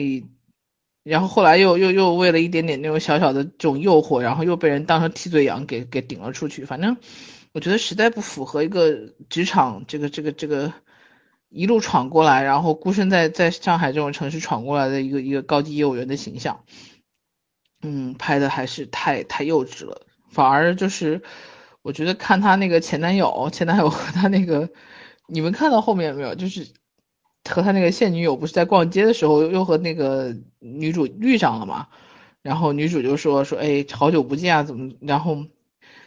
[1.03, 6.97] 然后后来又又又为了一点点那种小小的这种诱惑，然后又被人当成替罪羊给给顶了出去，反正
[7.53, 10.72] 我觉得实在不符合一个职场这个这个这个
[11.49, 16.64] 一路闯过来，然后孤身在在上海这种城市闯过来的一个一个高级业务员的形象，
[17.82, 20.03] 嗯，拍的还是太太幼稚了。
[20.31, 21.22] 反而就是，
[21.83, 24.68] 我觉得看他那个前男友，前男友和他那个，
[25.26, 26.35] 你们看到后面没有？
[26.35, 26.66] 就是
[27.49, 31.89] 和他那个现女友不是在逛街的时候又和那个女主遇上了嘛？
[32.43, 34.93] 然后女主就说说，哎，好久不见啊，怎么？
[35.01, 35.45] 然后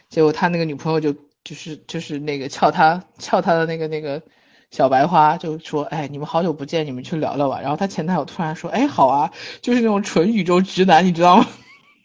[0.08, 1.12] 结果他那个女朋友就
[1.44, 4.22] 就是就是那个撬他撬他的那个那个
[4.70, 7.60] 小白花，就说，哎，你们好久不见，你们去聊聊吧。
[7.60, 11.46] 然后他前男友突然说，哎，好啊，就是那种纯宇宙直男，你知道吗？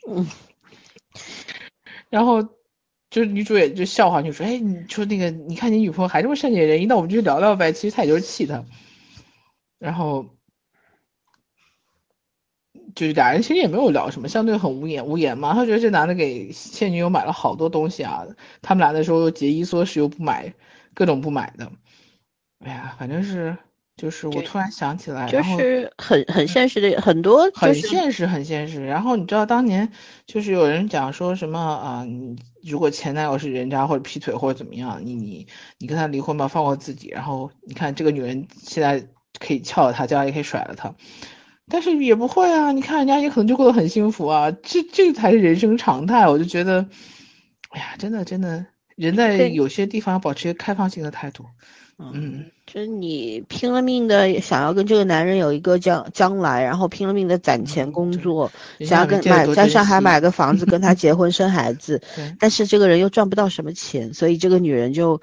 [0.10, 0.28] 嗯。
[2.10, 2.48] 然后
[3.10, 8.66] 就女主也就笑话，就说：“哎，你说那个，你看你女朋友还这么善解人意，那我们就聊聊呗。”其实她也就是气他。
[9.80, 10.26] 然后
[12.96, 15.54] 就是俩人其实也没有聊什么，相对很无言无言嘛。
[15.54, 18.26] 他觉得这男的给现女友买了好多东西啊，
[18.62, 20.54] 他们俩那时候节衣缩食又不买，
[20.94, 21.72] 各种不买的。
[22.60, 23.58] 哎呀，反正是
[23.98, 28.86] 就是我突然想起来，就是很很现实的很多，很现实很现实。
[28.86, 29.92] 然后你知道当年
[30.28, 35.48] 就是有人讲说什么啊，你如果前男友是人渣或者劈腿或者怎么样，你你
[35.80, 37.10] 你跟他离婚吧，放过自己。
[37.10, 39.04] 然后你看这个女人现在
[39.40, 40.94] 可以撬了他，将来也可以甩了他。
[41.68, 46.28] 但是也不会啊，你看人家也可能就过得很幸福啊，这这才是人生常态。
[46.28, 46.88] 我就觉得，
[47.72, 51.46] 哎呀，真的真的，人在有些地方要保持一个开放性的态度。
[52.00, 62.02] 嗯，就是你拼了命的想要跟这个男人有一个将将来，然后拼了命的攒钱工作，想要跟买在上海买个房子跟他结婚生孩子，
[62.40, 65.22] 但是这个人又赚不到什么钱，所以这个女人就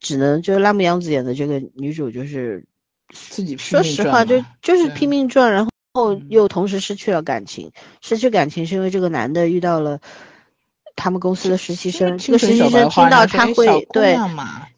[0.00, 2.64] 只能就是辣目洋子演的这个女主就是
[3.12, 5.64] 自己说实话就就是拼命赚，然。
[5.92, 9.98] 后又同时失去了感情，失去感情是因为这个男的遇到了
[10.96, 14.16] 他们公司的实习生，这个实习生听到他会对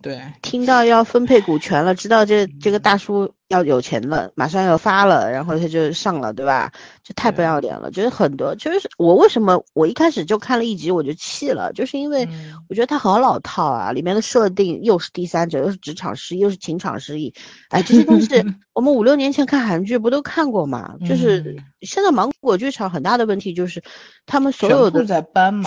[0.01, 0.21] 对。
[0.43, 6.73] 听到要分配股权了，知道这这个大叔要有钱了，马上要发了，然后他就上了，对吧？
[7.05, 12.27] 这太不要脸了，就是很多，就是我为什么我一开始就看了一集我就气了，就是因为
[12.71, 17.35] 我觉得他好老套啊，里面的设定又是第三者，又是职场失意，又是情场失意，
[17.69, 18.29] 哎，这些东西
[18.73, 20.97] 我们五六年前看韩剧不都看过嘛？
[21.07, 23.83] 就是现在芒果剧场很大的问题就是
[24.25, 25.05] 他们所有的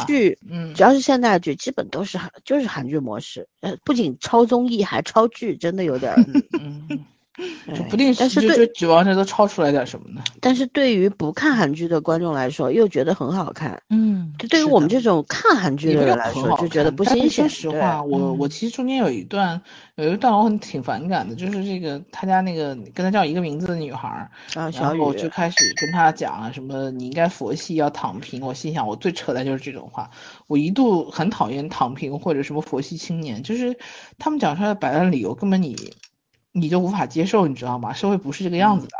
[0.07, 6.15] 剧，嗯，只要是现代剧，基本都是韩就是韩剧模式，呃，不仅超综艺还超剧，真的有点，
[6.59, 7.05] 嗯。
[7.75, 10.21] 就不定但是就指望着都超出来点什么呢？
[10.39, 13.81] 但是对于不看韩剧的观众来说，又觉得很好看。
[13.89, 17.49] 嗯，就对于我们这种看韩剧的人来说，就觉得不新鲜。
[17.49, 19.61] 说实话，我我其实中间有一段
[19.95, 24.07] 有一段我很挺反感的，就是这个他家那个跟他叫一个名字的女孩，
[24.53, 28.41] 啊，然后就开始跟他讲什么你应该佛系要躺平。
[28.41, 30.09] 我心想，我最扯的就是这种话。
[30.47, 33.77] 我一度很讨厌躺平或者什么佛系青年，就是
[34.17, 35.75] 他们讲出来的摆烂理由根本你。
[36.57, 37.91] 你就无法接受，你知道吗？
[37.91, 38.95] 社会不是这个样子的。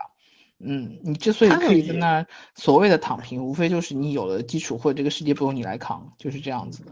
[0.59, 6.91] 嗯，你之所以可以在那儿所谓的躺平，无非就是你有了基础，或者这个世界不用你来扛，就是这样子的。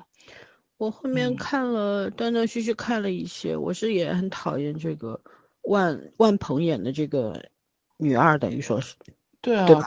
[0.77, 5.19] 我后面看了断断续续看了一些，我是也很讨厌这个
[5.63, 7.43] 万万鹏演的这个
[7.97, 8.95] 女二，等于说是。
[9.41, 9.81] 对啊，就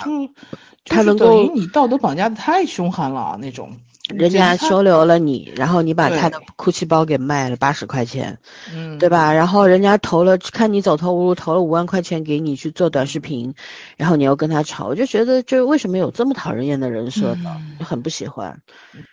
[0.85, 3.79] 他能够你道德绑架的太凶悍了那种。
[4.15, 8.39] 人家收留了你，然后你把他的 GUCCI 包给卖了八十块钱，
[8.73, 9.33] 嗯，对吧？
[9.33, 13.55] 然后人家投了，看你走投无路，投了五万块钱给你去做短视频，
[13.97, 17.57] 然后你又跟他吵，我就觉得，就为什么有这么讨人厌的人设呢？
[17.81, 18.63] 很不喜欢。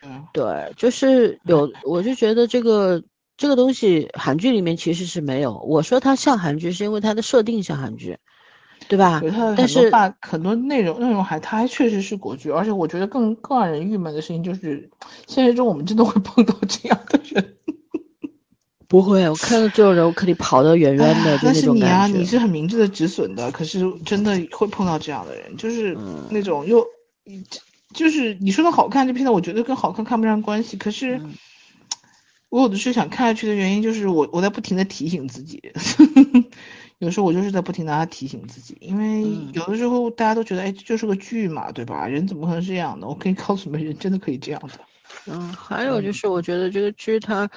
[0.03, 3.01] 嗯，对，就是有，我就觉得这个
[3.35, 5.57] 这个东西韩剧里面其实是没有。
[5.67, 8.19] 我说它像韩剧，是因为它的设定像韩剧。
[8.87, 9.21] 对吧？
[9.57, 14.89] 但是把很多内容内容还，它还确实是国剧，而且我觉得更更让人郁闷的事情就是，
[15.27, 17.55] 现实中我们真的会碰到这样的人。
[18.87, 21.95] 不会，我看到这种人，我肯定跑得远远的，就那种感觉。
[22.07, 25.97] 你啊，你是很明智的止损的，可是真的会碰到这样的人，就是
[26.29, 26.85] 那种又
[27.91, 30.77] 就是你说的好看，这片子我觉得跟好看看不上关系。
[30.77, 31.33] 可是嗯
[32.49, 35.59] 我有的时候想看下去的原因，就是我我在不停的提醒自己，
[37.03, 42.07] 有时候我就是在不停的提醒自己，因为嗯有的时候大家都觉得，哎，这就是个剧嘛，对吧？
[42.07, 43.07] 人怎么可能是这样的？
[43.07, 44.79] 我可以告诉你们，人真的可以这样的。
[45.27, 47.49] 嗯，还有就是，我觉得这个剧它，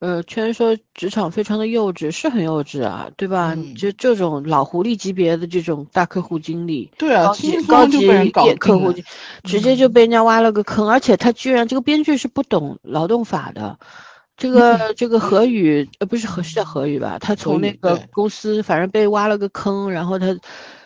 [0.00, 3.54] 呃，虽然说职场非常的幼稚，是很幼稚啊，对吧？
[3.56, 9.04] 嗯就这种老狐狸级别的这种大客户经理，对啊，高级高级客户经，
[9.44, 13.78] 直接就被人家挖了个坑，而且他居然这个编剧是不懂劳动法的。
[14.38, 17.18] 这个这个何宇呃不是何是叫何宇吧？
[17.18, 20.38] 他从那个公司反正被挖了个坑，然后他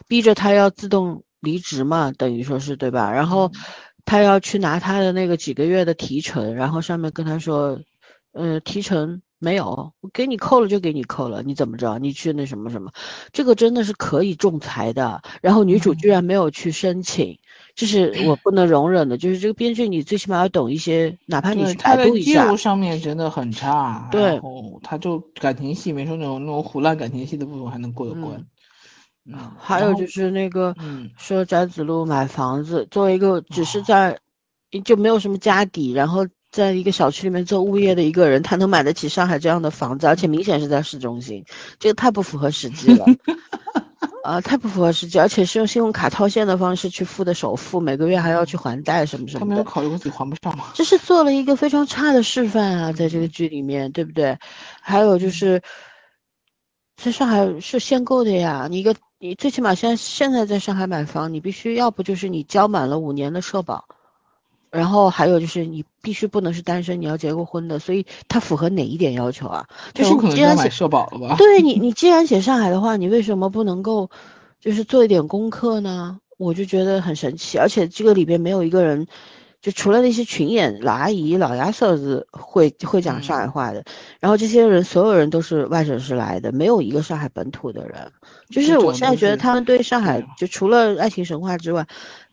[0.09, 3.12] 逼着他要自动离职嘛，等于说是对吧？
[3.12, 3.53] 然后
[4.05, 7.78] 他要去拿他的那个几个月的提成，然后上面跟他说，
[8.32, 11.98] 呃，提成没有，我给你扣了就给你扣了，你怎么着？
[11.98, 12.90] 你去那什么什么，
[13.32, 15.20] 这个真的是可以仲裁的。
[15.42, 17.38] 然后女主居然没有去申请，
[17.75, 19.16] 这是我不能容忍的。
[19.16, 24.41] 就是这个编剧，你最起码要懂一些，哪怕你对去百度一下务，上面真的很差，对
[24.83, 28.45] 他就感情戏，没说那种那种胡乱感情戏的部分还能过得关。
[29.25, 34.18] 嗯，还有就是那个嗯说翟子路买房子，作为一个只是在
[34.85, 41.45] 就没有什么家底，然后在一个小区里面做物业的一个人，他能买得起上海这样的房子，而且明显是在市中心，
[41.79, 43.07] 这个太不符合实际了。
[44.22, 50.66] 啊，太不符合实际，而且是用信用卡套现的方式去付的首付，每个月还要去还贷什么什么他没有考虑过自己还不上吗？
[50.74, 54.38] 这是做了一个非常差的示范啊，在这个剧里面，对不对？
[54.80, 55.62] 还有就是，
[56.96, 63.86] 在上海是限购的呀，你一个你最起码现在现在在上海买房，你必须要不就是你交满了五年的社保，
[64.73, 69.68] 然后还有就是你必须不能是单身，你要结过婚的，所以它符合哪一点要求啊？
[69.93, 71.37] 就是你既然写社保了吧？
[71.37, 74.11] 对你，你既然写上海的话，你为什么不能够
[74.59, 76.18] 就是做一点功课呢？
[76.39, 79.07] 我就觉得很神奇，而且这个里边没有一个人，
[79.61, 83.85] 就除了那些群演老阿姨、老牙色子会会讲上海话的，
[84.18, 88.11] 然后这些人所有人都是外省市来的，没有一个上海本土的人。
[88.51, 91.87] 就是我现在觉得他们对上海就除了爱情神话之外，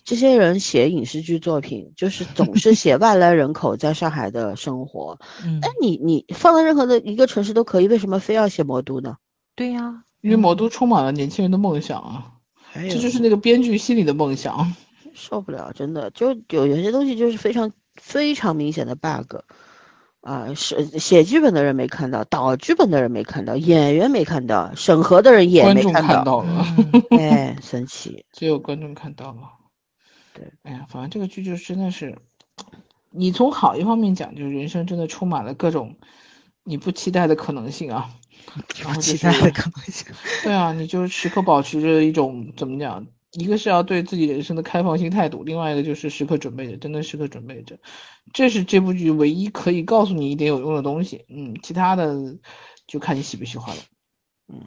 [0.03, 5.19] 这些人写影视剧作品，就是总是 写外来人口在上海的生活。
[5.45, 9.17] 嗯哎，，你你放在任何的一个城市都可以，为什么非要写魔都呢？
[9.55, 12.31] 对呀，因为魔都充满了年轻人的梦想啊，
[12.73, 14.73] 这就是那个编剧心里的梦想。
[15.13, 19.37] 受不了，真的就有有些东西就是非常非常明显的 bug，
[20.21, 28.25] 啊，是写剧本的人没看到，导剧本的人没看到，演员没看到，审核的人也观众没看看到了，嗯 哎，神奇。
[28.31, 29.58] 只有观众看到了。
[30.33, 32.17] 对，哎呀，反正这个剧就真的是，
[33.11, 35.97] 你从好一方面讲，就是人生真的充满了各种
[36.63, 38.15] 你不期待的可能性啊。
[38.81, 40.07] 然后就是期待的可能性。
[40.43, 43.05] 对啊，你就时刻保持着一种怎么讲？
[43.33, 47.77] 一个是要对自己人生的开放性态度，另外一个就是时刻准备着，真的时刻准备着。
[48.33, 51.25] 这是这部剧唯一可以告诉你一点有用的东西。
[51.29, 52.37] 嗯，其他的
[52.87, 53.81] 就看你喜不喜欢了。
[54.47, 54.63] 嗯，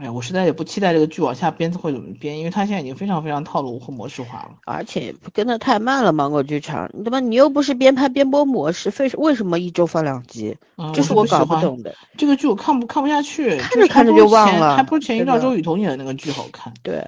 [0.00, 4.56] 哎呀，我实在也不期待这个剧往下编会怎么编，因为它现在已经非常非常套路和模式化了。
[4.64, 10.56] 而且跟的太慢了，芒果剧场，你他妈你又不是边拍边播模式，为为什么一周放两集？
[10.78, 11.94] 嗯，这是我搞不懂的。
[12.16, 16.72] 这个剧，我看不看不下去，看着看着就忘了还不如前一段周雨彤演的那个剧好看。
[16.82, 17.06] 对，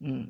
[0.00, 0.26] 嗯，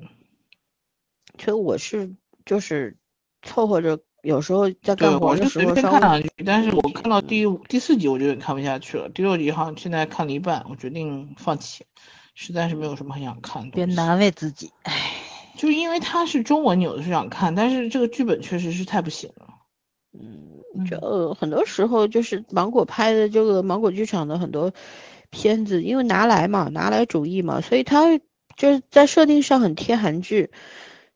[1.39, 2.13] 所以我是
[2.45, 2.95] 就是
[3.41, 11.85] 凑合着，有时候在，干活我随的时候稍微便看两集，但是我看到嗯第五第四集我就有点看不下去了，第六集好像现在看了一半，我决定放弃，
[12.33, 13.71] 实在是没有什么很想看的。
[13.71, 15.11] 别难为自己，哎，
[15.57, 19.47] 就是因为它是中文，有的是想看，但是这个剧本确实是太不行了。
[20.13, 24.71] 嗯，就很多时候就是芒果拍的这个芒果剧场的很多
[25.31, 28.17] 片子，因为拿来嘛，拿来主义嘛，所以它
[28.55, 30.51] 就是在设定上很贴韩剧，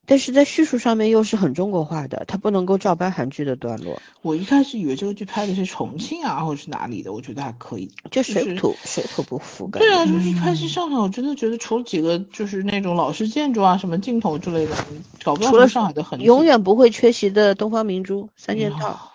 [0.07, 7.91] 但是在叙述上面又是很中国化的，它不能够照搬韩剧的段落，我一开始以为这个剧拍的是重庆啊，或者是哪里的，我觉得还可以。
[8.09, 16.21] 就就是水土水土不服感对啊，就是一开始上海，我真的觉得除了几个就是那种老式建筑啊、什么镜头之类的，你找不到除了上海的很。
[16.21, 19.11] 永远不会缺席的东方明珠三件套，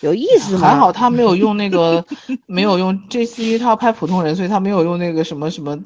[0.00, 0.60] 有意思吗？
[0.60, 2.06] 还好他没有用那个，
[2.46, 5.78] 没有用这次，因为他要拍普通人，所以他没有用那个什么什么，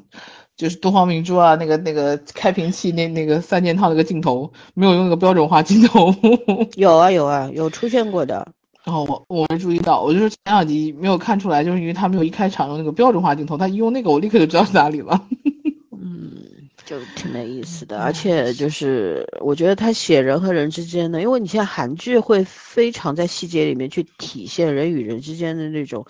[0.61, 6.13] 就是东方明珠啊，那个那个开瓶器那那个三件套那个镜头，没有用那个标准化镜头。
[6.77, 8.47] 有啊有啊有出现过的。
[8.83, 15.19] 然后我我没注意到，我就是前两集没有看出来，就是因为他没有一开场用那个标准化镜头，他一用那个，我立刻就知道是哪里了。
[15.99, 16.43] 嗯，
[16.85, 26.05] 就挺没意思的，而且就是我觉得他写人和人之间的，因为你像韩剧会非常在细节里面去体现人与人之间的那种，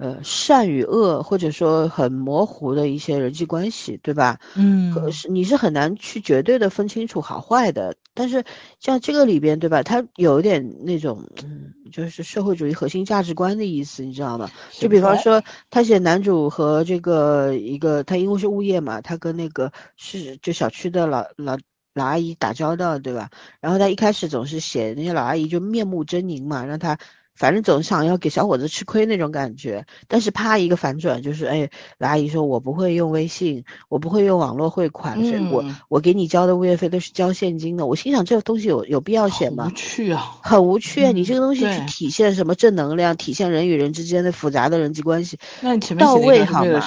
[0.00, 4.40] 呃，善与恶，或者说很模糊的一些人际关系，对吧？
[4.56, 8.42] 嗯可是你是很难去绝对的分清楚好坏的，但是
[8.78, 9.82] 像这个里边，对吧？
[9.82, 14.48] 它有一点那种，嗯，就是社会主义核心价值观的意思，你知道吗？
[14.70, 21.58] 就比方说，他写男主和这个一个，他因为是物业嘛，他跟那个是就小区的老老
[21.92, 23.28] 老阿姨打交道，对吧？
[23.60, 26.96] 然后他一开始总是写那些老阿姨就面目狰狞嘛，让他。
[27.40, 37.86] 反正总想要给小伙子吃亏那种感觉，但是啪一个反转，就是哎，老阿姨说我不会用微信，我不会用网络汇款，所以我我给你交的物业费都是交现金的。
[37.86, 39.68] 我心想这个东西有有必要写吗？
[39.68, 41.12] 无趣啊，很无趣啊！
[41.12, 46.80] 你这个东西去体现什么正能量，体现人与人之间的复杂的人际关系，那你前面到位好吗？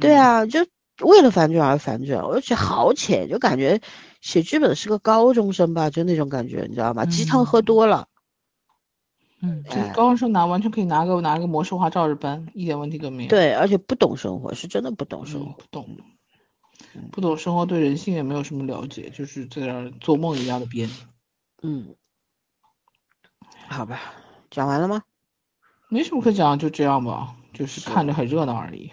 [0.00, 0.66] 对啊，就
[1.00, 3.80] 为了反转而反转，我就觉得好浅，就感觉
[4.20, 7.04] 写剧本是个高中生吧，就那种感觉，你知道吗？
[7.04, 8.08] 鸡汤喝多了。
[9.46, 13.28] 嗯，就高中生拿完全可以拿个拿个模式化照着搬，一点问题都没有。
[13.28, 15.96] 对，而且不懂生活，是真的不懂生活，不懂，
[17.12, 20.90] 不懂生活，对人性也没有什么了解，就是在那做梦一样的编。
[21.62, 21.94] 嗯，
[23.68, 24.00] 好吧，
[24.50, 25.04] 讲完了吗？
[25.88, 28.90] 没什么可讲，就这样吧，就是看着很热闹而已。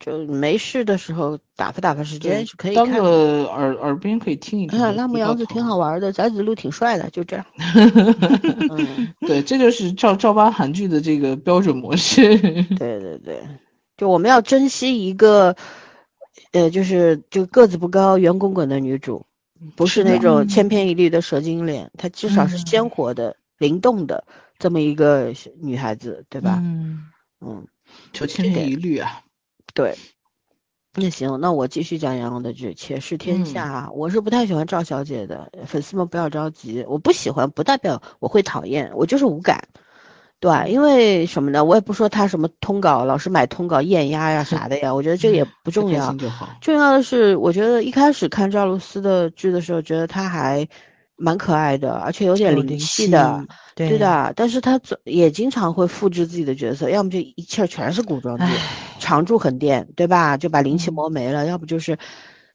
[0.00, 4.80] 就没事的时候打发打发时间是可以当个耳耳边可以听一听。
[4.96, 7.44] 拉木杨子挺好玩的，翟子路挺帅的，就这样。
[9.28, 12.38] 对，这就是照照搬韩剧的这个标准模式。
[12.78, 13.42] 对对对，
[13.98, 15.54] 就我们要珍惜一个，
[16.52, 19.26] 呃，就是就个子不高、圆滚滚的女主，
[19.76, 24.24] 不是那种千篇一律的蛇精脸，她至少是鲜活的、灵动的
[24.58, 26.58] 这么一个女孩子，对吧？
[26.62, 27.04] 嗯
[27.42, 27.66] 嗯，
[28.14, 29.20] 就千篇一律啊。
[29.74, 29.96] 对，
[30.94, 33.86] 那行，那我继续讲杨洋的剧《且试天下》。
[33.92, 39.68] 我是不太喜欢赵小姐的，粉丝们不要着急，我不喜欢不代表我会讨厌，我就是无感。
[40.40, 41.64] 对，因为什么呢？
[41.64, 46.14] 我也不说他什么通稿老是买通稿验压呀啥的呀，我觉得这个也不重要。
[46.60, 50.68] 重要的是，我觉得一开始看赵露思的剧的时候，觉得她还。
[51.20, 53.44] 蛮可爱的，而且有点灵气的，
[53.74, 54.32] 对的。
[54.34, 58.44] 但是他总也经常会复制自己的角色，要么就一气儿全是古装剧，
[58.98, 60.38] 常驻横店，对吧？
[60.38, 61.44] 就把灵气磨没了。
[61.44, 61.98] 要不就是，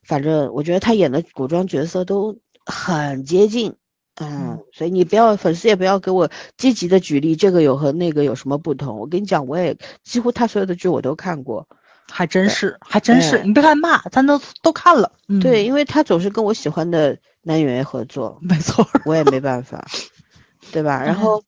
[0.04, 3.76] 反正我觉得他演的古装角色都很接近，
[4.20, 4.60] 嗯。
[4.74, 8.98] 所以你不要粉丝也不要给我积极的举例，这个有和那个有什么不同？
[8.98, 11.68] 我跟你讲，我也几乎他所有的剧我都看过，
[12.12, 13.44] 还真是，还真是。
[13.44, 15.12] 你别看骂，咱都都看了。
[15.40, 17.20] 对，因为他总是跟我喜欢的。
[17.46, 19.86] 男演员合作， 没错，我也没办法，
[20.74, 21.04] 对吧？
[21.04, 21.44] 然后，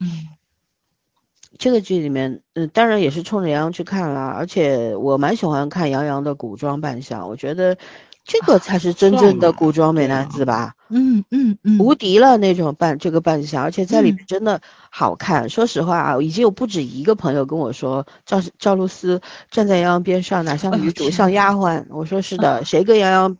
[1.58, 7.78] 这个剧里面，嗯，当然也是冲着杨洋去看了，而且我蛮喜欢看杨洋的古装扮相，我觉得
[8.24, 15.50] 这个才是真正的古装美男子吧，嗯嗯嗯，无敌了那种扮这个扮相，而且在里面真的好看。
[15.50, 21.86] 说实话啊，已经有不止一个朋友跟我说，赵赵露思站在杨洋边上，哪像女主像丫鬟。
[21.90, 23.38] 我说是的，谁跟杨洋。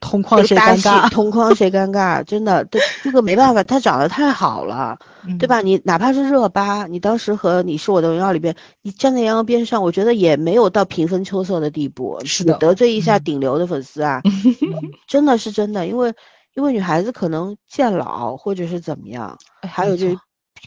[0.00, 1.08] 同框谁尴尬？
[1.10, 2.22] 同框谁尴尬？
[2.24, 4.98] 真的，这这个没办法，他长得太好了，
[5.38, 5.60] 对吧？
[5.62, 12.20] 你哪怕是热巴，你当时和《你是我的荣耀》里边，你站在杨洋边上，我觉得也没有到平分秋色的地步。
[12.24, 14.22] 是的，得罪一下顶流的粉丝啊，
[15.06, 16.14] 真的是真的，因为
[16.54, 20.08] 因为女孩子可能见老或者是怎么样，还有就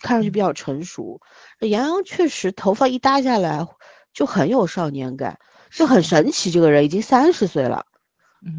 [0.02, 1.20] 看上去比较成熟。
[1.60, 3.68] 杨洋确实头发一搭下来
[4.14, 5.40] 就很有少年感，
[5.72, 6.52] 就很神奇。
[6.52, 7.86] 这个人已经三十岁了。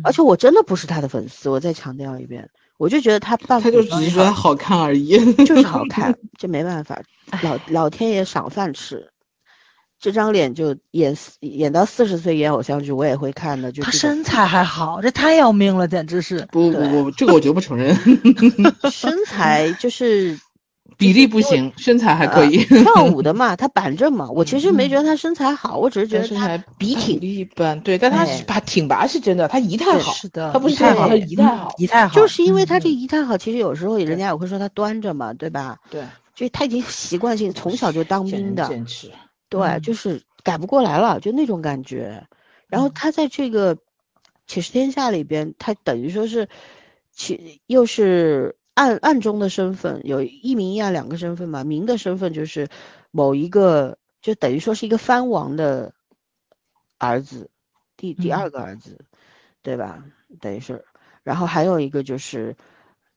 [0.05, 7.03] 而且我真的不是他的粉丝，我再强调一遍，我就觉得他扮他就只是觉得好看而已，就是好 看，这没办法，
[7.43, 9.11] 老老天爷赏饭吃，
[9.99, 13.73] 这张脸就演演到四十岁演偶像剧，我也会看的。
[13.73, 16.47] 就他身材还好，这太要命了，简直是。
[16.53, 17.97] 不不不，这个我绝不承认。
[18.91, 20.39] 身材就是。
[20.97, 22.65] 比例不行，身材还可以。
[22.65, 24.31] 跳舞的 嘛，他板正嘛。
[24.31, 27.81] 我其实没觉得他身材好，我只是觉得他笔挺一般。
[27.81, 30.13] 对，但他把挺拔是真的，他仪态好。
[30.13, 32.15] 是的，他不是太好，他仪态好，仪态好。
[32.15, 35.79] 就是因为他这仪态好，其实有时候人家也会说他端着嘛，对吧？
[35.91, 36.05] 对，
[36.35, 39.11] 就他已经习惯性从小就当兵的，坚持。
[39.49, 42.27] 对，就是改不过来了，就那种感觉。
[42.69, 43.75] 然后他在这个
[44.47, 46.49] 《且试天下》里边，他等于说是，
[47.13, 48.57] 其又是。
[48.81, 52.69] 暗暗中的身份有一明一暗两个身份嘛，明的身份就是
[53.11, 55.93] 某一个，就等于说是一个藩王的
[56.97, 57.51] 儿子，
[57.99, 59.05] 第第二个儿子，
[59.61, 60.03] 对吧？
[60.41, 60.83] 等于是，
[61.23, 62.57] 然后还有一个就是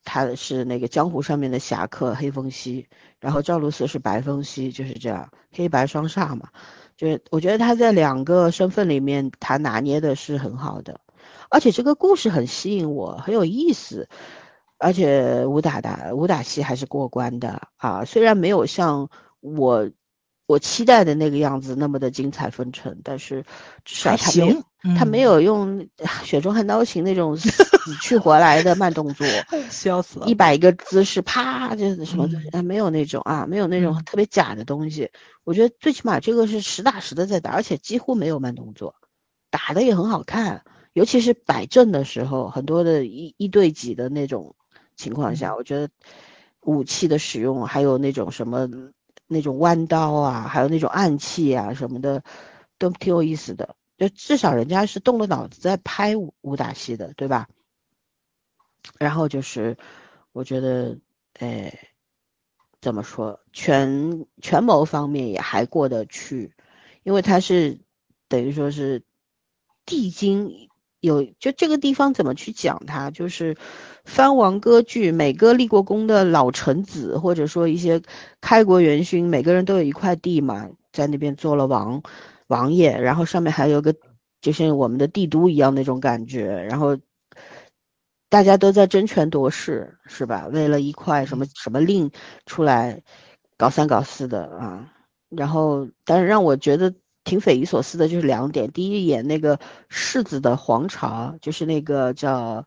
[0.04, 2.86] 他是那个江湖上面的侠客黑风息，
[3.18, 6.50] 然后赵露思是白风息，就是这样黑白双煞嘛。
[6.98, 11.00] 就是我觉得他在两个身份里面他拿捏的是很好的，
[11.48, 14.10] 而且这个故事很吸引我，很有意思。
[14.78, 19.08] 而且武打的武打戏还是过关的啊，虽然没有像
[19.40, 19.90] 我
[20.46, 23.44] 我期待的那个样子那么的精彩纷呈，但是
[23.84, 24.64] 至少还他没有行，
[24.96, 25.88] 他没嗯有用
[26.24, 27.50] 雪中悍刀行那种死
[28.02, 29.26] 去活来的慢动作，
[29.70, 30.34] 笑死了一。
[30.34, 35.10] 百个姿势啪就是什么的嗯啊，没有那种啊，没有那种嗯特别假的东西。
[35.44, 38.96] 我觉得最起码这个是实打实的在打，而且几乎没有慢动作，
[39.50, 40.62] 打的也很好看。
[40.92, 44.54] 尤其是摆正的时候，很多的一一对几的那种
[44.96, 45.88] 情况下，我觉得
[46.60, 48.68] 武器的使用，还有那种什么
[49.26, 52.22] 那种弯刀啊，还有那种暗器啊什么的，
[52.78, 53.76] 都挺有意思的。
[53.96, 57.48] 就至少人家是动了脑子在拍武武打戏的，对吧？
[58.98, 59.76] 然后就是，
[60.32, 60.98] 我觉得，
[61.38, 61.90] 哎，
[62.80, 66.52] 怎么说，权权谋方面也还过得去，
[67.02, 67.80] 因为他是
[68.28, 69.04] 等于说是
[69.86, 70.68] 帝京
[71.04, 73.56] 有，就这个地方怎么去讲它，就是
[74.04, 78.00] 藩王割据，每个立过功的老臣子，或者说一些
[78.40, 82.02] 开国元勋，每个人都有一块地嘛，在那边做了王
[82.46, 83.94] 王爷，然后上面还有个
[84.40, 86.96] 就像我们的帝都一样那种感觉，然后
[88.30, 90.48] 大家都在争权夺势，是吧？
[90.50, 92.10] 为了一块什么什么令
[92.46, 93.02] 出来
[93.58, 94.90] 搞三搞四的啊。
[95.28, 96.94] 然后，但是让我觉得
[97.24, 102.66] 挺匪夷所思的就是两点：第一，演那个世子的皇朝，就是那个叫，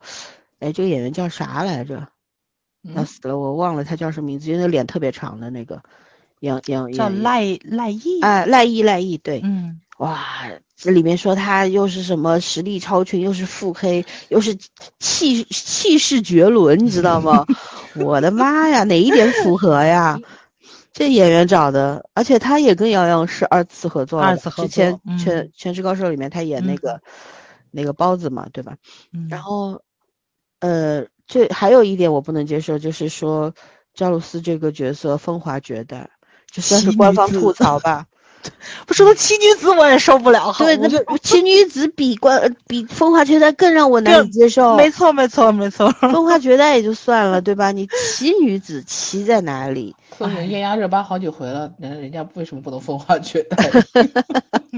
[0.59, 2.07] 哎，这个演员叫啥来着？
[2.95, 5.81] 要嗯死了，我忘了他叫什么名字，因为脸特别长的那个，
[6.39, 10.19] 演演演叫赖赖艺，哎赖艺赖艺，对，嗯，哇，
[10.75, 14.55] 这里面说他又是什么实力超群，又是腹黑，又是
[14.99, 17.45] 气气势绝伦，你知道吗？
[17.97, 20.19] 我的妈呀，哪一点符合呀？
[20.97, 27.01] 这演员找的，而且他也跟杨洋是二次合作二次合作之前全全职高手》里面他演那嗯个、
[27.69, 28.77] 那个包子嘛，对吧？
[29.13, 29.83] 嗯然后，
[30.59, 33.53] 呃，这还有一点我不能接受，就是说
[33.93, 36.09] 赵露思这个角色风华绝代，
[36.51, 38.07] 就算是官方吐槽吧？
[38.87, 44.75] 不说七女子我也受不了，好对，那不奇女子比关呃比风华绝代更让我难以接受。
[44.75, 47.71] 没错没错没错，风华绝代也就算了，对吧？
[47.71, 49.95] 你奇女子奇在哪里？
[50.17, 53.69] 所以人家压热巴好几回了，人人家为什么不能风华绝代？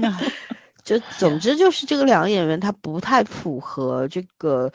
[0.82, 4.72] 就总之就是这个两个演员他不太符合这个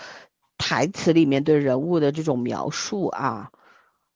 [0.58, 3.50] 台词里面对人物的这种描述啊。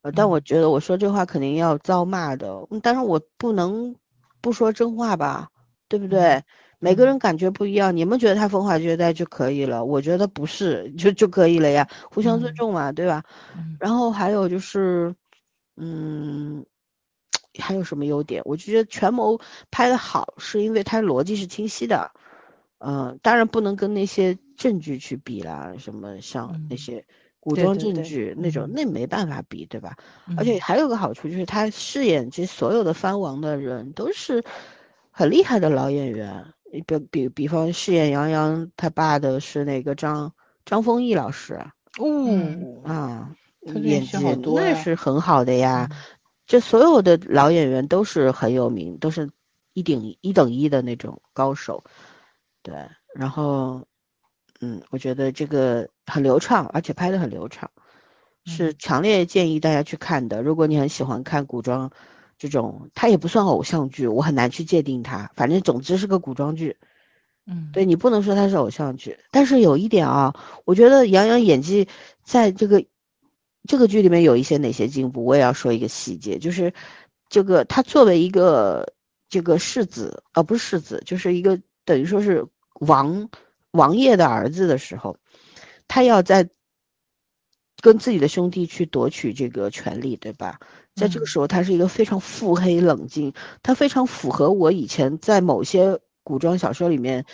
[0.01, 3.93] 呃，但我觉得我说这话肯定要遭骂的，嗯但是我不能
[4.41, 5.49] 不说真话吧，
[5.87, 6.43] 对不对？
[6.79, 13.23] 每个人感觉不一样，你们觉得他风华绝代就可以了，我觉得不是，就就可以了呀，互相尊嗯重嘛，对吧？
[13.55, 15.15] 嗯然后还有就是，
[15.75, 16.65] 嗯，
[17.59, 18.41] 还有什么优点？
[18.45, 19.41] 我就觉得权谋
[19.71, 22.11] 拍的好，是因为它逻辑是清晰的。
[22.81, 27.05] 嗯、当然不能跟那些证据去比啦，什么像那嗯些
[27.39, 29.95] 古装证对对对那种，嗯那没办法比，对吧？
[30.37, 34.43] 而且嗯还有个好处就是他饰演这所有的藩王的人都是
[35.11, 40.33] 很厉害的老演员，你比比比方饰演杨洋他爸的是那个张
[40.65, 41.73] 张丰毅老师啊。
[41.97, 43.35] 哦，啊，
[43.81, 45.87] 演技那呀是很好的呀。
[45.91, 45.97] 嗯
[46.49, 49.29] 这所有的老演员都是很有名，都是
[49.73, 51.83] 一顶一等一的那种高手。
[52.63, 52.73] 对，
[53.13, 53.85] 然后，
[54.61, 57.71] 嗯，我觉得这个很流畅，而且拍的很流畅，
[58.45, 60.41] 是嗯强烈建议大家去看的。
[60.41, 61.91] 如果你很喜欢看古装
[62.37, 66.77] 这种，它也不算偶像剧，我很难去界定它，反正总之是个古装剧。
[67.45, 71.87] 嗯，对你不能说它是偶像剧，但是有一点啊，我觉得杨洋演技
[72.23, 72.85] 在这个
[73.67, 76.73] 这个剧里面有一些哪些进步，我也要说一个细节，就是
[77.27, 78.93] 这个他作为一个
[79.29, 83.29] 这个世子，呃，不是世子，就是一个等于说是王
[83.71, 85.17] 王爷的儿子的时候，
[85.87, 86.49] 他要在
[87.81, 90.59] 跟自己的兄弟去夺取这个权利，对吧？
[90.95, 93.33] 在这个嗯时候，他是一个非常腹黑冷静，
[93.63, 97.25] 他非常符合我以前在某些古装小说里面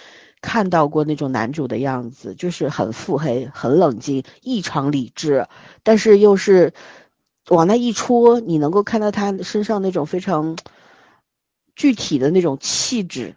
[0.41, 5.47] 看到过那种男主的样子，就是很腹黑、很冷静、异常理智，
[5.81, 6.73] 但是又是
[7.49, 10.57] 往那一戳，你能够看到他身上那种非常
[11.75, 13.35] 具体的那种气质。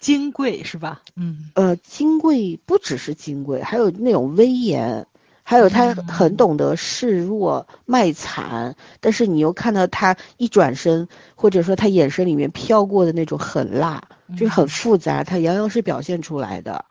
[0.00, 1.02] 金贵是吧？
[1.16, 5.06] 嗯呃，金贵不只是金贵，还有那种威严，
[5.42, 14.02] 还有他很嗯懂得示弱卖惨，但是你又看到他一转身，或者说他眼神里面飘过的那种狠辣，
[14.36, 16.84] 就是很嗯复杂，他洋洋是表现出来的，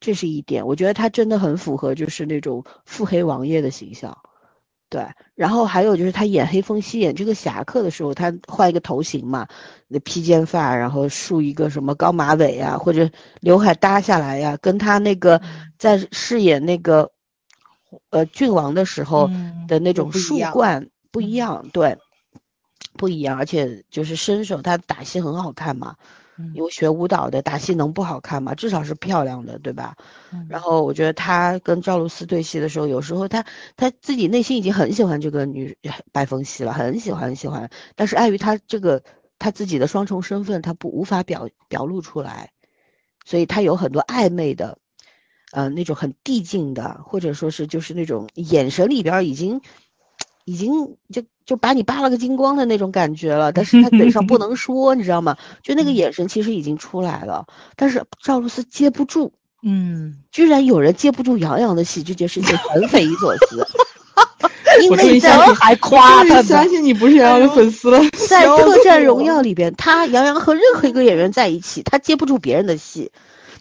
[0.00, 0.66] 这是一点。
[0.66, 4.18] 我觉得他真的很符合就是那种腹黑王爷的形象。
[4.92, 9.48] 对，然后还有就是他演黑风息演这个侠客的时候，他换一个头型嘛，
[9.88, 13.08] 那披肩发，然后梳一个什么高马尾啊，或者
[13.40, 17.10] 刘海搭下来呀、跟他那个嗯在饰演那个
[18.10, 21.96] 呃郡王的时候嗯的那种树冠不一嗯样，对，
[22.98, 25.96] 不一样，而且就是身手，他打戏很好看嘛。
[26.38, 28.54] 嗯因为学舞蹈的打戏能不好看吗？
[28.54, 29.96] 至少是漂亮的，对吧？
[30.32, 33.44] 嗯然后我觉得他跟赵露思对戏的时候，有时候他
[33.76, 35.76] 他自己内心已经很喜欢这个女
[36.12, 39.02] 白凤熙了，很喜欢很喜欢，但是碍于他这个
[39.38, 42.50] 他自己的双重身份，他不无法表表露出来，
[43.24, 44.78] 所以他有很多暧昧的，
[45.52, 49.60] 呃，那种很递进的，或者说是就是那种眼神里边已经
[50.44, 55.36] 已经就就把你扒了个精光的那种感觉了，但是他嘴上不 能说，你知道吗？
[55.62, 57.46] 就那个眼神其实已经出来了，
[57.76, 59.32] 但是赵露思接不住。
[59.64, 63.66] 嗯，居然有人接不住杨洋的戏，这件事情很匪夷所思。
[64.82, 68.00] 因为在还夸他相信你不是杨洋的粉丝了。
[68.28, 73.12] 在《特战荣耀》里边，他杨洋和任何一个演员在一起，他接不住别人的戏，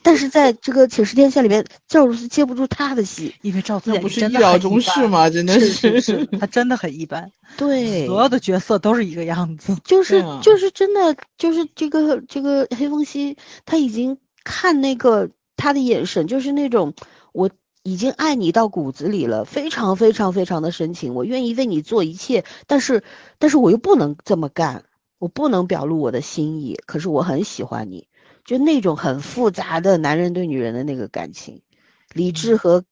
[0.04, 3.36] 但是在这个《且试天下》里面，赵露思接不住他的戏。
[3.42, 5.10] 因为赵自演那不是一意料中事般？
[5.10, 5.30] 吗？
[5.30, 9.78] 真的是是是，他真的很一般， 对，所有的角色都是一个样子。
[9.84, 16.94] 就是就是真的就是这个这个黑风熙，他已经看那个他的眼神，就是那种
[17.32, 17.50] 我
[17.84, 23.04] 已经爱你到骨子里了，非常非常非常的深情，我愿意为你做一切，但是
[23.38, 24.84] 但是我又不能这么干，
[25.20, 28.08] 我不能表露我的心意，可是我很喜欢你，
[28.52, 31.62] 就那种很复杂的男人对女人的那个感情，
[32.12, 32.84] 理智和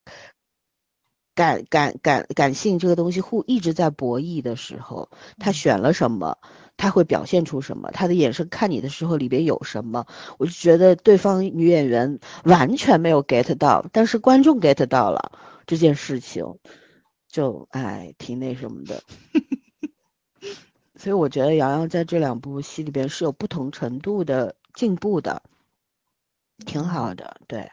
[1.34, 6.38] 感感感感性这个东西互一直在博弈的时候，他选了什么，
[6.78, 10.06] 他会表现出什么，他的眼神看你的时候里边有什么，
[10.38, 15.30] 我就觉得对方女演员完全没有 get 到，但是观众 get 到了
[15.66, 16.56] 这件事情，
[17.28, 19.02] 就哎挺那什么的。
[20.96, 25.42] 所以我觉得杨洋在这两部戏里边是有不同程度的进步的，
[26.64, 27.70] 挺好的，对。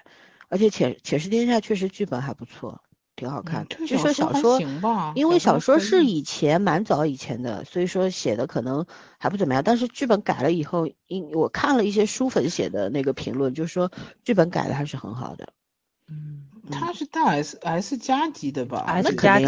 [0.49, 2.81] 而且且《且试天下》确实剧本还不错，
[3.17, 8.85] 挺好看据说小说行吧，因为小说是以前蛮早以前的，所以说写的可能
[9.17, 9.61] 还不怎么样。
[9.63, 13.91] 但是剧本改了以后，因我看了一些书粉写的那个评论，就说
[14.23, 15.49] 剧本改的还是很好的。
[16.09, 19.45] 嗯，他是大 S S 加级的吧？S 那加级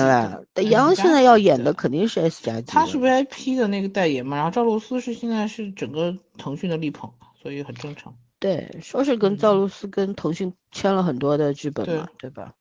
[0.69, 2.67] 杨洋现在要演的的肯定是 S 加级。
[2.67, 7.09] 他是 VIP 的那个代言嘛，然后赵露思是现在是整个腾讯的力捧，
[7.41, 8.15] 所以很正常。
[8.39, 12.53] 对，说是跟赵嗯露思跟腾讯签了很多的剧本嘛，对吧？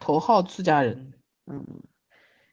[0.00, 1.12] 头号自家人，
[1.46, 1.64] 嗯，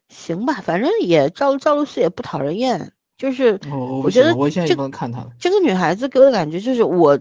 [0.10, 3.60] 行吧，反正也赵赵露思也不讨人厌，就是
[4.04, 5.32] 我觉得我现在不能看她了。
[5.40, 7.20] 这个女孩子给我的感觉就是我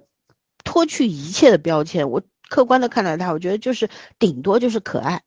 [0.65, 5.23] 脱去一切的标签，我客观的看待她，我觉得就是顶多就是可爱，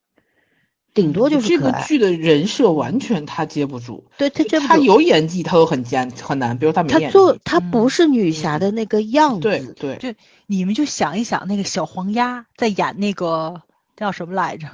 [0.98, 1.48] 顶多就是。
[1.48, 7.14] 这个剧的人设完全他接不住，对她这他有演技他都很艰很难，比如他没她演技。
[7.14, 10.14] 做他不嗯是女侠的那个样对子，对，就
[10.48, 13.62] 你们就想一想，那个小黄鸭在演那个
[13.96, 14.68] 叫什么来着？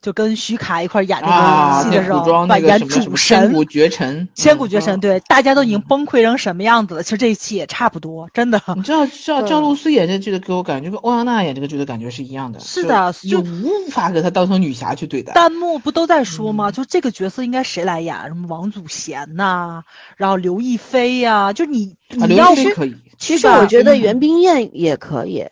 [0.00, 3.52] 就跟徐凯一块演那个戏的时候，古装扮演那个什么什主神千神。
[3.52, 5.00] 古绝尘，千古绝尘，嗯。
[5.00, 7.02] 对，大家都已经嗯崩溃成什么样子了？
[7.02, 8.62] 其实这一期也差不多，真的。
[8.76, 15.32] 你知道赵对赵露思演这剧的给我感觉跟欧阳娜演这个剧的感觉是一样的，是的就就无法给她当成女侠去对待。
[15.34, 16.70] 弹幕不都在说吗？
[16.70, 18.16] 嗯就这个角色应该谁来演？
[18.28, 19.82] 什么王祖贤呐、
[20.16, 22.74] 然后刘亦菲呀、就你你要是
[23.18, 25.46] 其实我觉得嗯袁冰燕也可以，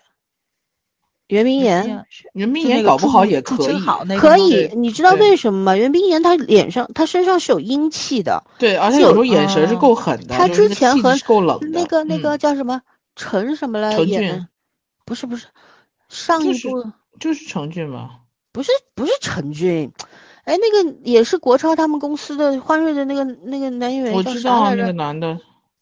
[1.29, 4.19] 袁冰妍袁冰妍搞不好也可以。
[4.19, 5.77] 可以，你知道为什么吗？
[5.77, 11.15] 袁冰妍她脸上她身上是有阴气的，对，而且有时候眼神是啊够狠的，她之前和。
[11.73, 12.81] 那个那个嗯叫什么
[13.17, 14.49] 陈什么来陈演的俊？
[15.05, 15.47] 不是不是，
[16.09, 16.85] 上一部
[17.19, 18.11] 就是陈俊吗，
[18.53, 19.91] 不是不是陈俊，
[20.45, 24.93] 哎，那个也是国超他们公司的欢瑞的那个那个男演员我知道那个？
[24.93, 25.39] 男的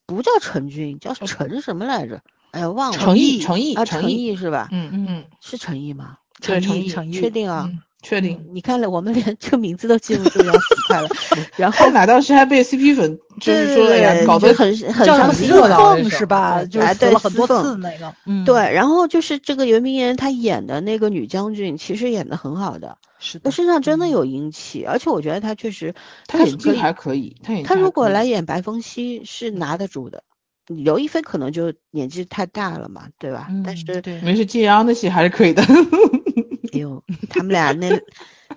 [0.07, 2.21] 不叫陈俊，叫陈什么来着？
[2.55, 2.97] 哎呀，忘了。
[2.99, 4.69] 诚毅毅，程毅，啊，陈程毅，是吧？
[4.71, 6.19] 嗯嗯嗯，是诚毅吗？
[6.41, 7.69] 对，诚意诚意确定啊？
[7.69, 8.47] 嗯，确定。
[8.53, 11.09] 你看了，我们连这个名字都记不住，要死快了。
[11.57, 15.07] 然后后哪当时还被 CP 粉就是说，搞得很很
[15.49, 16.63] 热闹是吧？
[16.65, 25.95] 对就很多次那个，嗯，对，然后就是这个袁冰妍她演的那个女将军，其实演的很好的，是身上真的嗯有阴气，而且我觉得她确实，
[26.29, 30.23] 她演技还可以，他演她如果来演白凤熙是拿得住的，
[30.67, 33.49] 刘亦菲可能就年纪太大了嘛，对吧？
[33.65, 35.63] 但嗯是对，没事，揭阳的戏还是可以的。
[36.73, 37.89] 哎呦，他们俩那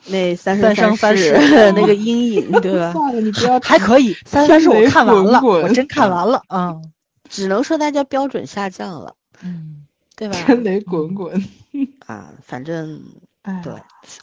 [0.07, 2.91] 那三三生三生世世 那个阴影，对吧？
[2.93, 4.13] 算了，你不要还可以。
[4.25, 6.91] 三生三世我 看完了，滚滚我真看完了，嗯
[7.29, 9.85] 只能说大家标准下降了，嗯，
[10.15, 10.35] 对吧？
[10.45, 11.43] 天雷滚滚。
[12.05, 13.01] 啊，反正
[13.47, 13.73] 哎，对，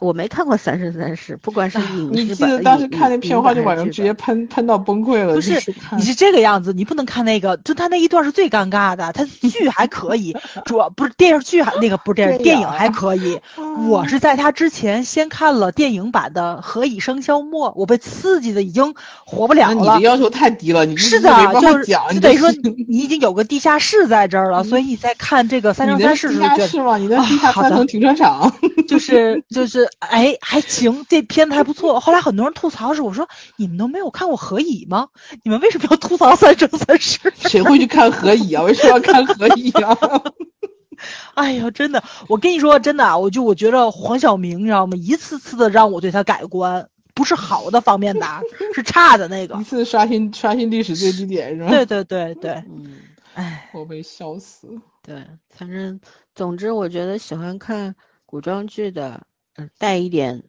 [0.01, 5.55] 我没看过《三生三世》，不管是影你记得当时看那片花就晚上直接喷喷到崩溃了，不是
[5.97, 9.11] 你是这个样子，你不能看那个，就他那一段是最尴尬的。
[9.15, 10.37] 他 剧还可以，
[10.67, 13.41] 主要不是电视剧还那个不是电视电影还可以。
[13.89, 18.95] 我是在他之前先看了电影版的《何以笙箫默》，我被刺激的已经
[19.25, 20.01] 活不了了你的。
[20.01, 21.31] 要求太低了，你是的
[21.63, 26.99] 就是就等于说你已经有个地下室在这儿了，所以你在看这个《三生三世》地时候觉得下室吗？
[26.99, 28.53] 你的啊地下三层停车场，
[28.87, 29.14] 就是
[29.49, 32.01] 就是哎还行，这片子还不错。
[32.01, 35.09] 后来很多人吐槽是我说你们都没有看过《何以》吗？
[35.43, 37.19] 你们为什么要吐槽《三生三世》？
[37.49, 38.63] 谁会去看何以啊？
[38.63, 39.97] 为什么要看何以啊？
[41.35, 44.97] 哎呀，真的，我跟你说，真的啊，我就我觉得黄晓明，你知道吗？
[44.97, 48.41] 一次次的让我对他改观，不是好的方面的啊，
[48.75, 49.65] 是差的那个 一。
[49.65, 51.69] 次刷新刷新历史最低点是吧？
[51.69, 53.01] 对对对对，嗯，
[53.35, 54.69] 哎，我被笑死。
[55.03, 56.01] 对，反正
[56.35, 57.95] 总之，我觉得喜欢看
[58.35, 60.43] 古装剧的，嗯，带一点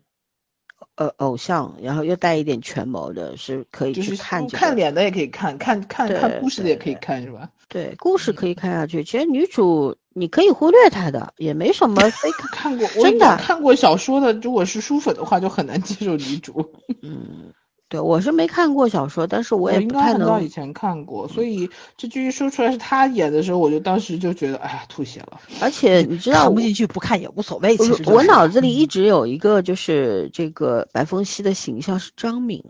[0.95, 4.57] 呃偶像，然后又带一点权谋的，是可以就是去看这个。
[4.57, 7.51] 看脸的也可以看，看看看故事的也可以看是吧？
[7.69, 9.03] 对，故事可以看下去。
[9.03, 12.75] 其实女主你可以忽略她的，也没什么非 看。
[12.75, 16.73] 过，真的看过小说的，如果是书粉的话，就很难接受女主。
[17.03, 17.53] 嗯，
[17.95, 20.19] 对我是没看过小说，但是我也应该不太能。
[20.19, 25.39] 很早以前看过，所以这剧一说出来是他演的时候，我就当时就觉得，哎呀，吐血了。
[25.61, 27.77] 而且你知道我看不，进去不看也无所谓。
[27.77, 32.63] 不其实就是是我脑子里一直有一个，就是这个白凤熙的形象是张敏。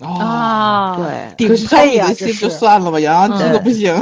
[0.00, 3.94] 哦，啊，对顶配呀，敏的就算了吧，杨洋这个嗯不行。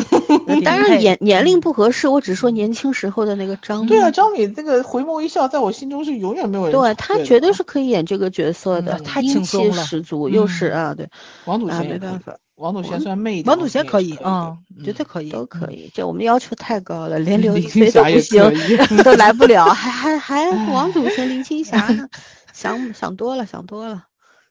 [0.47, 3.89] 呃当然年年龄不合适，我只说年轻时候的那个张敏。
[3.89, 11.11] 对啊，张敏这个回眸一笑，在我心中是永远没有人对他绝对是可以演这个角色的，嗯英气十足，又是嗯啊，对啊，
[11.47, 15.75] 王祖贤没办法，王祖贤虽然媚一点，王祖贤可以可的啊，绝对可以，都可以。
[15.77, 15.91] 以。
[15.95, 18.43] 这我们要求太高了，连嗯刘亦菲都不行
[19.05, 22.09] 都来不了， 还还还王祖贤、林青霞呢？
[22.53, 24.05] 想想多了，想多了。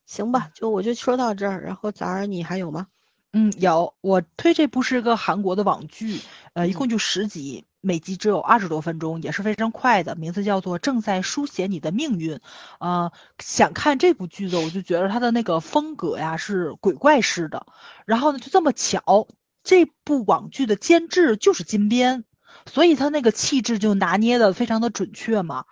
[0.07, 2.87] 行吧，就我就说到这儿，然后早儿你还有吗？
[3.33, 6.21] 嗯，有我推这部是个韩国的网剧，
[6.53, 12.35] 呃，一共就十集，每集只有二十多分钟，也是非常快的，名字叫做《正在书写你的命运》。
[12.79, 17.67] 呃，想看这部剧的，我就觉得它的那个风格呀是鬼怪式的，
[18.05, 19.27] 然后呢，就这么巧，
[19.61, 22.23] 这部网剧的监制就是金边，
[22.65, 25.65] 所以他那个气质就拿捏的非常的准确嘛。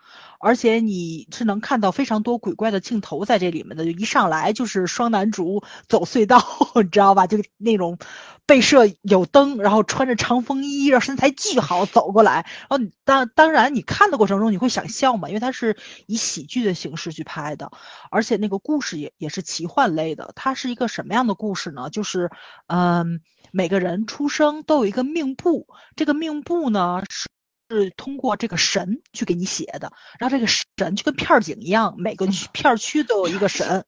[0.46, 6.40] 而且你是能看到非常多鬼怪的镜头在这里面的，就一上来就是双男主走隧道，
[6.78, 7.26] 你知道吧？
[7.26, 7.98] 就那种
[8.46, 12.46] 被摄有灯，然后穿着长风衣，然后身材巨好走过来。
[12.70, 17.72] 然后当当然你看的过程中你会想笑嘛，因为它是以喜剧的形式去拍的，
[18.12, 20.32] 而且那个故事也也是奇幻类的。
[20.36, 21.90] 它是一个什么样的故事呢？
[21.90, 22.30] 就是
[22.68, 23.20] 嗯，
[23.52, 25.66] 每个人出生都有一个命簿，
[25.96, 27.28] 这个命簿呢是。
[27.70, 33.86] 是通过这个神去给你写的，然后这个神就跟片儿警一样，每个区片区都有一个神，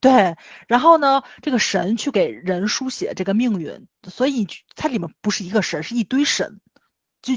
[0.00, 6.60] 对，然后呢，这个神去给人书写这个命运，所以它里面不是一个神，是一堆神，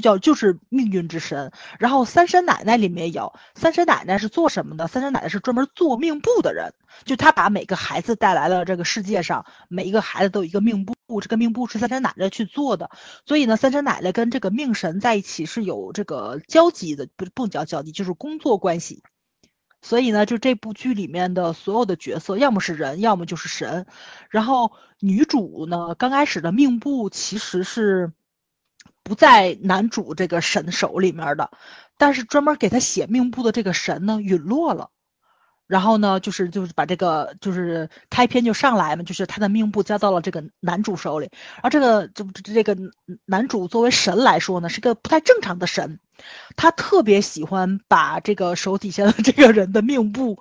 [0.00, 1.52] 叫就是命运之神。
[1.78, 4.86] 然后三山奶奶里面有，三山奶奶是做什么的？
[4.88, 6.72] 三山奶奶是专门做命簿的人，
[7.04, 10.94] 就她把每个孩子带来了这个世界上，每一个孩子都有一个命簿。
[11.20, 12.90] 这个命簿是三山奶奶去做的，
[13.26, 19.02] 所以呢，三山奶奶跟这个命神在一起是有这个交集的，不不叫交集，就是工作关系。
[19.82, 23.84] 所以呢，就这部剧里面的所有的角色，要么是人，要么就是神。
[24.30, 28.12] 然后女主呢，刚开始的命簿其实是
[29.02, 31.50] 不在男主这个神手里面的，
[31.98, 34.90] 但是专门给他写命簿的这个神呢陨落了。
[35.68, 41.30] 然后呢，就是就是把这个就是开篇就上来嘛，就是他的命簿交到了这个男主手里。
[41.62, 42.76] 而这个这这个
[43.24, 45.98] 男主作为神来说呢，是个不太正常的神，
[46.56, 50.40] 他特别喜欢把这个手底下的这个人的命簿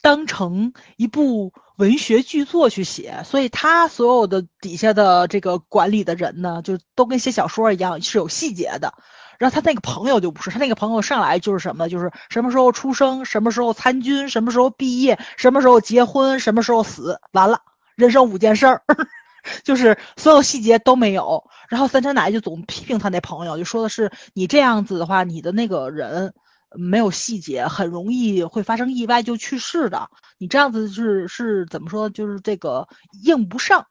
[0.00, 1.52] 当成一部
[1.82, 8.94] 文学巨作去写，所以他所有的底下的这个管理的人呢，就都跟写小说一样是有细节的。
[9.36, 17.62] 然后他那个朋友就不是，他那个朋友上来就是什么，就是什么时候出生，什么时候参军，什么时候毕业，什么时候结婚，什么时候死，完了，
[17.96, 18.82] 人生五件事儿，
[19.64, 21.42] 就是所有细节都没有。
[21.68, 26.32] 然后三山奶就总批评他那朋友，就说的是你这样子的话，你的那个人
[26.74, 30.08] 没有细节，很容易会发生意外就去世的。
[30.38, 32.08] 你这样子是是怎么说？
[32.10, 32.88] 就是这个
[33.24, 33.86] 应不上，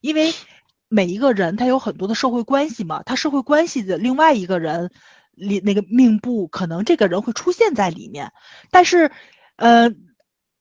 [0.00, 0.32] 因为。
[0.90, 4.90] 每一个人他有很多的社会关系嘛，他社会关系的另外一个人
[5.34, 8.32] 里那个命簿，可能这个人会出现在里面，
[8.70, 9.10] 但是，
[9.56, 9.92] 呃，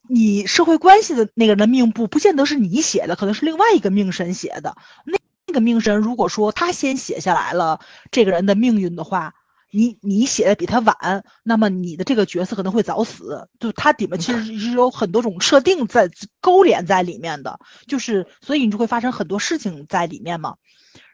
[0.10, 4.76] 你社会关系的那个人的命簿不见得是你写的，可能是另外一个命神写的。
[5.06, 7.80] 那那个命神如果说他先写下来了
[8.11, 9.34] 这个人的命运的话，
[9.69, 13.49] 你你写的比他晚，那么你的这个角色可能会早死。
[13.60, 16.10] 就它里面其实是有很多种设定在
[16.41, 20.56] 勾连在里面的，就是所以你就会发生很多事情在里面嘛。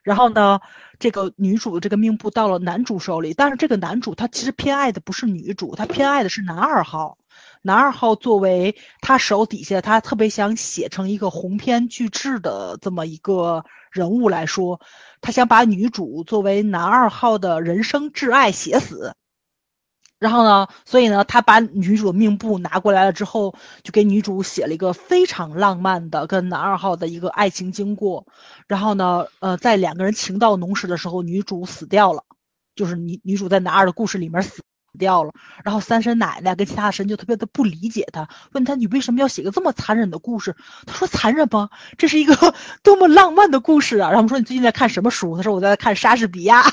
[0.03, 0.59] 然后呢，
[0.99, 7.17] 这个女主的这个命簿到了男主手里，但是这个男主他其实偏爱的不是女主，他偏爱的是男二号。
[7.65, 14.81] 男二号作为他手底下，他特别想写成一个鸿篇巨制的这么一个人物来说，
[15.22, 19.15] 他想把女主作为男二号的人生挚爱写死。
[20.19, 28.26] 然后呢，所以呢，他把女主的命簿拿过来了之后，就给女主写了一个非常浪漫的跟男二号的一个爱情经过。
[28.68, 32.23] 然后呢，呃，在两个人情到浓时的时候，女主死掉了，
[32.76, 34.61] 就是女女主在男二的故事里面死。
[34.98, 35.34] 掉了，
[35.64, 40.56] 然后三神奶奶跟其他的神就特别的不理解他，问他你为什么要写个这么残忍的故事？
[40.86, 41.70] 他说残忍吗？
[41.98, 44.10] 这是一个 多么浪漫的故事啊！
[44.10, 45.36] 然后我们说你最近在看什么书？
[45.38, 46.64] 他说我在看莎士比亚。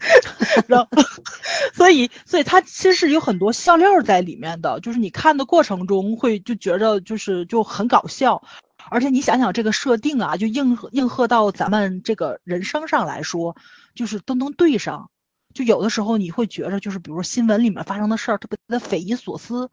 [0.66, 0.88] 然后，
[1.74, 8.42] 所以，所以他其实是有很多笑料在里面的，就是你看的过程中会就觉着就是就很搞笑，
[8.90, 13.56] 而且你想想这个设定啊，就应应和到咱们这个人生上来说，
[13.94, 15.10] 就是都能对上。
[15.54, 19.70] 就有的时候你会觉着，就是比如新闻里面发生的事儿特别的匪夷所思，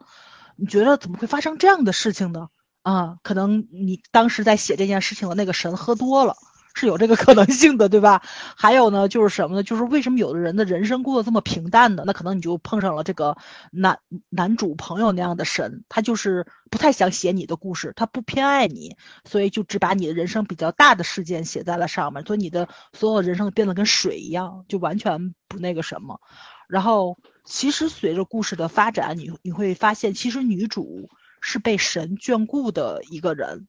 [0.55, 2.49] 你觉得怎么会发生这样的事情呢？
[2.81, 6.35] 啊，可能你当时在写这件事情的那个神喝多了。
[6.77, 8.21] 是有这个可能性的，对吧？
[8.55, 9.63] 还有呢，就是什么呢？
[9.63, 12.03] 就是为什么有的人的人生过得这么平淡呢？
[12.05, 13.35] 那可能你就碰上了这个
[13.71, 13.97] 男
[14.29, 18.95] 男主朋友那样的神，他就是不太想写你的故事，他不偏爱你，
[19.25, 26.21] 所以就只把你的人生比较大的事件写在了上面，所以你的所有人生变得跟水一样，就完全不那个什么。
[26.67, 31.09] 然后，其实随着故事的发展，你你会发现，其实女主
[31.41, 33.67] 是被神眷顾的一个人。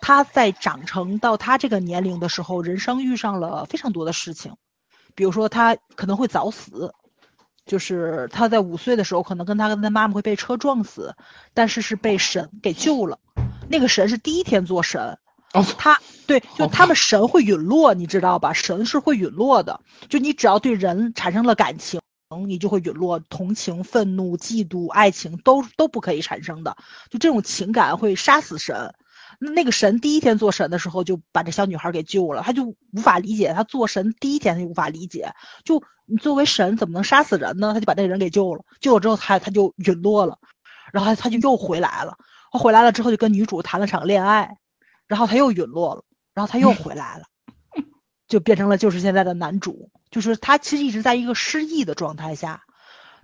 [0.00, 4.54] 他在长成到他这个年龄的时候，人生遇上了非常多的事情，
[5.14, 6.94] 比如说他可能会早死，
[7.66, 11.14] 就是他在五岁的时候，可能跟他跟他妈妈会被车撞死，
[11.52, 13.18] 但是是被神给救了。
[13.68, 15.18] 那个神是第一天做神，
[15.76, 18.52] 他对，就他们神会陨落，你知道吧？
[18.52, 22.00] 神是会陨落的，就你只要对人产生了感情，
[22.46, 26.76] 你就会陨落，同情、愤怒、嫉妒、爱情都都不可以产生的，
[27.10, 28.94] 就这种情感会杀死神。
[29.38, 32.42] 那个神第一天做神的时候，就把这小女孩给救了。
[32.42, 35.32] 他就无法理解，他做神第一天他就无法理解，
[35.64, 37.72] 就你作为神怎么能杀死人呢？
[37.72, 40.38] 他就把那个人给救了，救了之后他他就陨落了，
[40.92, 42.16] 然后他就又回来了。
[42.50, 44.56] 他回来了之后就跟女主谈了场恋爱，
[45.06, 46.04] 然后他又陨落了，
[46.34, 47.24] 然后他又回来了，
[48.26, 49.90] 就变成了就是现在的男主。
[50.10, 52.62] 就是他其实一直在一个失忆的状态下。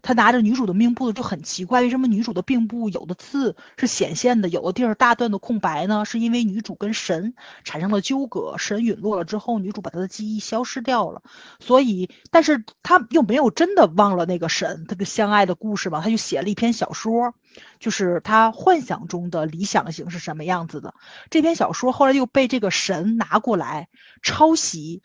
[0.04, 6.04] 他拿着女主的命簿就很奇怪，为什么女主的命簿有的字是显现的，有的地儿大段的空白呢？
[6.04, 11.22] 是因为女主跟神产生了纠葛，神陨落了之后，女主把她的记忆消失掉了。
[11.58, 17.32] 所以，但是她又没有真的忘了那个神，这个相爱的故事嘛，她就写了一篇小说，
[17.80, 20.92] 就是她幻想中的理想型是什么样子的。
[21.30, 23.88] 这篇小说后来又被这个神拿过来
[24.20, 25.00] 抄袭，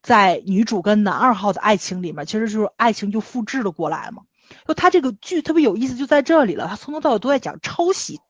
[0.00, 4.22] 在女主跟男二号的爱情里面，其实就是爱情就复制了过来嘛。
[4.66, 6.66] 就他这个剧特别有意思，就在这里了。
[6.68, 8.20] 他从头到尾都在讲抄袭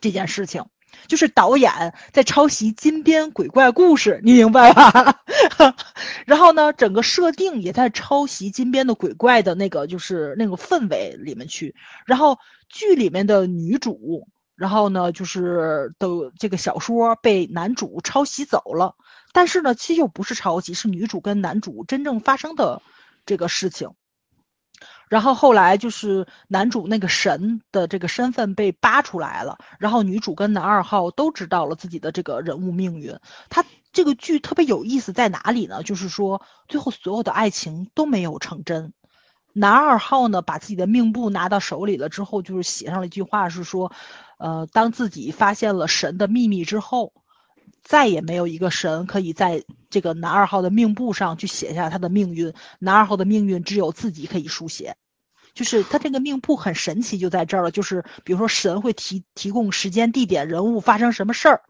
[0.00, 0.64] 这件事情，
[1.06, 5.22] 就是导演在抄袭金边鬼怪故事，你明白吧？
[6.26, 11.74] 然后呢，整个设定也在抄袭金边的鬼怪的那个，就是那个氛围里面去。
[12.06, 12.38] 然后
[12.68, 16.08] 剧里面的女主，然后呢，就是的
[16.38, 18.94] 这个小说被男主抄袭走了。
[19.32, 22.82] 但是呢，其实又不是抄袭，是女主跟男主真正发生的
[23.24, 23.90] 这个事情。
[25.12, 33.14] 然后后来就是男主那个神的这个身份被扒出来了，然后女主跟男二号都知道了自己的这个人物命运。
[33.50, 33.62] 他
[33.92, 35.82] 这个剧特别有意思在哪里呢？
[35.82, 38.94] 就是说最后所有的爱情都没有成真。
[39.52, 43.92] 男二号呢把自己的命簿拿到手里了之后，就是写上了一句话，是说，
[44.38, 47.12] 呃，当自己发现了神的秘密之后，
[47.82, 52.54] 再也没有一个神可以在这个男二号的命簿上去写下他的命运。
[52.78, 54.96] 男二号的命运只有自己可以书写。
[55.54, 57.70] 就是他这个命簿很神奇，就在这儿了。
[57.70, 61.62] 就是比如说神会提提供时间、地点、人物发生什么事儿，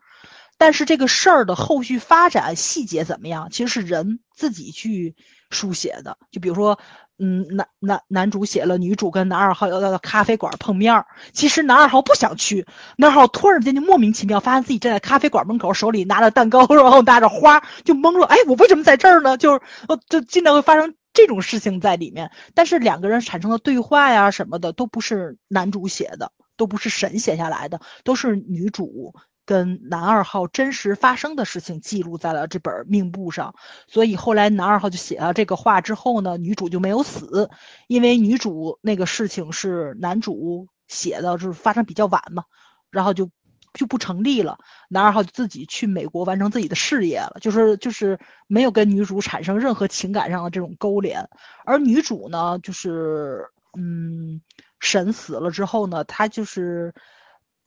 [0.59, 5.16] 但是这个事儿的后续发展细节怎么样，其实是人自己去
[5.50, 6.16] 书写的。
[6.30, 6.78] 就比如说，
[7.18, 18.26] 嗯，男男男主写了女主跟男二号要到咖啡馆碰面儿，其实男二号不想去，男二号突然间就莫名其妙发现自己站在咖啡馆门口，手里拿着蛋糕， 然后拿着花，就懵了。
[18.26, 19.36] 哎，我为什么在这儿呢？
[19.36, 20.94] 就是呃，就经常会发生。
[21.12, 29.14] 这种事情在里面，但是两个人产生的对话呀什么的都不是男主写的，都不是神写下来的，都是女主
[29.44, 33.55] 跟男二号真实发生的事情记录在了这本命簿上，
[33.89, 37.51] 所以后来男二号就写了这个话之后呢，女主就没有死，
[37.89, 42.44] 因为女主那个事情是男主写的，就是发生比较晚嘛，
[42.90, 43.30] 然后就
[43.73, 44.59] 就不成立了。
[44.89, 51.28] 男二号就自己去美国完成自己的事业了，就是就是没有跟女主产生任何情感上的这种勾连，
[51.65, 53.47] 而女主呢，就是
[53.77, 54.40] 嗯，
[54.81, 56.94] 神死了之后呢，她就是。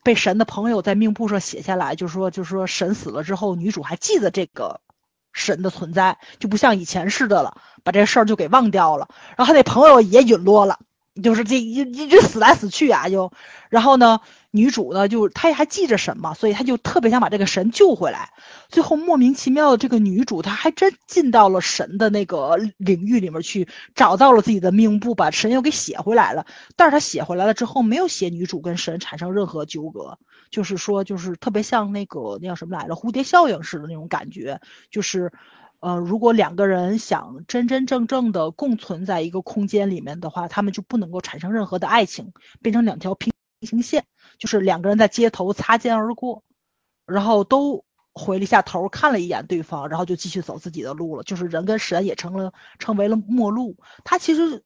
[0.04, 4.80] 被神的朋友在命簿上写下来，就说，就说，神死了之后，女主还记得这个
[5.34, 9.10] 神的存在，就不像以前似的了，把这事儿就给忘掉了。
[9.36, 10.78] 然后他那朋友也陨落了。
[11.24, 13.32] 就是这一一直死来死去啊，就，
[13.70, 14.20] 然后呢，
[14.52, 18.32] 女主呢就她还记着神嘛，所以她就特别想把这个神救回来。
[18.68, 26.46] 最后莫名其妙的这个女主，她还真进到了神的那个领域里面去，找到了自己的命簿，把神又给写回来了。
[26.76, 30.20] 但是她写回来了之后，没有写女主跟神产生任何纠葛，
[30.52, 34.60] 就是说，就是特别像那个那叫什么来着，蝴蝶效应似的那种感觉，
[34.92, 35.32] 就是。
[35.80, 44.06] 呃，如果两个人想真真正正的共存在一个空间里面的话，他们就不能够产生任何的爱情，变成两条平行线，
[44.38, 46.44] 就是两个人在街头擦肩而过，
[47.06, 51.24] 然后都回了一下头，看了一眼对方，然后就继续走自己的路了。
[51.24, 53.78] 就是人跟神也成了成为了陌路。
[54.04, 54.64] 他其实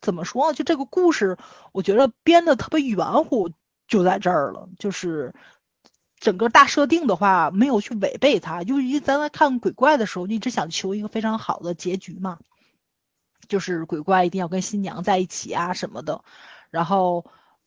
[0.00, 0.52] 怎么说？
[0.52, 1.38] 就这个故事，
[1.72, 3.50] 我觉得编的特别圆乎，
[3.88, 5.34] 就在这儿了，就是。
[6.18, 12.38] 整个大设定的话，没有去违背它，就是咱在看鬼怪的时候，一直想求一个非常好的结局嘛，
[13.48, 16.24] 就是鬼怪一定要跟新娘在一起啊什么的。
[16.70, 17.26] 然后，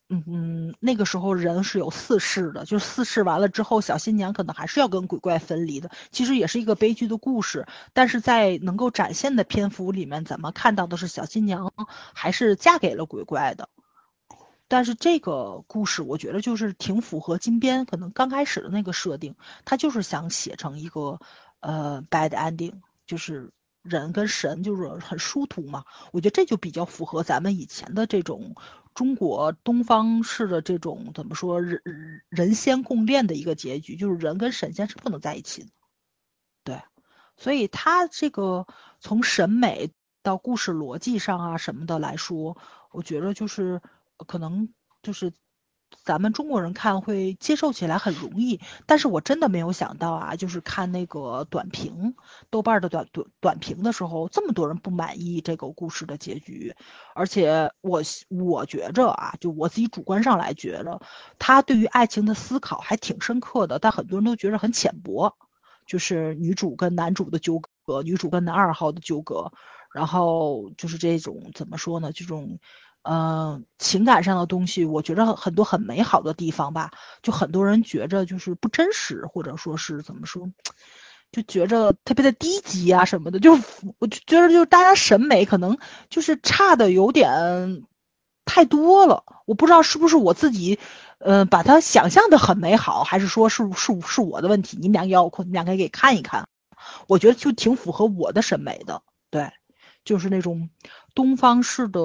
[0.10, 5.92] 嗯嗯，那个时候人是有四世的，就是四世完了之后，小新娘可能还是要跟鬼怪分离的。
[6.12, 11.72] 其实也是一个悲剧的故事，但是在能够展现的篇幅里面，咱们看到的是小新娘
[12.14, 13.70] 还是嫁给了鬼怪的。
[14.72, 19.36] 但是这个故事，我觉得就是挺符合金边可能刚开始的那个设定，
[19.66, 21.20] 他就是想写成一个，
[21.60, 22.76] 呃，bad ending，
[23.08, 23.52] 就是
[23.82, 25.86] 人跟神就是很殊途嘛。
[26.12, 28.54] 我觉得这就比较符合咱们以前的这种
[28.94, 31.82] 中国东方式的这种怎么说人
[32.30, 35.70] 人仙共恋的一个结局，就是人跟神仙是不能在一起的。
[36.64, 36.80] 对，
[37.38, 38.68] 所以他这个
[39.00, 39.90] 从审美
[40.22, 42.56] 到故事逻辑上啊什么的来说，
[42.92, 43.82] 我觉得就是。
[44.28, 44.70] 可能
[45.02, 45.32] 就是
[46.04, 52.14] 咱们中国人看会接受起来很容易，但是我真的没有想到啊，就是看那个短评，
[52.52, 56.76] 豆瓣的短短短评的时候，这么多人不满意这个故事的结局，
[57.16, 61.02] 而且我我觉着啊，就我自己主观上来觉着，
[61.40, 65.36] 他对于爱情的思考还挺深刻的，但很多人都觉得很浅薄，
[65.88, 69.52] 就是女主跟男主的纠葛，女主跟男二号的纠葛，
[69.92, 72.60] 然后就是这种怎么说呢，这种。
[73.02, 76.92] 嗯，情感上的东西，我觉得很多很美好的地方吧，
[77.24, 80.52] 就很多人觉着就是不真实，或者说是怎么说，
[81.32, 83.54] 就觉着特别的低级啊什么的，就
[84.00, 85.78] 我就觉得就是大家审美可能
[86.10, 87.84] 就是差的有点
[88.46, 89.24] 太多了。
[89.46, 90.78] 我不知道是不是我自己，
[91.20, 94.78] 呃，把它想象的很美好，还是说是是是我的问题？
[94.80, 96.48] 你们两个要，你们两个可以看一看，
[97.08, 99.02] 我觉得就挺符合我的审美的，
[99.32, 99.52] 对。
[100.10, 100.72] 就是那种
[101.14, 102.02] 东方式的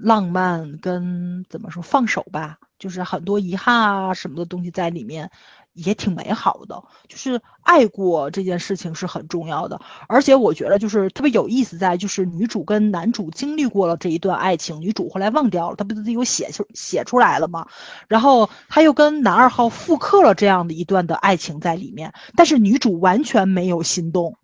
[0.00, 5.28] 浪漫跟怎么说放手吧，就是很多遗憾啊什么的东西在里面，
[5.72, 6.84] 也挺美好的。
[7.08, 17.66] 就是爱过这件事情是很重要的，而且我觉得就是特别有意思，在就是女主跟男主经历过了这一段爱情，女主后来忘掉了，她不自己有写出写出来了吗？
[18.06, 24.36] 然后她又跟男二号复刻了这样的一段的爱情在里面，但是女主完全没有心动，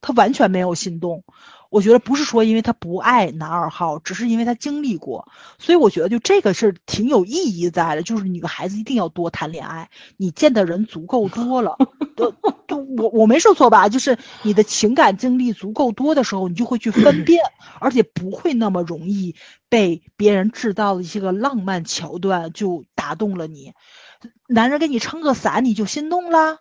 [0.00, 1.24] 她完全没有心动。
[1.70, 5.28] 我觉得不是说因为他不爱男二号，只是因为他经历过，
[5.58, 8.02] 所以我觉得就这个是挺有意义在的。
[8.02, 11.78] 就是女孩子一定要多谈恋爱，你见的人足够多了，
[12.16, 12.34] 都
[12.66, 13.88] 都我我没说错吧？
[13.88, 17.40] 就是你的情感经历足够多的时候，你就会去分 辨，
[17.78, 19.36] 而且不会那么容易
[19.68, 23.74] 被别人制造的一些个浪漫桥段就打动了你。
[24.48, 26.58] 男人给你撑个伞，你就心动了。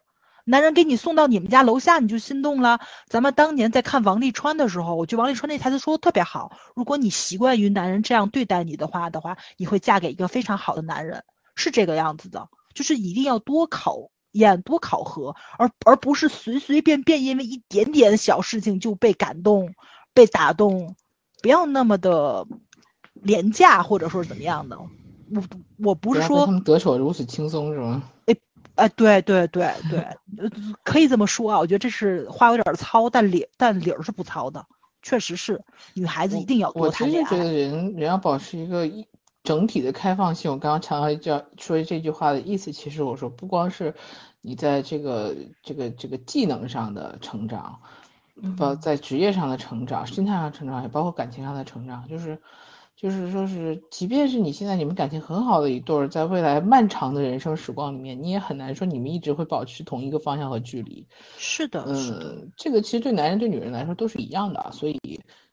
[0.49, 2.79] 男人给你送到你们家楼下，你就心动了。
[3.07, 6.57] 咱们当年在看王沥川的时候，我觉得王沥川那台词说的特别好。
[6.75, 11.23] 如果你习惯于男人这样对待你的话的话，你会嫁给一个非常好的男人，
[11.53, 12.49] 是这个样子的。
[12.73, 19.75] 就是一定要多考验、多考核，而而不是随随便便因为一点点小事情就被感动、
[20.15, 20.95] 被打动，
[21.43, 22.47] 不要那么的
[23.13, 24.79] 廉价，或者说是怎么样的。
[24.79, 25.43] 我
[25.77, 28.01] 我不是说他们得手如此轻松是吗？
[28.25, 28.35] 哎。
[28.79, 30.49] 哎，对对对对，呃，
[30.83, 31.59] 可以这么说啊。
[31.59, 34.65] 我觉得这是话有点糙，但理但理儿是不糙的，
[35.01, 37.25] 确实是女孩子一定要多谈恋爱。
[37.25, 39.07] 我真的觉得人人要保持一个一
[39.43, 40.51] 整体的开放性。
[40.51, 43.93] 我刚刚强调叫说这句话的意思，其实我说不光是
[44.41, 47.79] 你在这个这个这个技能上的成长，
[48.57, 52.41] 包在职业上的成长、心态上成长，也包括感情上的成长，就是
[52.99, 61.07] 就是说是，即便是你现在你们感情很好的一对儿，在未来漫长的人生时光里面，你也很难说你们一直会保持同一个方向和距离。
[61.37, 64.99] 是的，嗯，这个其实对男人对女人来说都是一样的，所以。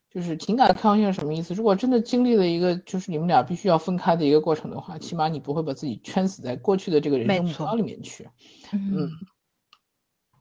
[0.09, 1.53] 就是情感的开放性是什么意思？
[1.53, 8.27] 如果真的经历了一个就是你们俩必须要分开的一个过程的话，起码你不会把自己圈死在过去的这个人生目标里面去。
[8.73, 9.11] 嗯，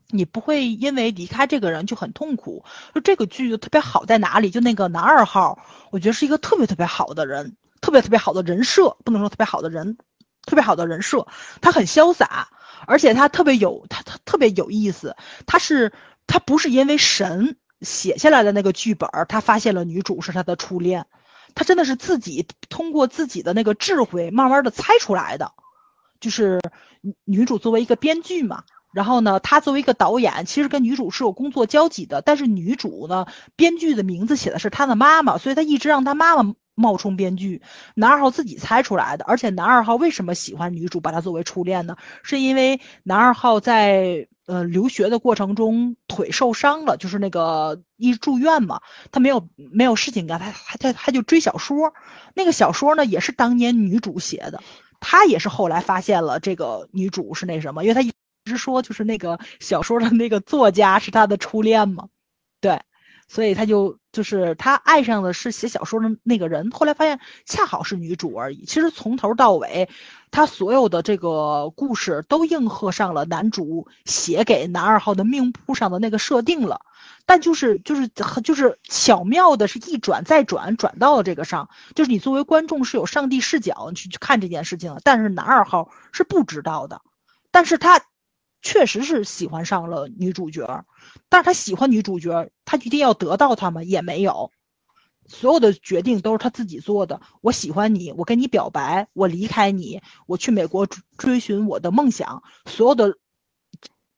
[0.09, 2.63] 你不会因为离开这个人就很痛苦。
[2.93, 4.49] 就这个剧就特别好在哪里？
[4.49, 5.59] 就那个男二号，
[5.91, 9.97] 我觉得是一个特别特别好的人，特别特别好的人设，不能说特别好的人，
[10.45, 11.27] 特别好的人设。
[11.61, 12.49] 他很潇洒，
[12.87, 15.15] 而且他特别有他他特别有意思。
[15.45, 15.93] 他是
[16.27, 17.57] 他不是因为神。
[17.81, 21.05] 写下来的那个剧本，他发现了女主是他的初恋，
[21.53, 25.51] 他真的是自己通过自己的那个智慧，慢慢的猜出来的。
[26.21, 26.61] 就是
[27.25, 28.63] 女主作为一个编剧嘛，
[28.95, 32.21] 然后呢，他作为一个导演，其实跟女主是有工作交集的。
[32.21, 33.27] 但是女主呢，
[33.57, 37.61] 编剧的名字写的是她的妈妈，所以他一直让他妈妈冒充编剧。
[37.93, 41.97] 男二号自己猜出来的，而且男二号为什么喜欢女主，把她作为初恋呢？
[42.23, 44.27] 是因为男二号在。
[44.47, 48.79] 呃，留学的过程中腿受伤了，就是那个一住院嘛，
[49.11, 51.95] 他没有没有事情干，他他他他就追小说，
[52.35, 54.61] 那个小说呢也是当年女主写的，
[54.99, 58.01] 他也是后来发现了这个女主是那什么，因为他
[58.51, 62.09] 是说就是那个小说的那个作家是他的初恋嘛，
[62.61, 62.81] 对。
[63.27, 68.65] 所以他就就是他爱上的是写小说的那个人，后来发现恰好是女主而已。
[68.65, 69.89] 其实从头到尾，
[70.29, 76.81] 他所有的这个故事都应和上了男主写给男二号的命簿上的那个设定了。
[77.25, 78.07] 但就是就是
[78.43, 85.01] 就是巧妙的是一转再转，转到了这个上，就是你作为观众是有上帝视角去去看这件事情的。
[85.03, 87.01] 但是男二号是不知道的，
[87.49, 88.03] 但是他
[88.65, 90.85] 确实是喜欢上了女主角。
[91.29, 93.83] 但是他喜欢女主角，他一定要得到她吗？
[93.83, 94.51] 也没有，
[95.27, 97.21] 所有的决定都是他自己做的。
[97.41, 100.87] 我喜欢你，我跟你表白，我离开你，我去美国
[101.17, 103.17] 追寻我的梦想，所有的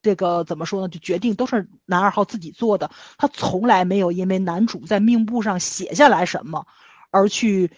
[0.02, 0.88] 这个怎么说呢？
[0.88, 2.90] 就决定都是男二号自己做的。
[3.18, 6.65] 他从来没有因为男主在命簿上写下来什么，
[7.11, 7.72] 而去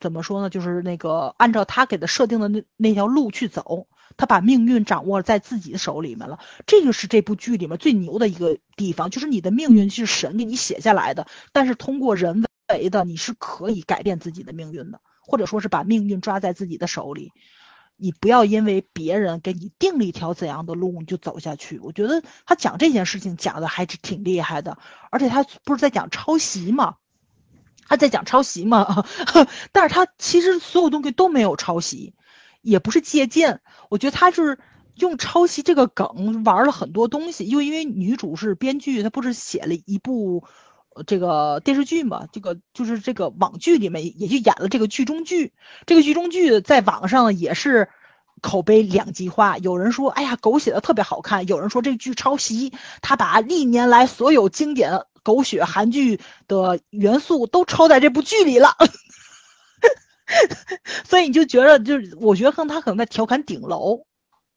[0.00, 0.50] 怎么说呢？
[0.50, 3.88] 就是那个按照他给他设定的那那条路去走。
[4.16, 17.32] 他把命运掌握在自己的手里面了，这个是这部剧里面最牛的一个地方，就是你的命运是神给你写下来的，但是通过人为的你是可以改变自己的命运的，或者说是把命运抓在自己的手里。
[17.96, 21.78] 你不要因为别人给你定了一条怎样的路你就走下去。
[21.78, 24.78] 我觉得他讲这件事情讲的还是挺厉害的，
[25.10, 26.96] 而且他不是在讲抄袭吗？
[27.86, 29.04] 他在讲抄袭吗？
[29.70, 32.14] 但是他其实所有东西都没有抄袭。
[32.64, 33.60] 也不是借鉴，
[33.90, 34.58] 我觉得他是
[34.96, 37.46] 用抄袭这个梗玩了很多东西。
[37.46, 40.44] 又因为女主是编剧，她不是写了一部
[41.06, 42.26] 这个电视剧嘛？
[42.32, 45.52] 这个就是这个网剧里面也就演了这个剧中剧。
[45.86, 47.90] 这个剧中剧在网上也是
[48.40, 52.72] 口碑两极化，有人说哎呀狗血的特别好看，有人说这剧抄袭，
[53.02, 56.18] 他把历年来所有经典狗血韩剧
[56.48, 58.76] 的元素都抄在这部剧里了。
[61.04, 64.06] 所以你就觉得，就是我觉得可能他可能在调侃顶楼，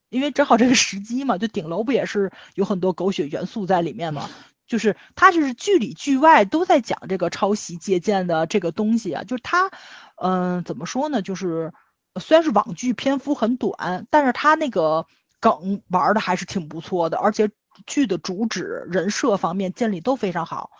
[0.09, 4.29] 因为正好这个时机嘛，就顶楼不也是有很多狗血元素在里面嘛？
[4.65, 9.23] 就是他就是剧里剧外都在讲这个抄袭借鉴的这个东西啊。
[9.23, 9.71] 就是他，
[10.15, 11.21] 嗯，怎么说呢？
[11.21, 11.73] 就是
[12.19, 15.05] 虽然是网剧篇幅很短，但是他那个
[15.39, 17.49] 梗玩的还是挺不错的，而且
[17.85, 20.71] 剧的主旨人设方面建立都非常好。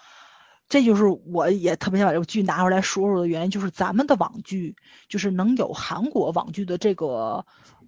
[0.69, 4.75] 这就是我也特别想把这个剧拿出来说说的原因，就是咱们的网剧
[5.07, 7.45] 就是能有韩国网剧的这个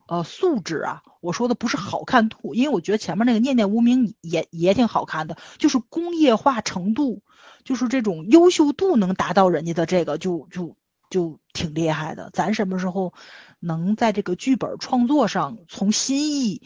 [0.07, 1.03] 呃素质啊。
[1.19, 7.21] 我说的不是好看度，因为我觉得前面那个《念念无名》也也挺好看的，就是工业化程度，
[7.65, 10.77] 就是这种优秀度能达到人家的这个，就就
[11.09, 12.29] 就挺厉害的。
[12.31, 13.13] 咱什么时候
[13.59, 16.61] 能在这个剧本创作上，从心意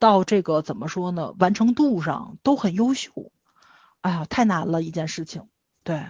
[0.00, 3.30] 到这个怎么说呢，完成度上都很优秀。
[4.00, 5.44] 哎呀，太难了一件事情。
[5.84, 6.06] 对，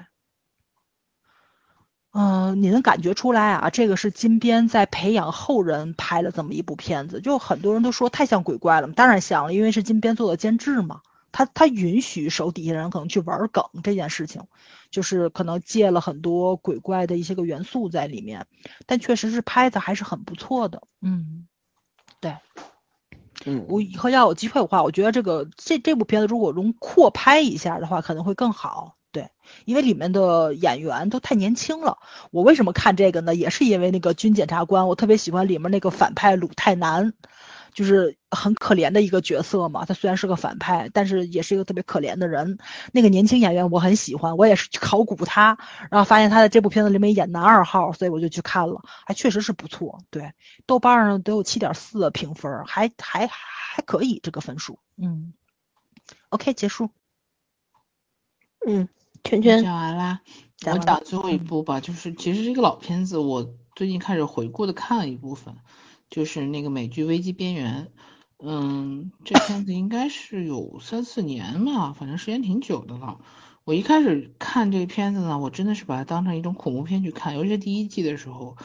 [2.13, 3.71] 嗯，你能感觉出来啊？
[3.71, 11.01] 这个是金边在培养后人拍了这么一部片子，就很多人都说太像鬼怪了当然像了，因为是金边做的监制嘛，
[11.33, 14.43] 他他允许手底下人可能去玩梗这件事情，
[14.91, 18.47] 就是可能借了很多鬼怪的一些个元素在里面，
[18.85, 20.83] 但确实是拍的还是很不错的。
[21.01, 21.47] 嗯，
[22.21, 22.37] 对。
[23.45, 28.97] 嗯，我以后要有机会的话，我觉得这个这这部片子如果能扩拍一下的话，可能会更好。
[29.13, 29.31] 对，
[29.67, 31.99] 因为里面的演员都太年轻了。
[32.31, 33.35] 我为什么看这个呢？
[33.35, 37.13] 也是因为那个军检察官，我特别喜欢里面那个反派鲁泰南，
[37.75, 39.85] 就是很可怜的一个角色嘛。
[39.85, 42.57] 他虽然是个反派，但是也是一个特别可怜的人。
[42.91, 45.59] 那个年轻演员我很喜欢，我也是去考古他，
[45.91, 49.99] 然后发现他在这部片子里面演男二号，所以我就去看了，还确实是不错。
[50.09, 50.33] 对，
[50.65, 54.79] 豆瓣上都有七点四的评分，还还还可以这个分数。
[54.97, 55.35] 嗯
[56.31, 56.89] ，OK，结束。
[58.65, 58.89] 嗯，
[59.25, 60.21] 圈圈讲完啦。
[60.67, 65.57] 我讲最后一部吧，就是其实是一个老片子，我最近开始回顾的看了一部分，
[66.09, 67.89] 就是那个美剧《危机边缘》。
[68.39, 73.19] 嗯，这片子应该是有三四年嘛，反正时间挺久的了。
[73.65, 78.57] 我一开始看这个片子呢，我真的是把它当成一种恐怖片去看，尤其是第一季的时候，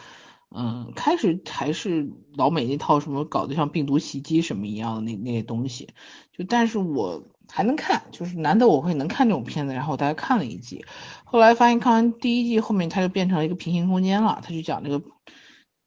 [0.54, 5.88] 嗯，开始还是老美那套什么搞得像病毒袭击什么一样的那那些东西，
[6.32, 7.24] 就但是我。
[7.50, 10.84] 还能看，就是难得我会能看这种片子，然后我大概看了一季，
[11.24, 15.02] 后来发现看完第一季后面它就变成了一个平行空间了，它就讲这个，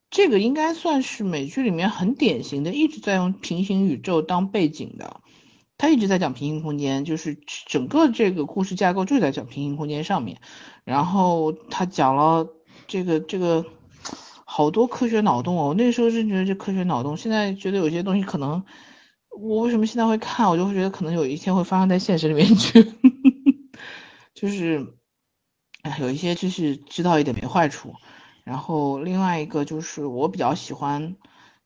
[0.09, 5.21] 这个应该算是美剧里面很典型的，一直在用平行宇宙当背景的，
[5.77, 10.41] 它一直在讲平行空间，就是整个这个故事架构就在讲平行空间上面，
[10.83, 12.47] 然后它讲了
[12.87, 13.63] 这个这个
[14.45, 18.63] 好多科学脑洞哦，那时候是觉得这科学脑洞，现在觉得有些东西可能。
[19.31, 20.47] 我为什么现在会看？
[20.49, 22.83] 我就会觉得可能有一天会发生在现实里面去，
[24.35, 24.93] 就是，
[25.83, 27.93] 哎，有一些就是知道一点没坏处。
[28.43, 31.15] 然后另外一个就是我比较喜欢，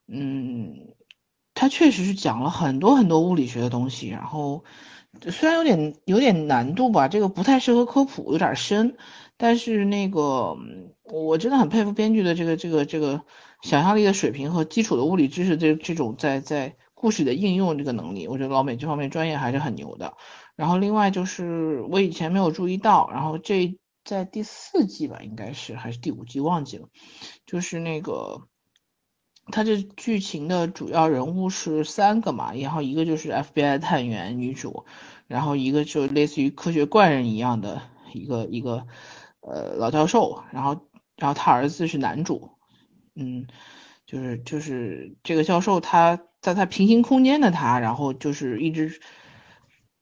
[0.07, 0.93] 嗯，
[1.53, 4.09] 他确实是讲了很多很多物理学的东西。
[4.09, 4.63] 然后
[5.31, 8.95] 虽然有点有点难度吧，这个不太适合科普，有点深。
[9.37, 10.55] 但是那个
[11.03, 13.25] 我真的很佩服编剧的这个这个这个
[13.61, 16.75] 想象力的水平和基础的物理知识这这种在在。
[17.05, 20.17] 故事的应用这个能力，我觉得老美这方面专业还是很牛的。
[20.55, 26.89] 然后另外就是我以前没有注意到，然后这在第四季吧，应该是还是第五季忘记了，
[27.45, 28.47] 就是那个
[29.51, 34.87] 他这剧情的主要人物是三个嘛，然后一个就是 FBI 探员女主，
[35.27, 37.83] 然后一个就类似于科学怪人一样的
[38.15, 38.87] 一个一个
[39.41, 40.87] 呃老教授，然后
[41.17, 42.49] 然后他儿子是男主，
[43.13, 43.45] 嗯，
[44.07, 46.19] 就是就是这个教授他。
[46.45, 49.01] 在他平行空间的他，然后就是一直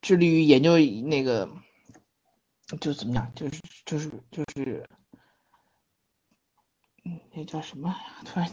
[0.02, 1.48] 致力于研究那个，
[2.82, 4.86] 就怎么讲，就是就是就是，
[7.06, 7.96] 嗯，那叫什么？
[8.26, 8.50] 突然，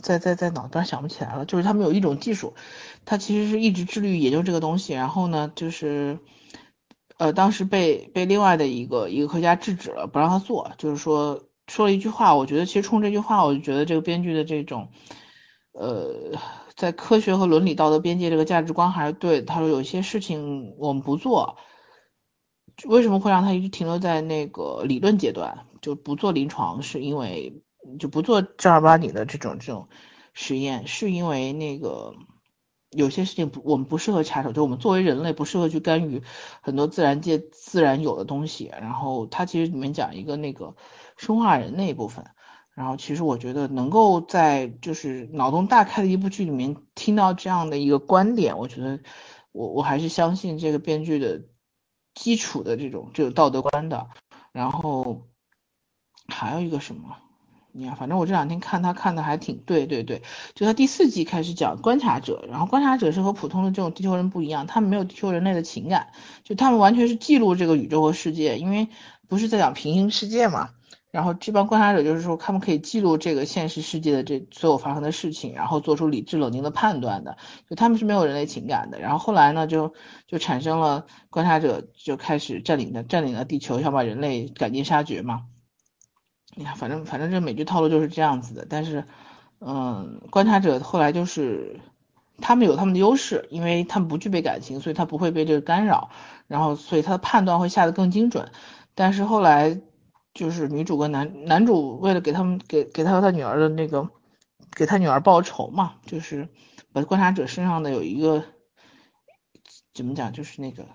[0.00, 1.44] 在在在脑子上想不起来了。
[1.44, 2.54] 就是他们有一种技术，
[3.04, 4.92] 他其实是一直致力于研究这个东西。
[4.92, 6.20] 然后呢，就是
[7.18, 10.70] 呃，当时被被另外的一个一个科学家制止了，不让他做。
[10.78, 14.92] 就是说说了一句话，我觉得其实冲这句话，我就觉得这个编剧的这种，
[15.72, 16.38] 呃。
[16.82, 19.40] 在科学和伦理道德边界这个价值观还是对。
[19.40, 21.56] 他说有些事情我们不做，
[22.86, 26.82] 为什么会让他一直停留在那个理论阶段，就不做临床？
[26.82, 27.62] 是因为
[28.00, 29.88] 就不做正儿八经的这种这种
[30.32, 32.16] 实验，是因为那个
[32.90, 36.24] 有些事情不我们不适合插手，就我们作为人类不适合去干预
[36.62, 38.72] 很多自然界自然有的东西。
[38.72, 40.74] 然后他其实里面讲一个那个
[41.16, 42.24] 生化人那一部分。
[42.74, 49.00] 然后其实我觉得能够在就是脑洞大开的一部剧里面听到这样的一个观点，我觉得
[49.52, 51.42] 我我还是相信这个编剧的
[52.14, 54.08] 基础的这种这种道德观的。
[54.52, 55.28] 然后
[56.28, 57.16] 还有一个什么，
[57.72, 60.22] 你看，反正我这两天看他看的还挺对对对，
[60.54, 66.12] 就他第四季开始讲观察者，然后观察者是和普通的这种地球人不一样，他们没有地球人类的情感，
[66.44, 68.88] 就他们完全是记录这个宇宙和世界，因为
[69.28, 70.70] 不是在讲平行世界嘛。
[71.12, 77.36] 然后这帮观察者就是说，他们可以记录这个现实世界的这所有发生的事情，然后做出理智冷静的判断的。
[77.68, 78.98] 就他们是没有人类情感的。
[78.98, 79.92] 然后后来呢，就
[80.26, 85.42] 就产生了观察者就开始占领的占领了地球，想把人类赶尽杀绝嘛。
[86.56, 88.66] 你看，反正反正这美剧套路就是这样子的。
[88.66, 89.04] 但是，
[89.60, 91.78] 嗯，观察者后来就是
[92.38, 96.08] 他们有他们的优势，因为他们不具备感情，所以他不会被这个干扰，
[96.46, 98.50] 然后所以他的判断会下得更精准。
[98.94, 99.78] 但是后来。
[100.34, 104.08] 就是女主跟男男主为了给他们给给他和他女儿的那个
[104.74, 106.48] 给他女儿报仇嘛，就是
[106.90, 108.42] 把观察者身上的有一个
[109.92, 110.86] 怎么讲，就是那个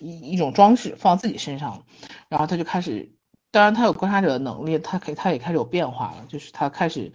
[0.00, 1.84] 一一种装饰放自己身上，
[2.28, 3.12] 然后他就开始，
[3.52, 7.12] 当然他有观察者的能力，他可以他也开始有变化了，就是他开始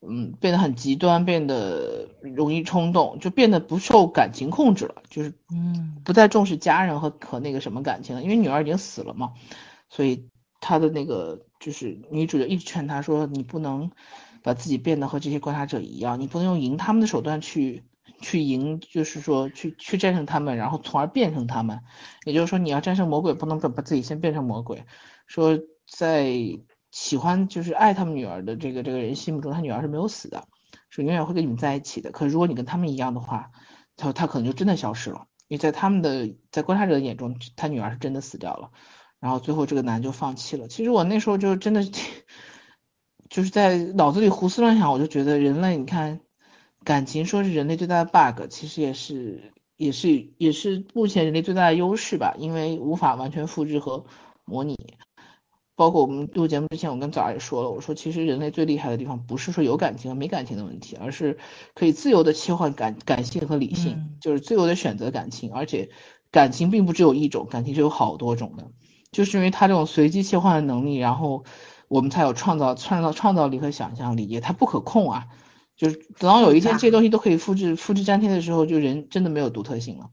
[0.00, 9.34] 嗯变得很极端，变得容易冲动，就变得不受感情控制了，就是嗯不再重视家人和和那个什么感情了，因为女儿已经死了嘛，
[9.88, 10.28] 所以。
[10.68, 13.92] 他的那个就是女主就一直劝他说：“你不能
[14.42, 17.84] 把自己变得和这些观察者一样，你不能用赢他们的手段去
[18.20, 21.82] 去赢，就是说去去战胜他们，然后从而变成他们。
[22.24, 24.84] 也就是说，你要战胜魔鬼，不能把把自己先变成魔鬼。
[25.28, 25.56] 说
[25.88, 26.34] 在
[26.90, 30.48] 喜欢就是爱他们女儿的这个这个人心目中，他女儿是没有死的，
[30.90, 32.10] 是永远会跟你们在一起的。
[32.10, 33.52] 可如果你跟他们一样的话，
[33.96, 38.70] 他他可能就真的消失了，因为在他们的在观察者的眼中，他女儿是真的死掉了。
[39.20, 40.68] 然后最后这个男就放弃了。
[40.68, 41.84] 其实我那时候就真的
[43.28, 46.20] 就是在脑子里胡思乱想，我就觉得人类，你看
[46.84, 54.04] 感情说是人类最大的 bug，其实也是也是也是目前人类最大的优势吧，因为无法完全复制和
[54.44, 54.76] 模拟。
[55.74, 61.36] 包括我们录节目之前，我跟早儿也说了，我说其实人类最厉害的地方不是说有感情和没感情的问题，而是
[61.74, 65.90] 可以自由的切换感感性和理性，就是自由的选择感情，而且
[66.30, 68.70] 感情并不只有一种，感情是有好多种的。
[69.16, 71.42] 就是因为他这种随机切换的能力，然后
[71.88, 75.26] 我们才有创造创造创造力和想象力，也它不可控啊。
[75.74, 80.10] 就是等到有一天这些东西都可以复制复制粘贴的时候，就人真的没有独特性了。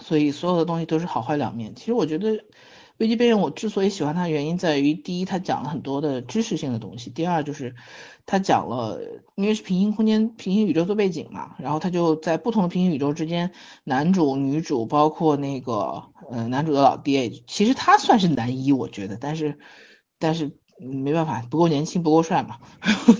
[0.00, 1.74] 所以所有的东西都是好坏两面。
[1.74, 2.44] 其实我觉得。
[3.00, 7.74] 危机边缘，我之所以喜欢它的原因在于，第一，它讲了很多的知识性的东西；第二，就是
[8.26, 9.00] 它讲了，
[9.36, 13.52] 因为是平行空间、平行宇宙做背景嘛，然后它就在不同的平行宇宙之间，
[13.84, 19.58] 男主、女主，包括那个，呃，男主的老爹，其实他算是男一，我觉得，但是，
[20.18, 22.58] 但是没办法，不够年轻，不够帅嘛，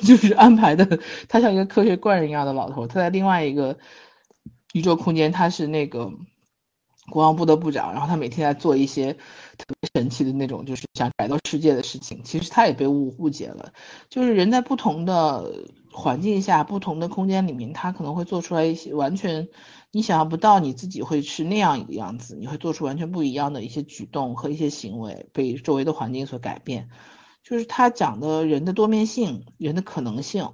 [0.07, 3.79] 就是安排的，他像一个科学怪人一样的老头，他在另外一个
[4.75, 6.13] 宇宙空间，他是那个。
[7.09, 9.17] 国防部的部长，然后他每天在做一些
[9.61, 12.23] 特别神奇的那种，就是想改造世界的事情。
[12.25, 13.73] 其实他也被误误解了，
[14.09, 19.49] 就是人在不同的环境下、不同的空间里面，他可能会做出来一些完全
[19.93, 26.89] 你想象不到，你自己会是那样一个样子，你会做出完全不一样的一些举动和一些行为，被周围的环境所改变。
[27.43, 30.51] 就是他讲的人的多面性、人的可能性，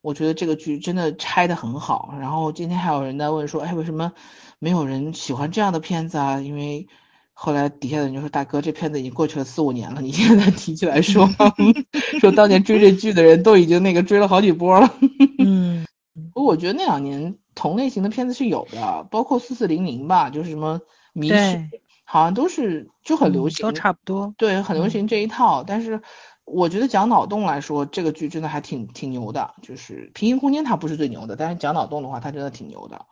[0.00, 2.14] 我觉得这个剧真的拆的很好。
[2.18, 4.12] 然后今天还有人在问说，哎，为什么？
[4.58, 6.88] 没有人喜欢这样的片子啊，因为
[7.38, 11.28] 后来底下的人就说：“大哥，这片子已经过去了四五年了，你现在提起来说，
[12.18, 14.90] 说当年追这剧的人都已经那个追了好几波了。”
[15.38, 15.84] 嗯，
[16.32, 20.80] 不过我觉得那两年同类型的片子是有的，包括四四零零吧，就是什么
[21.12, 21.68] 迷失，
[22.04, 24.34] 好像都是就很流行，都差不多。
[24.38, 25.62] 对，很流行这一套。
[25.62, 26.00] 但是
[26.46, 29.54] 我觉得讲脑洞来说，这个剧真的还挺挺牛的。
[29.60, 33.04] 就是平行空间它不是最牛的，但是讲脑洞的话，它真的挺牛的。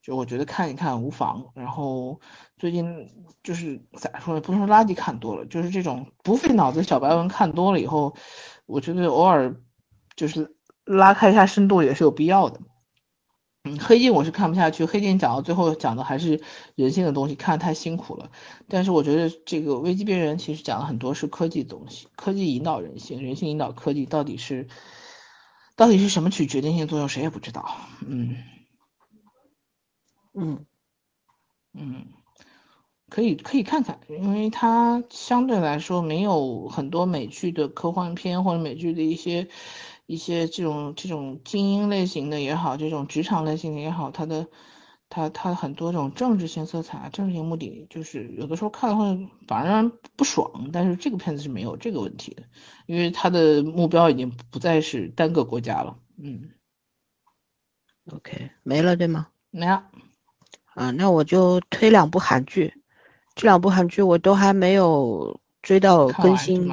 [0.00, 2.20] 就我觉得看一看无妨，然后
[2.64, 3.10] 最近
[3.42, 8.16] 就是咋说呢，不能说垃圾看多了，就是这种不费脑子小白文看多了以后，
[8.64, 9.60] 我觉得偶尔
[10.16, 12.62] 就是拉开一下深度也是有必要的。
[13.64, 16.40] 嗯，黑镜我是看不下去，黑镜讲到最后讲的还是
[16.74, 18.30] 人性的东西，看太辛苦了。
[18.66, 24.68] 但是我觉得这个危机边缘其实讲了很多是科技东西，科技引导人性，人性引导科技，到底是
[25.76, 27.76] 到底是什么起决定性作用，谁也不知道。
[28.06, 28.38] 嗯。
[30.32, 30.64] 嗯
[31.74, 32.06] 嗯，
[33.10, 39.48] 可以可以看看，因为它相对来说没有很多美剧的科幻片或者美剧的一些
[40.06, 44.48] 一些这种这种精英类型的也好，这种职场类型的也好，它的
[45.08, 50.70] 它它很多这种政治性色彩、政治性目的，就是有的时候看了会反而让人不爽。
[50.72, 52.42] 但是这个片子是没有这个问题的，
[52.86, 55.96] 因为它的目标已经不再是单个国家了。
[56.16, 56.50] 嗯
[58.10, 59.28] ，OK，没了对吗？
[59.50, 59.84] 没了。
[60.74, 62.74] 啊，那我就推两部韩剧，
[63.34, 66.70] 这两部韩剧我都还没有追到更新，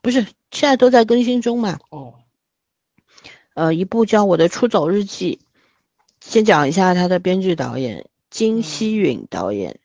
[0.00, 1.78] 不是现在都在更新中嘛？
[1.90, 2.14] 哦，
[3.54, 5.40] 呃，一部叫《我的出走日记》，
[6.20, 9.78] 先讲一下它的编剧导演金希允导演，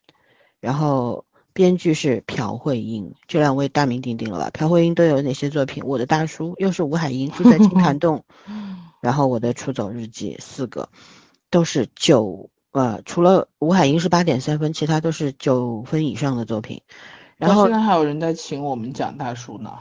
[0.59, 4.49] 然后编剧是朴慧英，这两位大名鼎鼎了吧？
[4.51, 5.83] 朴慧英都有哪些作品？
[5.85, 8.23] 我的大叔又是吴海英，住在金潭洞，
[9.01, 10.89] 然后《我的出走日记》四个
[11.51, 12.49] 都是九。
[12.71, 16.81] 呃，除了吴海英是八点三分，其他都是九分以上的作品。
[17.37, 19.73] 然后现在还有人在请我们讲大叔呢。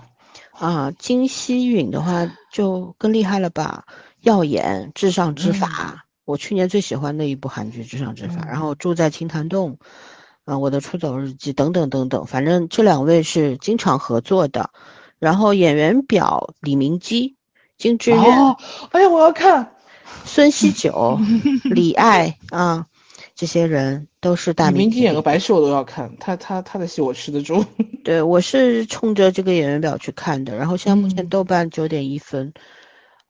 [0.53, 3.85] 啊，金希允的话就更厉害了吧？
[4.21, 8.43] 耀眼，至上之法，我去年最喜欢的一部韩剧《至上之法》。
[8.47, 9.79] 然后住在青潭洞，
[10.45, 14.71] 啊，我的出走日记等等等等，反正这两位是经常合作的。
[15.19, 17.37] 然后演员表李明基、
[17.79, 18.21] 金智媛，
[18.91, 19.76] 哎呀，我要看。
[20.25, 21.19] 孙锡九、
[21.65, 22.87] 李艾啊，
[23.35, 27.65] 这些人都是大明星演个白痴我都要看，他他他的戏我吃得住。
[28.05, 30.57] 对，我是冲着这个演员表去看的。
[30.57, 32.53] 然后现在目前豆瓣九点一分，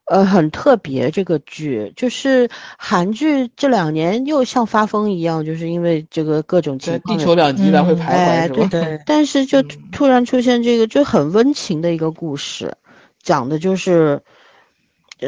[0.05, 7.17] 呃，很特别这个剧，就是韩剧这两年又像发疯一样，就是因为这个各种情况。
[7.17, 9.01] 地球两极来回徘徊，对对。
[9.05, 12.75] 但是就 突然出现这个就很温情的一个故事，
[13.21, 14.21] 讲的就是。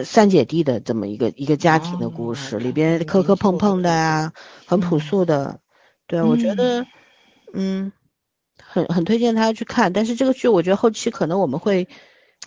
[0.06, 4.34] 三姐弟的这么一个一个家庭的故事，里边磕磕碰碰的呀，
[4.66, 5.60] 很朴素的，
[6.08, 6.86] 对我觉得，
[7.54, 7.92] 嗯，
[8.62, 9.92] 很很推荐大家去看。
[9.92, 11.90] 但是这个剧我觉得后期可能我们会西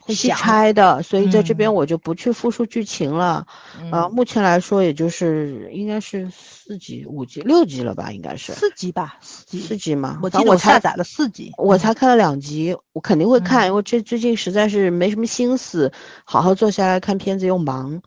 [0.00, 3.46] 会去拆的，所以在这边嗯我就不去复述剧情了。
[3.90, 9.60] 啊，嗯目前来说也就是应该是四集、五集、六集了吧，应该是四集吧，四集。
[9.60, 10.18] 四集嘛。
[10.22, 11.52] 我记得我下载了四集。
[11.56, 15.92] 我才看了两集，我肯定会看，嗯因为这最近实在是没什么心思
[16.24, 18.02] 好好坐下来看片子，又忙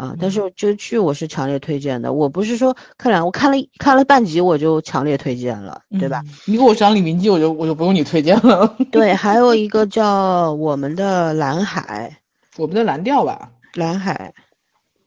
[0.00, 0.14] 啊。
[0.18, 6.22] 但嗯是这个剧我是强烈推荐的，我不是说看两，我看了看了半集我就强烈推荐了，对吧？
[6.26, 6.34] 嗯？
[6.46, 8.76] 你给我讲李明基，我就我就不用你推荐了。
[8.90, 12.18] 对，还有一个叫我们的蓝海，
[12.56, 13.50] 我们的蓝调吧？
[13.74, 14.32] 蓝海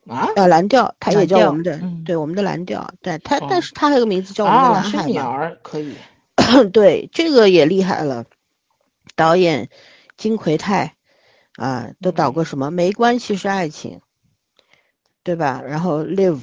[0.08, 5.94] 啊呃蓝调，它也叫我们的，嗯对我们的蓝调，对它，哦但是它还有个名字叫我们的啊，蓝海可以。
[6.72, 8.26] 对，这个也厉害了，
[9.16, 9.70] 导演
[10.18, 10.96] 金奎泰
[11.58, 12.72] 啊，都导过什么？
[12.72, 14.00] 没关系是爱情，
[15.24, 15.62] 对吧？
[15.66, 16.40] 然后 Live，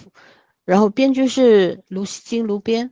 [0.65, 2.90] 然后编剧是卢锡金、卢编，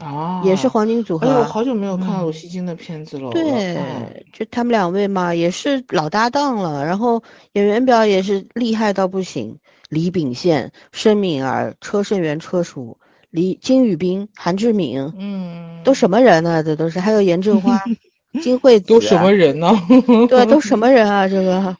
[0.00, 1.44] 啊，也是黄金组合哎呦，啊。
[1.44, 3.30] 好久没有看嗯鲁西金的片子了。
[3.30, 6.84] 嗯对，就他们两位嘛，也是老搭档了。
[6.84, 7.22] 然后
[7.52, 12.98] 演员表也是厉害到不行，李秉宪、申敏儿、车胜元、车叔、
[13.30, 16.62] 李金宇彬、韩志敏，嗯，都什么人呢？
[16.62, 17.80] 这都是，还有严正花、
[18.42, 19.70] 金惠子，都什么人呢？
[20.28, 21.28] 对，都什么人啊？
[21.28, 21.76] 这个嗯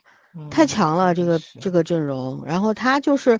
[0.51, 2.43] 太强了，这个这个阵容。
[2.45, 3.39] 然后他就是，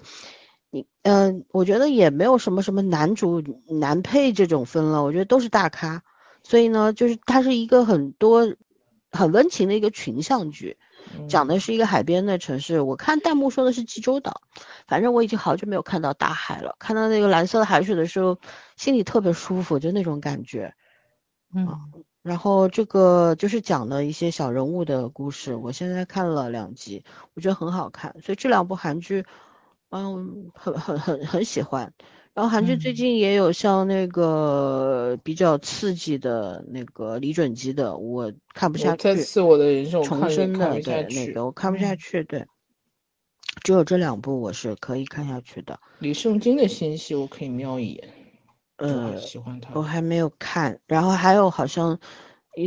[0.69, 6.03] 你嗯、我觉得也没有什么什么男主男配这种分了，我觉得都是大咖。
[6.43, 8.55] 所以呢，就是它是一个很多
[9.11, 10.77] 很温情的一个群像剧，
[11.27, 12.81] 讲的是一个海边的城市。
[12.81, 14.41] 我看弹幕说的是济州岛，
[14.87, 16.75] 反正我已经好久没有看到大海了。
[16.77, 18.37] 看到那个蓝色的海水的时候，
[18.77, 20.75] 心里特别舒服，就那种感觉。
[21.55, 21.67] 嗯
[22.25, 27.03] 然后这个就是讲了一些小人物的故事，我现在看了两集，
[27.35, 29.23] 我觉得很好看，所以这两部韩剧，
[29.91, 31.93] 嗯，很很很很喜欢。
[32.33, 40.81] 然后韩剧最嗯近也有像那个比较刺激的那个李准基的，我看不下去再去，次我的人生，重生的。
[40.81, 42.47] 对那个我看不下嗯去，对，
[43.63, 45.79] 只有这两部我是可以看下去的。
[45.99, 48.14] 李圣经的新戏我可以瞄一眼，我
[48.77, 49.81] 呃，喜欢他我。
[49.81, 51.97] 还没有看，然后还有好像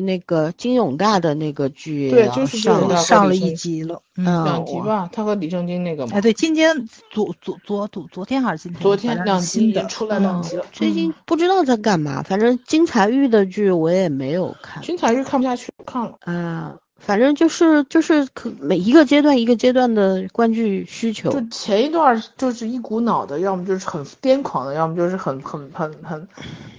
[0.04, 4.02] 那个金永大的那个剧对就是上了上了一集了。
[4.14, 8.82] 两集吧，他和李圣经那个嘛哎，，对，今天昨昨昨昨昨天还是今天？
[8.82, 10.64] 昨天两集的经出来两嗯集了。
[10.72, 16.16] 最近嗯不知道在干嘛，反正金彩玉的剧我也没有看金彩玉看不下去，看了。
[16.20, 26.28] 啊，反正就是就是可每一个阶段一个阶段的观剧需求就前一段就是一股脑的，要么就是很癫狂的，要么就是很很很很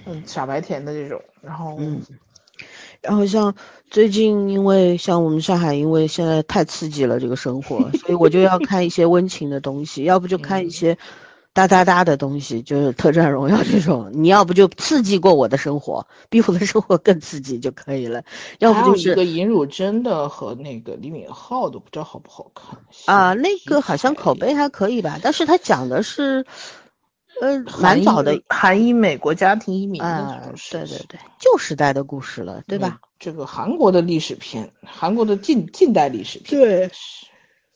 [0.06, 1.20] 很傻白甜的这种。
[1.42, 2.02] 然后，嗯，
[3.02, 3.56] 然后像
[3.90, 10.98] 最近因为像我们上海，因为现在太刺激了这个生活， 所以我就要看一些温情的东西，要不就看一嗯些
[11.54, 14.10] 哒哒哒的东西，就是《特战荣耀》这种。
[14.14, 18.24] 你要不就刺激过我的生活，比我的生活更刺激就可以了，
[18.60, 22.80] 要还有一不就是个尹汝贞的和那个李敏镐的，不知道好不好看
[23.14, 26.46] 啊，那个好像口碑还可以吧，但是他讲的是，
[27.42, 33.00] 呃，蛮早的韩裔美国家庭移民的对对对，旧时代的故事了，对嗯吧？？
[33.18, 36.92] 这个韩国的历史片，韩国的近近代历史片，对，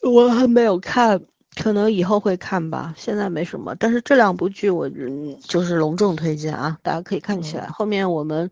[0.01, 1.21] 我还没有看，
[1.55, 3.75] 可能以后会看吧，现在没什么。
[3.75, 7.67] 但是这两部剧我嗯就是隆重推荐啊，大家可以看起来。
[7.67, 8.49] 后面我们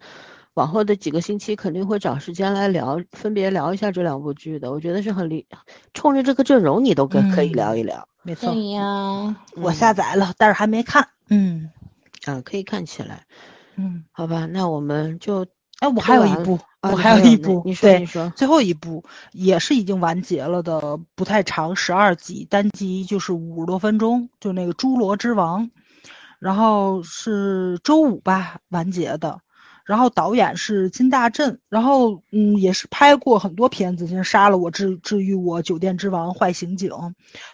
[0.53, 4.71] 往后的几个星期肯定会找时间来聊，分别聊一下这两部剧的。
[4.71, 5.47] 我觉得是很厉，
[5.93, 11.07] 冲着这个阵容你都可可以聊一聊没错，呀，我下载了，但是还没看。
[11.29, 11.69] 嗯
[12.25, 13.25] 啊，可以看起来。
[13.77, 15.47] 嗯，好吧，那我们就
[15.81, 25.65] 哎，我还有一部，啊我还有一部，你说对你说，最后一部也是已经完结了的，不太长，十二集，单集就是五十多分钟，就那个《侏罗之王》，
[26.37, 29.41] 然后是周五吧完结的，
[29.85, 36.89] 然后导演是金大镇，然后嗯也是拍过很多片子，像《杀了我治治愈我》《酒店之王》《坏刑警》，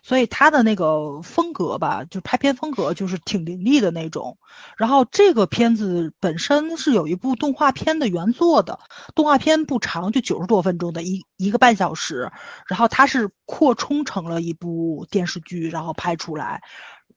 [0.04, 4.38] 所以他的那个风格吧，就拍片风格就是挺凌厉的那种。
[4.78, 8.80] 然后这个片子本身是有一部动画片的原作的，
[9.16, 12.32] 动画片不长，就九十多分钟的一一个半小时，
[12.68, 16.62] 然后它是扩充成了一部电视剧，然后拍出来。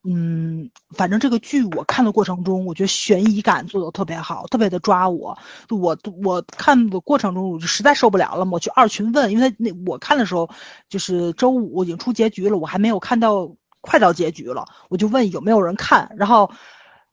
[0.03, 5.37] 嗯，反正这个剧我看的过程中，我觉得悬疑感做的特别好，特别的抓我。
[5.69, 10.49] 我我看的过程中，我就实在受不了了嘛，我去二群问，因为他那我看的时候
[10.89, 16.51] 就是周五已经出结局了，我还没有看到快到结局了，我就问有没有人看，然后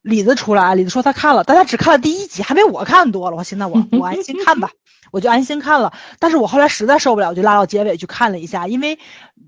[0.02, 3.36] 李子出来，李子说他看了，但他只看了第一集，还没我看多了。
[3.36, 4.72] 我现在我 我安心看吧，
[5.12, 5.92] 我就安心看了。
[6.20, 8.98] 但是我后来实在受不了，我就拉到结尾去看了一下，因为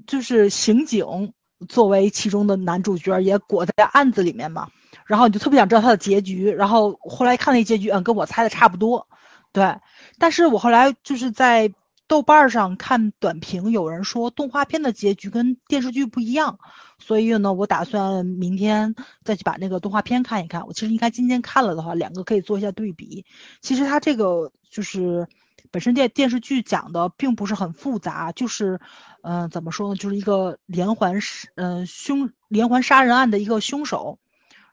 [0.07, 1.31] 就是刑警
[1.67, 4.69] 作为其中的男主角也裹在案子里面嘛，
[5.05, 6.49] 然后你就特别想知道他的结局。
[6.49, 9.07] 然后后来看那结局，嗯，跟我猜的差不多，
[9.51, 9.77] 对。
[10.17, 11.73] 但是我后来就是在
[12.07, 16.59] 豆瓣上看短评，有人说动画片的结局跟电视剧不一样，
[16.97, 20.65] 所以呢，我打算明天再去把那个动画片看一看。
[20.65, 23.25] 我其实应该今天看了的话，两个可以做一下对比。
[23.61, 25.27] 其实它这个就是
[25.71, 28.79] 本身电电视剧讲的并不是很复杂，就是
[29.21, 31.19] 嗯、怎么说呢，就是一个连环
[31.55, 34.19] 嗯、凶连环杀人案的一个凶手。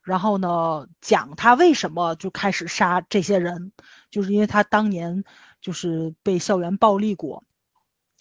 [0.02, 3.72] 然后呢，讲他为什么就开始杀这些人，
[4.08, 5.24] 就是因为他当年
[5.60, 7.42] 就是被校园暴力过，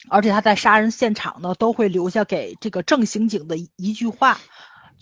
[0.09, 4.39] 而且他在杀人现场呢都会留下给这个正刑警的一句话，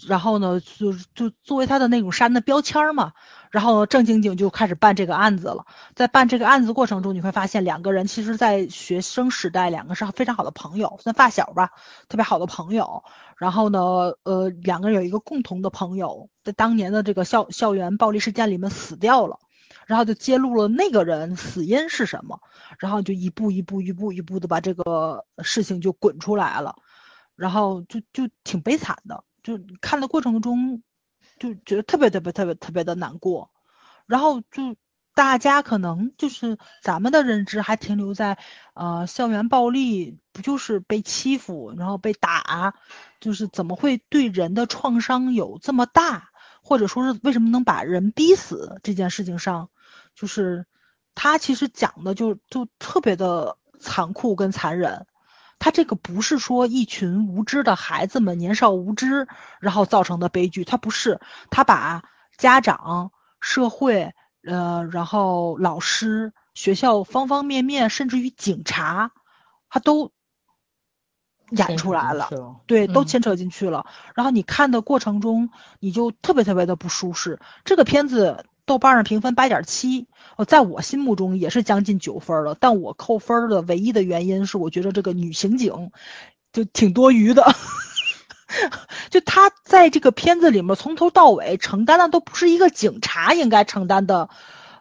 [0.06, 3.14] 然后呢就就作为他的那种杀人的标签嘛。
[3.54, 11.70] 然后郑晶晶就开始办这个案子了，在办这个案子过程中，你会发现两个人其实，在学生时代两个是非常好的朋友，算发小吧，
[12.10, 13.04] 特别好的朋友。
[13.38, 13.80] 然后呢，
[14.24, 19.38] 呃，两个人有一个共同的朋友，在当年的这个校校园暴力事件里面死掉了，
[19.86, 22.40] 然后就揭露了那个人死因是什么，
[22.80, 26.78] 然后就一步一步一步一步的把这个事情就滚出来了，
[27.36, 30.82] 然后就就挺悲惨的，就看的过程中。
[31.44, 33.52] 就觉得特别特别特别特别的难过，
[34.06, 34.78] 然后就
[35.14, 38.38] 大家可能就是咱们的认知还停留在，
[38.74, 42.76] 呃，校园暴力不就是被欺负，然后被打，
[43.20, 46.30] 就是怎么会对人的创伤有这么大，
[46.61, 49.70] 或者说是为什么能把人逼死这件事情上，
[50.15, 50.65] 就是
[51.14, 55.07] 他其实讲的就就特别的残酷跟残忍。
[55.60, 59.28] 他这个不是说一群无知的孩子们年少无知，
[59.60, 62.04] 然后造成的悲剧，他不是，他把
[62.38, 64.14] 家长、社会，
[64.44, 69.12] 呃，然后老师、学校方方面面，甚至于警察，
[69.70, 70.12] 他都
[71.50, 72.30] 演出来了，
[72.68, 73.86] 对，都牵扯进去了。
[74.16, 75.50] 然后你看的过程中，
[75.80, 77.40] 你就特别特别的不舒适。
[77.64, 78.46] 这个片子。
[78.65, 80.07] 豆瓣上评分八点七，
[80.38, 82.56] 呃，在我心目中也是将近九分了。
[82.60, 85.91] 但我扣分的唯一的原因是，我觉得这个女刑警
[86.52, 87.53] 就挺多余的。
[89.10, 94.30] 就她在这个片子里面从头到尾承担的都不是一个警察应该承担的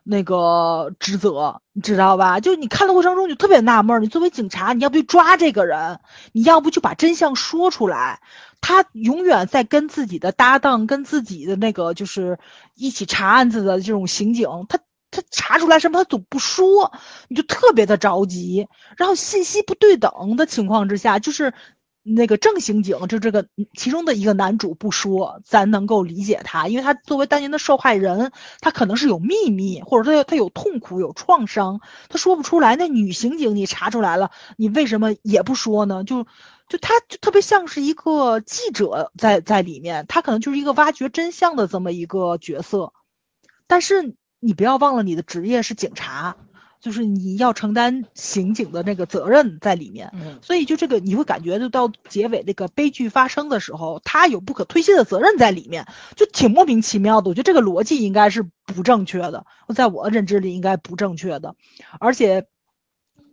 [0.04, 2.38] 那个职责，你知道吧？
[2.40, 6.00] 就你看的过程中就特别纳闷，你作为警察，你要不就抓这个人，
[6.32, 8.20] 你要不就把真相说出来。
[8.62, 12.38] 他永远在跟自己的搭档、跟自己的那个就是
[12.76, 14.78] 一起查案子的这种刑警，他
[15.10, 16.92] 他查出来什么他总不说，
[17.28, 18.68] 你就特别的着急。
[18.96, 21.52] 然后信息不对等的情况之下，就是
[22.04, 28.30] 那个正刑警，就这个其中的一个男主不说，咱能够理解他，因为他作为当年的受害人，
[28.60, 32.76] 他可能是有秘密，或者他他有痛苦、有创伤，他说不出来。
[32.76, 36.04] 那女刑警你查出来了，你为什么也不说呢？
[36.04, 36.28] 就。
[36.72, 42.94] 就他就特别像是一个记者在在里面，他可能就是一个挖掘真相的这么一个角色，
[43.66, 46.34] 但是你不要忘了你的职业是警察，
[46.80, 55.86] 就是你要承担刑警的那个责任在里面，所以就这个你会感觉就到结尾那个悲剧发生的时候，他有不可推卸的责任在里面，
[56.16, 57.28] 就挺莫名其妙的。
[57.28, 59.44] 我觉得这个逻辑应该是不正确的，
[59.74, 61.54] 在我认知里应该不正确的，
[62.00, 62.46] 而且。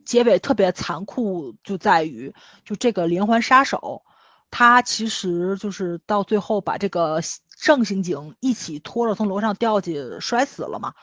[0.10, 2.34] 结尾特别残酷，就在于
[2.66, 4.02] 就这个连环杀手，
[4.50, 7.22] 他其实就是到最后把这个
[7.62, 10.96] 正刑警一起拖着从楼上掉下去摔死了嘛。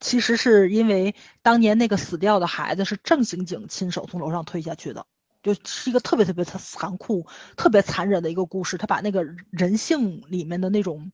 [0.00, 5.06] 其实是因为当年那个死掉的孩子是正刑警亲手从楼上推下去的，
[5.42, 7.26] 就是一个特别特别残酷、
[7.56, 8.76] 特别残忍的一个故事。
[8.76, 11.10] 他把那个人性里面的那种。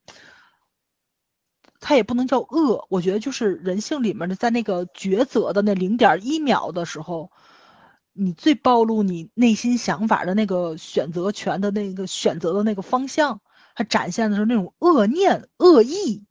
[1.81, 7.31] 他也不能叫恶，我觉得就是人性里面的，在那个抉择的那零点一秒的时候，
[8.13, 13.41] 你最暴露你内心想法的那个选择权的那个选择的那个方向，
[13.75, 16.25] 它展现的是那种恶念、恶意，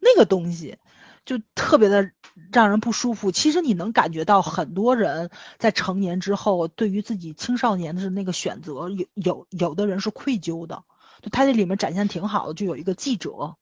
[0.00, 0.78] 那个东西
[1.24, 2.10] 就特别的
[2.52, 3.30] 让人不舒服。
[3.30, 10.82] 其实你能感觉到很多人在成年之后，对于自己青少年的那个选择，有有有的人是愧疚的。
[11.22, 13.56] 就他这里面展现挺好的，就有一个记者。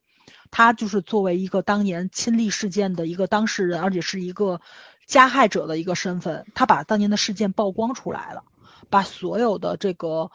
[0.51, 4.61] 他就是作为一个当年亲历事件的一个当事人，而且是一个
[5.07, 8.45] 加害者的一个身份，他把当年的事件曝光出来了，
[8.91, 10.31] 把所有的这个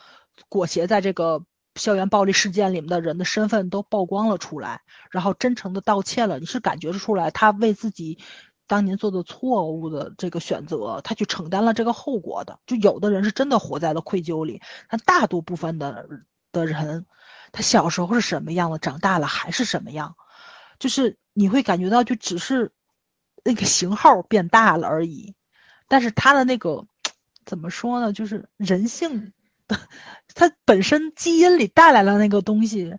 [0.50, 1.44] 裹挟在这个
[1.76, 6.40] 校园暴力事件里面的人的身份都曝光了出来，然后真诚的道歉了。
[6.40, 8.20] 你是感觉出来，他为自己
[8.68, 12.60] 当年做的错误的这个选择，他去承担了这个后果的。
[12.66, 16.08] 就有的人是真的活在了愧疚里，但大多部分的
[16.52, 17.06] 的人。
[17.52, 20.16] 他小时候是什么样的，长大了还是什么样，
[20.80, 22.72] 就是你会感觉到，就只是
[23.44, 25.36] 那个型号变大了而已。
[25.88, 26.86] 但是他的那个
[27.46, 28.14] 怎么说呢？
[28.14, 29.34] 就是人性
[29.68, 29.78] 的，
[30.34, 32.96] 他本身基因里带来了那个东西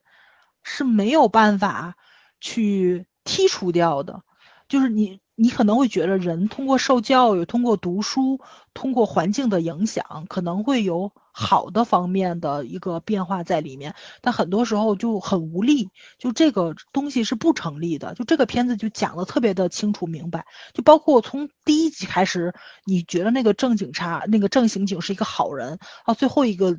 [0.62, 1.96] 是没有办法
[2.38, 4.22] 去剔除掉的。
[4.68, 8.40] 就是你你可能会觉得人通过受教育、通过读书、
[8.74, 15.88] 通过环境的影响，可能会有好的方面的一个变化在里面，但很多时候就很无力，
[16.18, 18.14] 就这个东西是不成立的。
[18.14, 20.44] 就这个片子就讲的特别的清楚明白，
[20.74, 22.54] 就包括从第一集开始，
[22.84, 26.78] 你觉得那个郑警察、那个郑刑警是一个好人，到最后一个，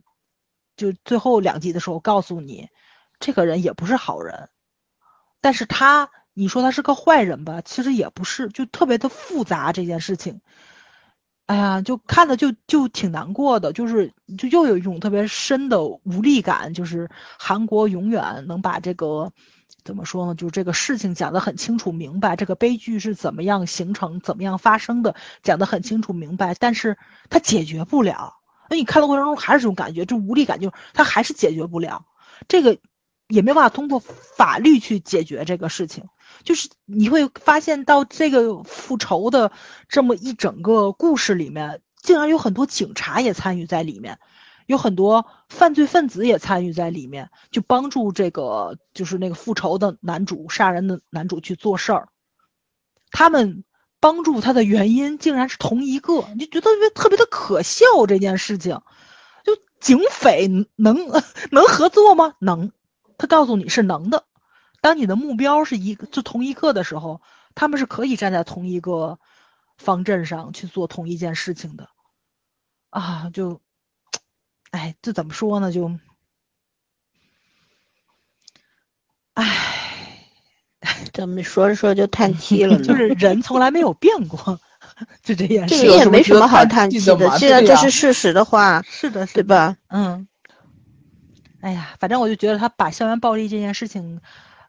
[0.78, 2.70] 就最后两集的时候告诉你，
[3.20, 4.50] 这个人也不是好人，
[5.42, 6.12] 但是他。
[6.34, 7.62] 你说他是个坏人吧？
[7.62, 10.42] 其实也不是，就特别的复杂这件事情。
[11.46, 16.74] 哎呀，就看的就就挺难过的，就是就又有一种特别深的无力感。
[16.74, 19.32] 就是韩国永远能把这个
[19.84, 20.36] 怎么说呢？
[20.36, 26.98] 就是这个事情讲得很清楚明白，这个悲剧是怎么样形成、怎么样发生的，讲得很清楚明白，但是
[27.30, 28.36] 他解决不了。
[28.70, 32.06] 那你看的过程中还是这种感觉，这无力感，就是他还是解决不了
[32.48, 32.80] 这个。
[33.34, 36.06] 也没办法通过法律去解决这个事情，
[36.44, 39.52] 就是你会发现到这个复仇的
[39.90, 44.20] 这么一整个故事里面，竟然有很多警察也参与在里面，
[44.68, 52.10] 有很多犯罪分子也参与在里面，就帮助这个就是那个复仇的男主、杀人的男主去做事儿。
[53.10, 53.64] 他们
[54.00, 58.80] 帮助他的原因竟然是同一个，你就觉得特别特别的可笑这件事情。
[59.44, 61.10] 就警匪能
[61.52, 62.36] 能合作吗？
[62.40, 62.72] 能。
[63.18, 64.26] 他告诉你是能的，
[64.82, 67.22] 当你的目标是一个就同一个的时候，
[67.56, 69.20] 他们是可以站在同一个
[69.78, 71.90] 方阵上去做同一件事情的，
[72.90, 73.62] 啊，就，
[74.72, 75.72] 哎，这怎么说呢？
[75.72, 75.92] 就，
[79.34, 80.28] 哎，
[81.14, 82.84] 怎么说着说着就叹气了呢？
[82.86, 84.60] 就是人从来没有变过，
[85.24, 85.78] 就这件事。
[85.78, 89.78] 这也没什么好叹气的，既然这是事实的话，是的，对吧？
[89.88, 90.28] 嗯。
[91.64, 94.20] 哎呀，反正我就觉得他把校园暴力这件事情，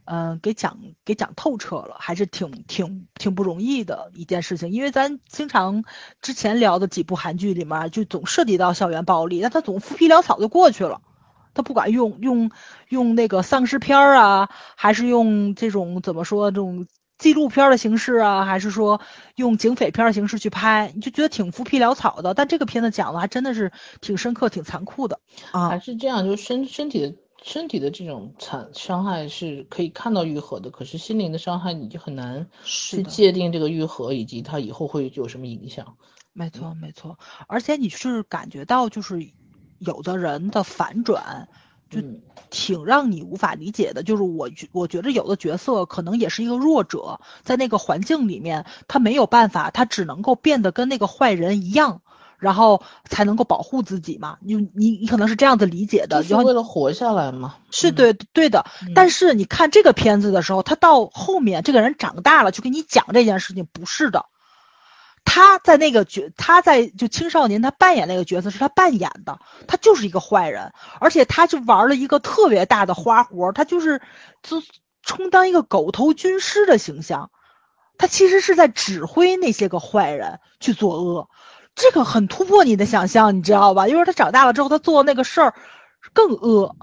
[0.05, 4.71] 嗯，给讲给讲透彻了，还是挺挺挺不容易的一件事情。
[4.71, 5.83] 因为咱经常
[6.23, 11.01] 之前聊的几部韩剧里面，就总涉及到校园暴力，但他总浮皮潦草就过去了。
[11.53, 12.53] 他不管用用
[12.89, 16.87] 用那个丧尸片儿啊，还是用这种怎么说这种。
[17.19, 19.01] 纪录片的形式啊，还是说
[19.37, 22.35] 用警匪片的形式去拍，你就觉得挺浮皮潦草的。
[22.35, 25.21] 但这个片子讲的还真的是挺深刻、挺残酷的
[25.53, 25.69] 啊。
[25.69, 35.97] 还是这样，就身身体的身体的这种残伤害是可以看到愈合的，可是心灵的伤害你就很难去界定这个愈合以及它以后会有什么影响。
[36.33, 37.19] 没错，没错。
[37.47, 39.31] 而且你是感觉到，就是
[39.79, 41.49] 有的人的反转。
[41.95, 42.09] 就
[42.51, 52.03] 挺让你无法理解的，就是我觉我觉得有的角色可能也是一个弱者，在那个环境里面，他没有办法，他只能够变得跟那个坏人一样，
[52.39, 54.39] 然后才能够保护自己嘛。
[54.41, 57.57] 你你你可能是这样子理解的，就是为了活下来嘛。
[57.71, 64.27] 是对对的，但是你看这个片子的时候，他到后面这个人长大了，就跟你讲这件事情，不是的。
[65.25, 74.01] 他在那个角，他在就青少年，他扮演那个角色是他扮演的，他就是一个坏人，而且他就玩了一个特别大的花活，他就是
[74.43, 74.63] 就
[75.03, 77.31] 充当一个狗头军师的形象，
[77.99, 81.29] 他其实是在指挥那些个坏人去作恶，
[81.75, 83.89] 这个很突破你的想象，你知道吧？
[83.89, 85.55] 因为他长大了之后，他做那个事儿
[86.13, 86.77] 更恶，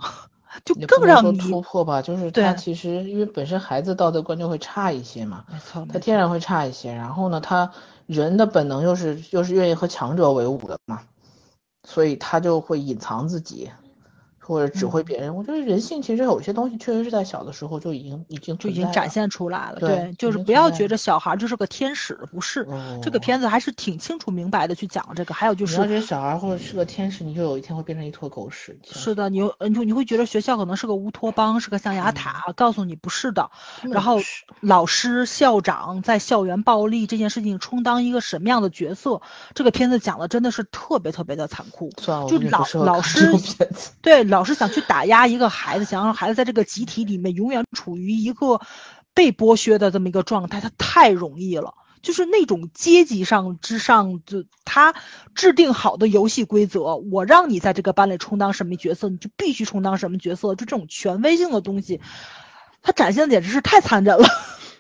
[0.66, 2.02] 就更让你突破吧。
[2.02, 7.72] 就是他其实因为本身孩子道德观就会差一些嘛，没错，他天然会差一些，然后呢，他。
[8.08, 11.04] 人的本能又是又是愿意和强者为伍的嘛，
[11.88, 13.72] 所以他就会隐藏自己。
[14.44, 19.80] 或者指挥别人，我觉得人性其实有些东西确实是在小的时候就已经已经就已经展现出来了。
[19.80, 22.68] 对，就是不要觉着小孩就是个天使，不是。
[23.04, 25.34] 这个片子还是挺清楚明白的去讲这个。
[25.36, 28.78] 还有就是，你要觉得小孩或者是个天使，你就有一天会变成一坨狗屎。
[28.84, 33.52] 是的，你你你会觉得学校可能是个乌托邦，是个象牙塔，告诉你不是的。
[33.84, 34.20] 然后
[34.60, 39.22] 老师、校长在校园暴力这件事情充当一个什么样的角色？
[39.54, 41.92] 这个片子讲的真的是特别特别的残酷。
[42.28, 43.32] 就老老师
[44.02, 44.31] 对。
[44.32, 48.60] 老是想去打压一个孩子，想让孩子在这个集体里面永远处于一个
[49.14, 51.76] 被剥削的这么一个状态，他太容易了。
[52.02, 54.96] 就是那种阶级上之上，就他
[55.36, 60.56] 制定好的游戏规则，我让你在这个班里充当什么角色，你就必须充当什么角色。
[60.56, 62.02] 就这种权威性的东西，
[62.82, 64.28] 他展现的简直是太残忍了。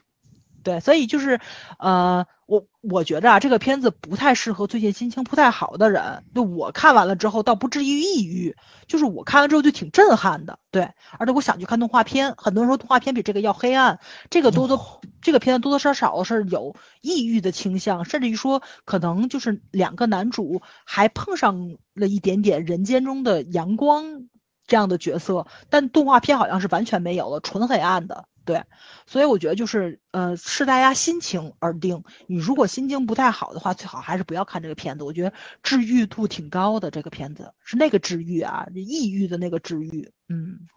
[0.63, 1.39] 对，所以就是，
[1.77, 6.25] 呃，我我觉着啊，这个片子不太适合最近心情不太好的人。
[6.35, 8.57] 就我看完了之后，倒不至于抑郁，
[8.87, 10.59] 就是我看完之后就挺震撼的。
[10.69, 24.27] 对，而且我想去看动画片，很多人说动画片比这个要黑暗，这个多多这个片子多多少少是有抑郁的倾向，甚至于说可能就是两个男主还碰上了一点点人间中的阳光
[24.67, 28.25] 这样的角色，但动画片好像是完全没有了，纯黑暗的。
[28.43, 28.63] 对，
[29.05, 32.03] 所以我觉得就是呃，视大家心情而定。
[32.27, 35.03] 你如果心情不太好的话，最好还是不要看这个片子。
[35.03, 40.11] 我觉得治愈度挺高的，这个片子是那个治愈啊，抑郁的那个治愈。
[40.27, 40.67] 嗯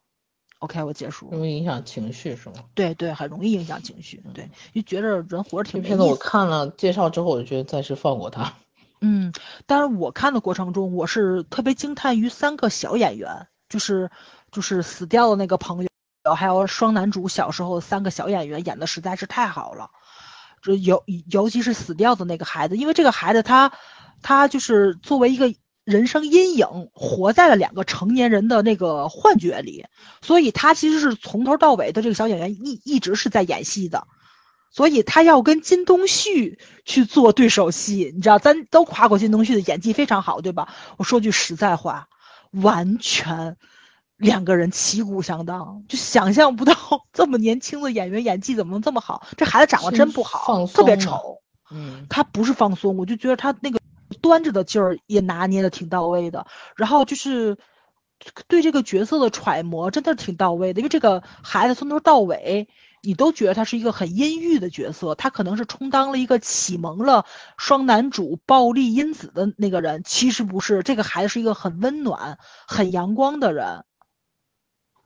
[0.59, 1.31] ，OK，我结束。
[1.31, 2.57] 容易影响情绪是吗？
[2.74, 4.23] 对对，很容易影响情绪。
[4.35, 8.53] 对，就觉得人活着挺这片子我看了介绍之后，我就觉得暂时放过他。
[9.01, 9.32] 嗯，
[9.66, 14.11] 但是我看的过程中，我是特别惊叹于三个小演员，就是
[14.51, 15.89] 就是死掉的那个朋友。
[16.33, 19.91] 还有双男主小时候三个小演员演的实在是太好了，
[20.63, 23.73] 这尤尤其是死掉的那个孩子，因为这个孩子他
[24.23, 25.53] 他就是作为一个
[25.85, 29.85] 人生阴影，活在了两个成年人的那个幻觉里，
[30.23, 34.07] 所以他其实是从头到尾的这个小演员一一直是在演戏的，
[34.71, 40.73] 所以他要跟金东旭去做对手戏，你知道，咱都夸过金东旭的演技非常好，对吧？
[40.97, 42.09] 我说句实在话，
[42.51, 43.59] 完全。
[44.16, 46.74] 两个人旗鼓相当，就想象不到
[47.12, 49.27] 这么年轻的演员演技怎么能这么好。
[49.36, 51.41] 这孩子长得真不好，特别丑。
[51.70, 53.81] 嗯，他不是放松，我就觉得他那个
[54.20, 56.47] 端着的劲儿也拿捏的挺到位的。
[56.77, 57.59] 然后就是
[58.47, 62.69] 对这个角色的揣摩真的挺到位的，因为这个孩子从头到尾
[63.03, 67.27] 你都觉得他是一个很阴郁的角色，他可能是充当了一个启蒙了
[67.57, 70.82] 双男主暴力因子的那个人，其实不是。
[70.82, 72.39] 这个孩子是一个很温暖、
[72.69, 73.85] 很阳光的人。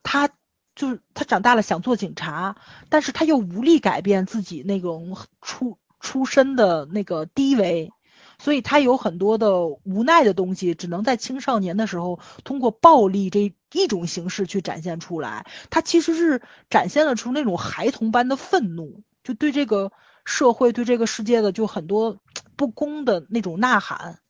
[0.03, 0.31] 他
[0.75, 2.57] 就是他长大了想做警察，
[2.89, 7.91] 但是他又无力改变自己那种出出身的那个低微，
[8.39, 15.47] 所以他有很多的无奈的东西，只能在青少年的时候通过暴力这一种形式去展现出来。
[15.71, 19.91] 他其实是展现了出那种孩童般的愤怒，就对这个
[20.25, 22.19] 社会、对这个世界的就很多
[22.55, 24.21] 不公的那种呐喊。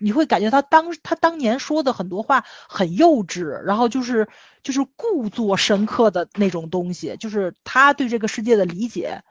[0.00, 4.28] 你会感觉他当他当年说的很多话很幼稚，然后就是
[4.62, 9.22] 就是故作深刻的那种东西，就是他对这个世界的理解，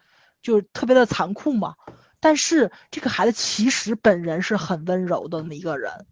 [0.43, 1.73] 就是特别的残酷嘛。
[2.19, 6.05] 但是这个孩子其实本人是很温柔的那么一个人，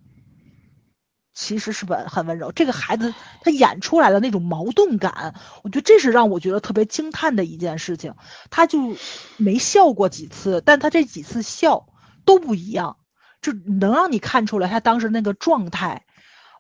[1.34, 2.52] 其实是本很温柔。
[2.52, 8.16] 这个孩子他演出来的那种矛盾感，我觉得这是让我觉得特别惊叹的一件事情。
[8.50, 8.96] 他就
[9.36, 11.90] 没笑过几次，但他这几次笑
[12.26, 12.98] 都不一样。
[13.42, 16.06] 就能让你看出来他当时那个状态，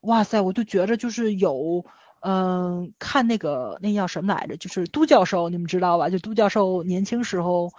[0.01, 0.41] 哇塞！
[0.41, 1.85] 我就觉着就是有，
[2.21, 4.57] 嗯，看那个那叫什么来着？
[4.57, 6.09] 就是都教授，你们知道吧？
[6.09, 7.71] 就都教授年轻时候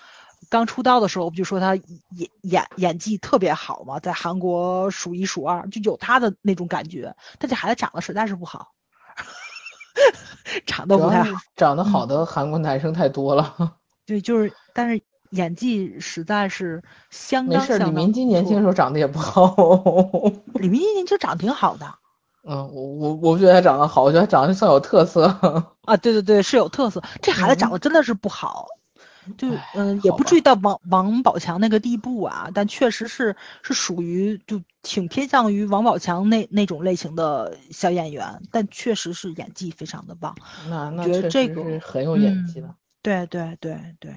[0.51, 7.15] 刚出道的时候，不就说他演演演技特别好嘛，在韩国数一数二，就有他的那种感觉。
[7.39, 8.73] 但这孩子长得实在是不好，
[10.67, 13.77] 长得不太好，长得好的韩国男生太多了。
[14.05, 15.03] 对，就是，但是。
[15.31, 17.61] 演技实在是相当。
[17.61, 19.55] 没事，李明基年轻时候长得也不好。
[20.55, 21.87] 李明基年轻长得挺好的。
[22.45, 25.27] 嗯，我我我不觉得他长得好，我觉得他长得算有特色。
[25.85, 27.03] 啊，对对对，是有特色。
[27.21, 28.69] 这孩子长得真的是不好，
[29.37, 40.35] 就嗯，也不至于到王王宝强那个地步啊，但确实是是属于就挺偏向于王宝强那那种类型的小演员，但确实是演技非常的棒。
[40.71, 42.75] 那那确实是很有演技的。
[43.03, 44.17] 对对对对。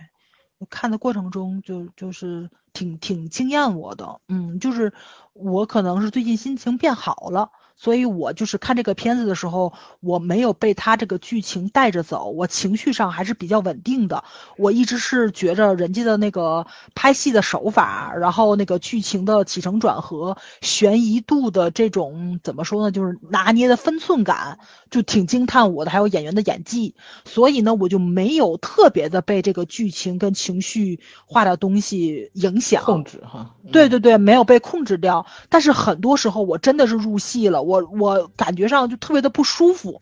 [0.70, 4.94] 看的过程中就就是挺挺惊艳我的，嗯，就是
[5.34, 7.52] 我可能是最近心情变好了。
[7.82, 14.24] 所以我就是看这个片子的时候，我没有被他这个剧情带着走，我情绪上还是比较稳定的。
[14.56, 24.60] 我一直是觉着人家的那个拍戏的手法，然后那个剧情的起承转合、悬疑度的这种怎么说呢，就是拿捏的分寸感，
[24.92, 25.90] 就挺惊叹我的。
[25.90, 26.94] 还有演员的演技，
[27.26, 33.56] 所以呢，我就没有特别的被这个剧情跟情绪化的东西影响控制哈。
[33.72, 35.26] 对对对，没有被控制掉。
[35.50, 37.71] 但是很多时候我真的是入戏了。
[37.71, 40.02] 我我我感觉上就特别的不舒服，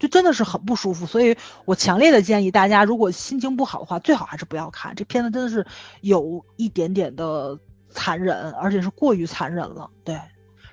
[0.00, 5.64] 就真的是很不舒服，所以我强烈的建议大家，如果心情不好的话，最好还是不要看这片子，真的是
[6.00, 7.58] 有一点点的
[7.90, 9.88] 残忍，而且是过于残忍了。
[10.02, 10.20] 对，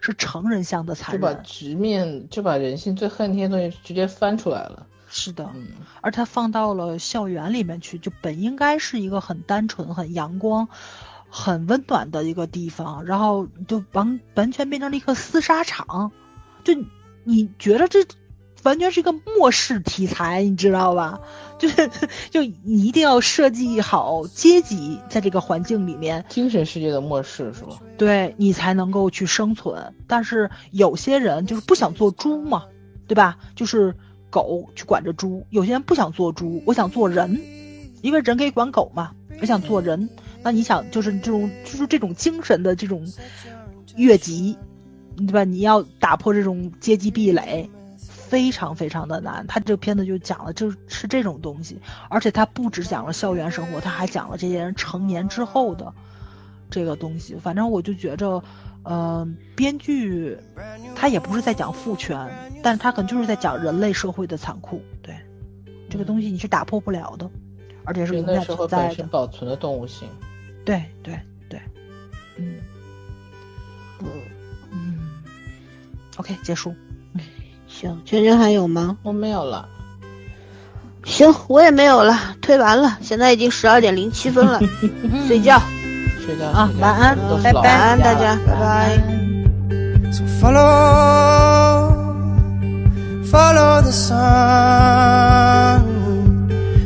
[0.01, 4.87] 是成人向的残忍，就把直面就把人性最恨那些东西直接翻出来了。
[5.09, 5.47] 是的，
[6.01, 10.67] 而他放到了校园里面去，就本应该是一个很单纯、很阳光。
[11.35, 16.11] 很温暖的一个地方，然后就完完全变成了一个厮杀场，
[16.63, 16.73] 就
[17.23, 18.05] 你觉得这
[18.63, 21.19] 完全是一个末世题材，你知道吧？
[21.59, 21.89] 就是
[22.29, 27.79] 就你一定要设计好阶级在这个环境里面，精神世界的末世是吧？
[27.97, 29.93] 对你才能够去生存。
[30.07, 32.63] 但是有些人就是不想做猪嘛，
[33.07, 33.37] 对吧？
[33.55, 33.95] 就是
[34.29, 37.41] 狗去管着猪，有些人不想做猪，我想做人，
[38.01, 39.11] 因为人可以管狗嘛，
[39.41, 40.09] 我想做人。
[40.41, 43.07] 那你想，就是这种，就是这种精神的这种
[43.95, 44.57] 越级，
[45.17, 45.43] 对吧？
[45.43, 49.45] 你要打破这种阶级壁垒，非常非常的难。
[49.47, 51.79] 他这个片子就讲了就是这种东西，
[52.09, 55.93] 而且他不只讲了校园生活，他还讲了这些人成年之后的
[56.69, 57.35] 这个东西。
[57.35, 58.43] 反正我就觉着，
[58.83, 60.37] 呃，编剧
[60.95, 62.17] 他也不是在讲父权，
[62.63, 64.81] 但是他可能就是在讲人类社会的残酷。
[65.01, 65.15] 对，
[65.89, 67.29] 这个东西你是打破不了的，
[67.83, 69.03] 而且是永远存在的。
[69.05, 70.07] 保存的动物性。
[70.65, 71.61] 对对对，
[72.37, 72.55] 嗯。
[76.17, 76.73] OK，结束。
[77.67, 78.97] 行，圈圈还有吗？
[79.03, 79.67] 我没有了。
[81.05, 82.97] 行，我也没有了，推完了。
[83.01, 84.59] 现在已经十二点零七分了，
[85.27, 85.61] 睡觉。
[86.25, 88.97] 睡觉啊，晚安，拜拜，晚安大家，拜拜。
[90.13, 91.91] So follow,
[93.25, 95.83] follow the sun,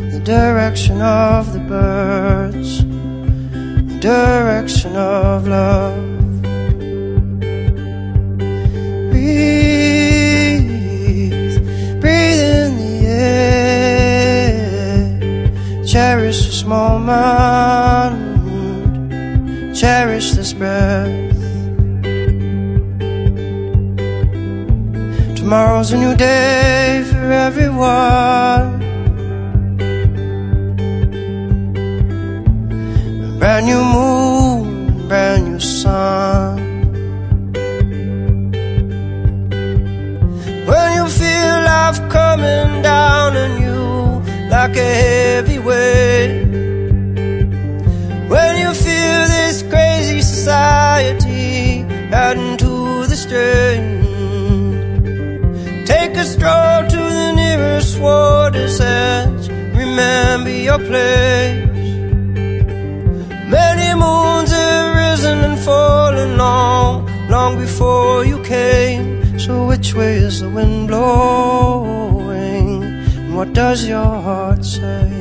[0.09, 2.83] the direction of the birds,
[3.89, 6.16] the direction of love.
[10.57, 11.59] Breathe,
[12.01, 12.93] breathe in the
[13.87, 14.55] air.
[15.85, 18.15] Cherish this moment,
[19.75, 21.35] cherish this breath.
[25.35, 28.79] Tomorrow's a new day for everyone.
[33.39, 36.26] Brand new moon, brand new sun.
[42.37, 43.79] Coming down on you
[44.49, 46.45] like a heavy weight.
[48.31, 51.81] When you feel this crazy society
[52.11, 53.87] adding to the strain.
[55.85, 59.49] Take a stroll to the nearest water's edge.
[59.83, 61.89] Remember your place.
[63.57, 69.39] Many moons have risen and fallen long, long before you came.
[69.39, 71.86] So which way is the wind blowing?
[73.57, 75.16] Does your heart say?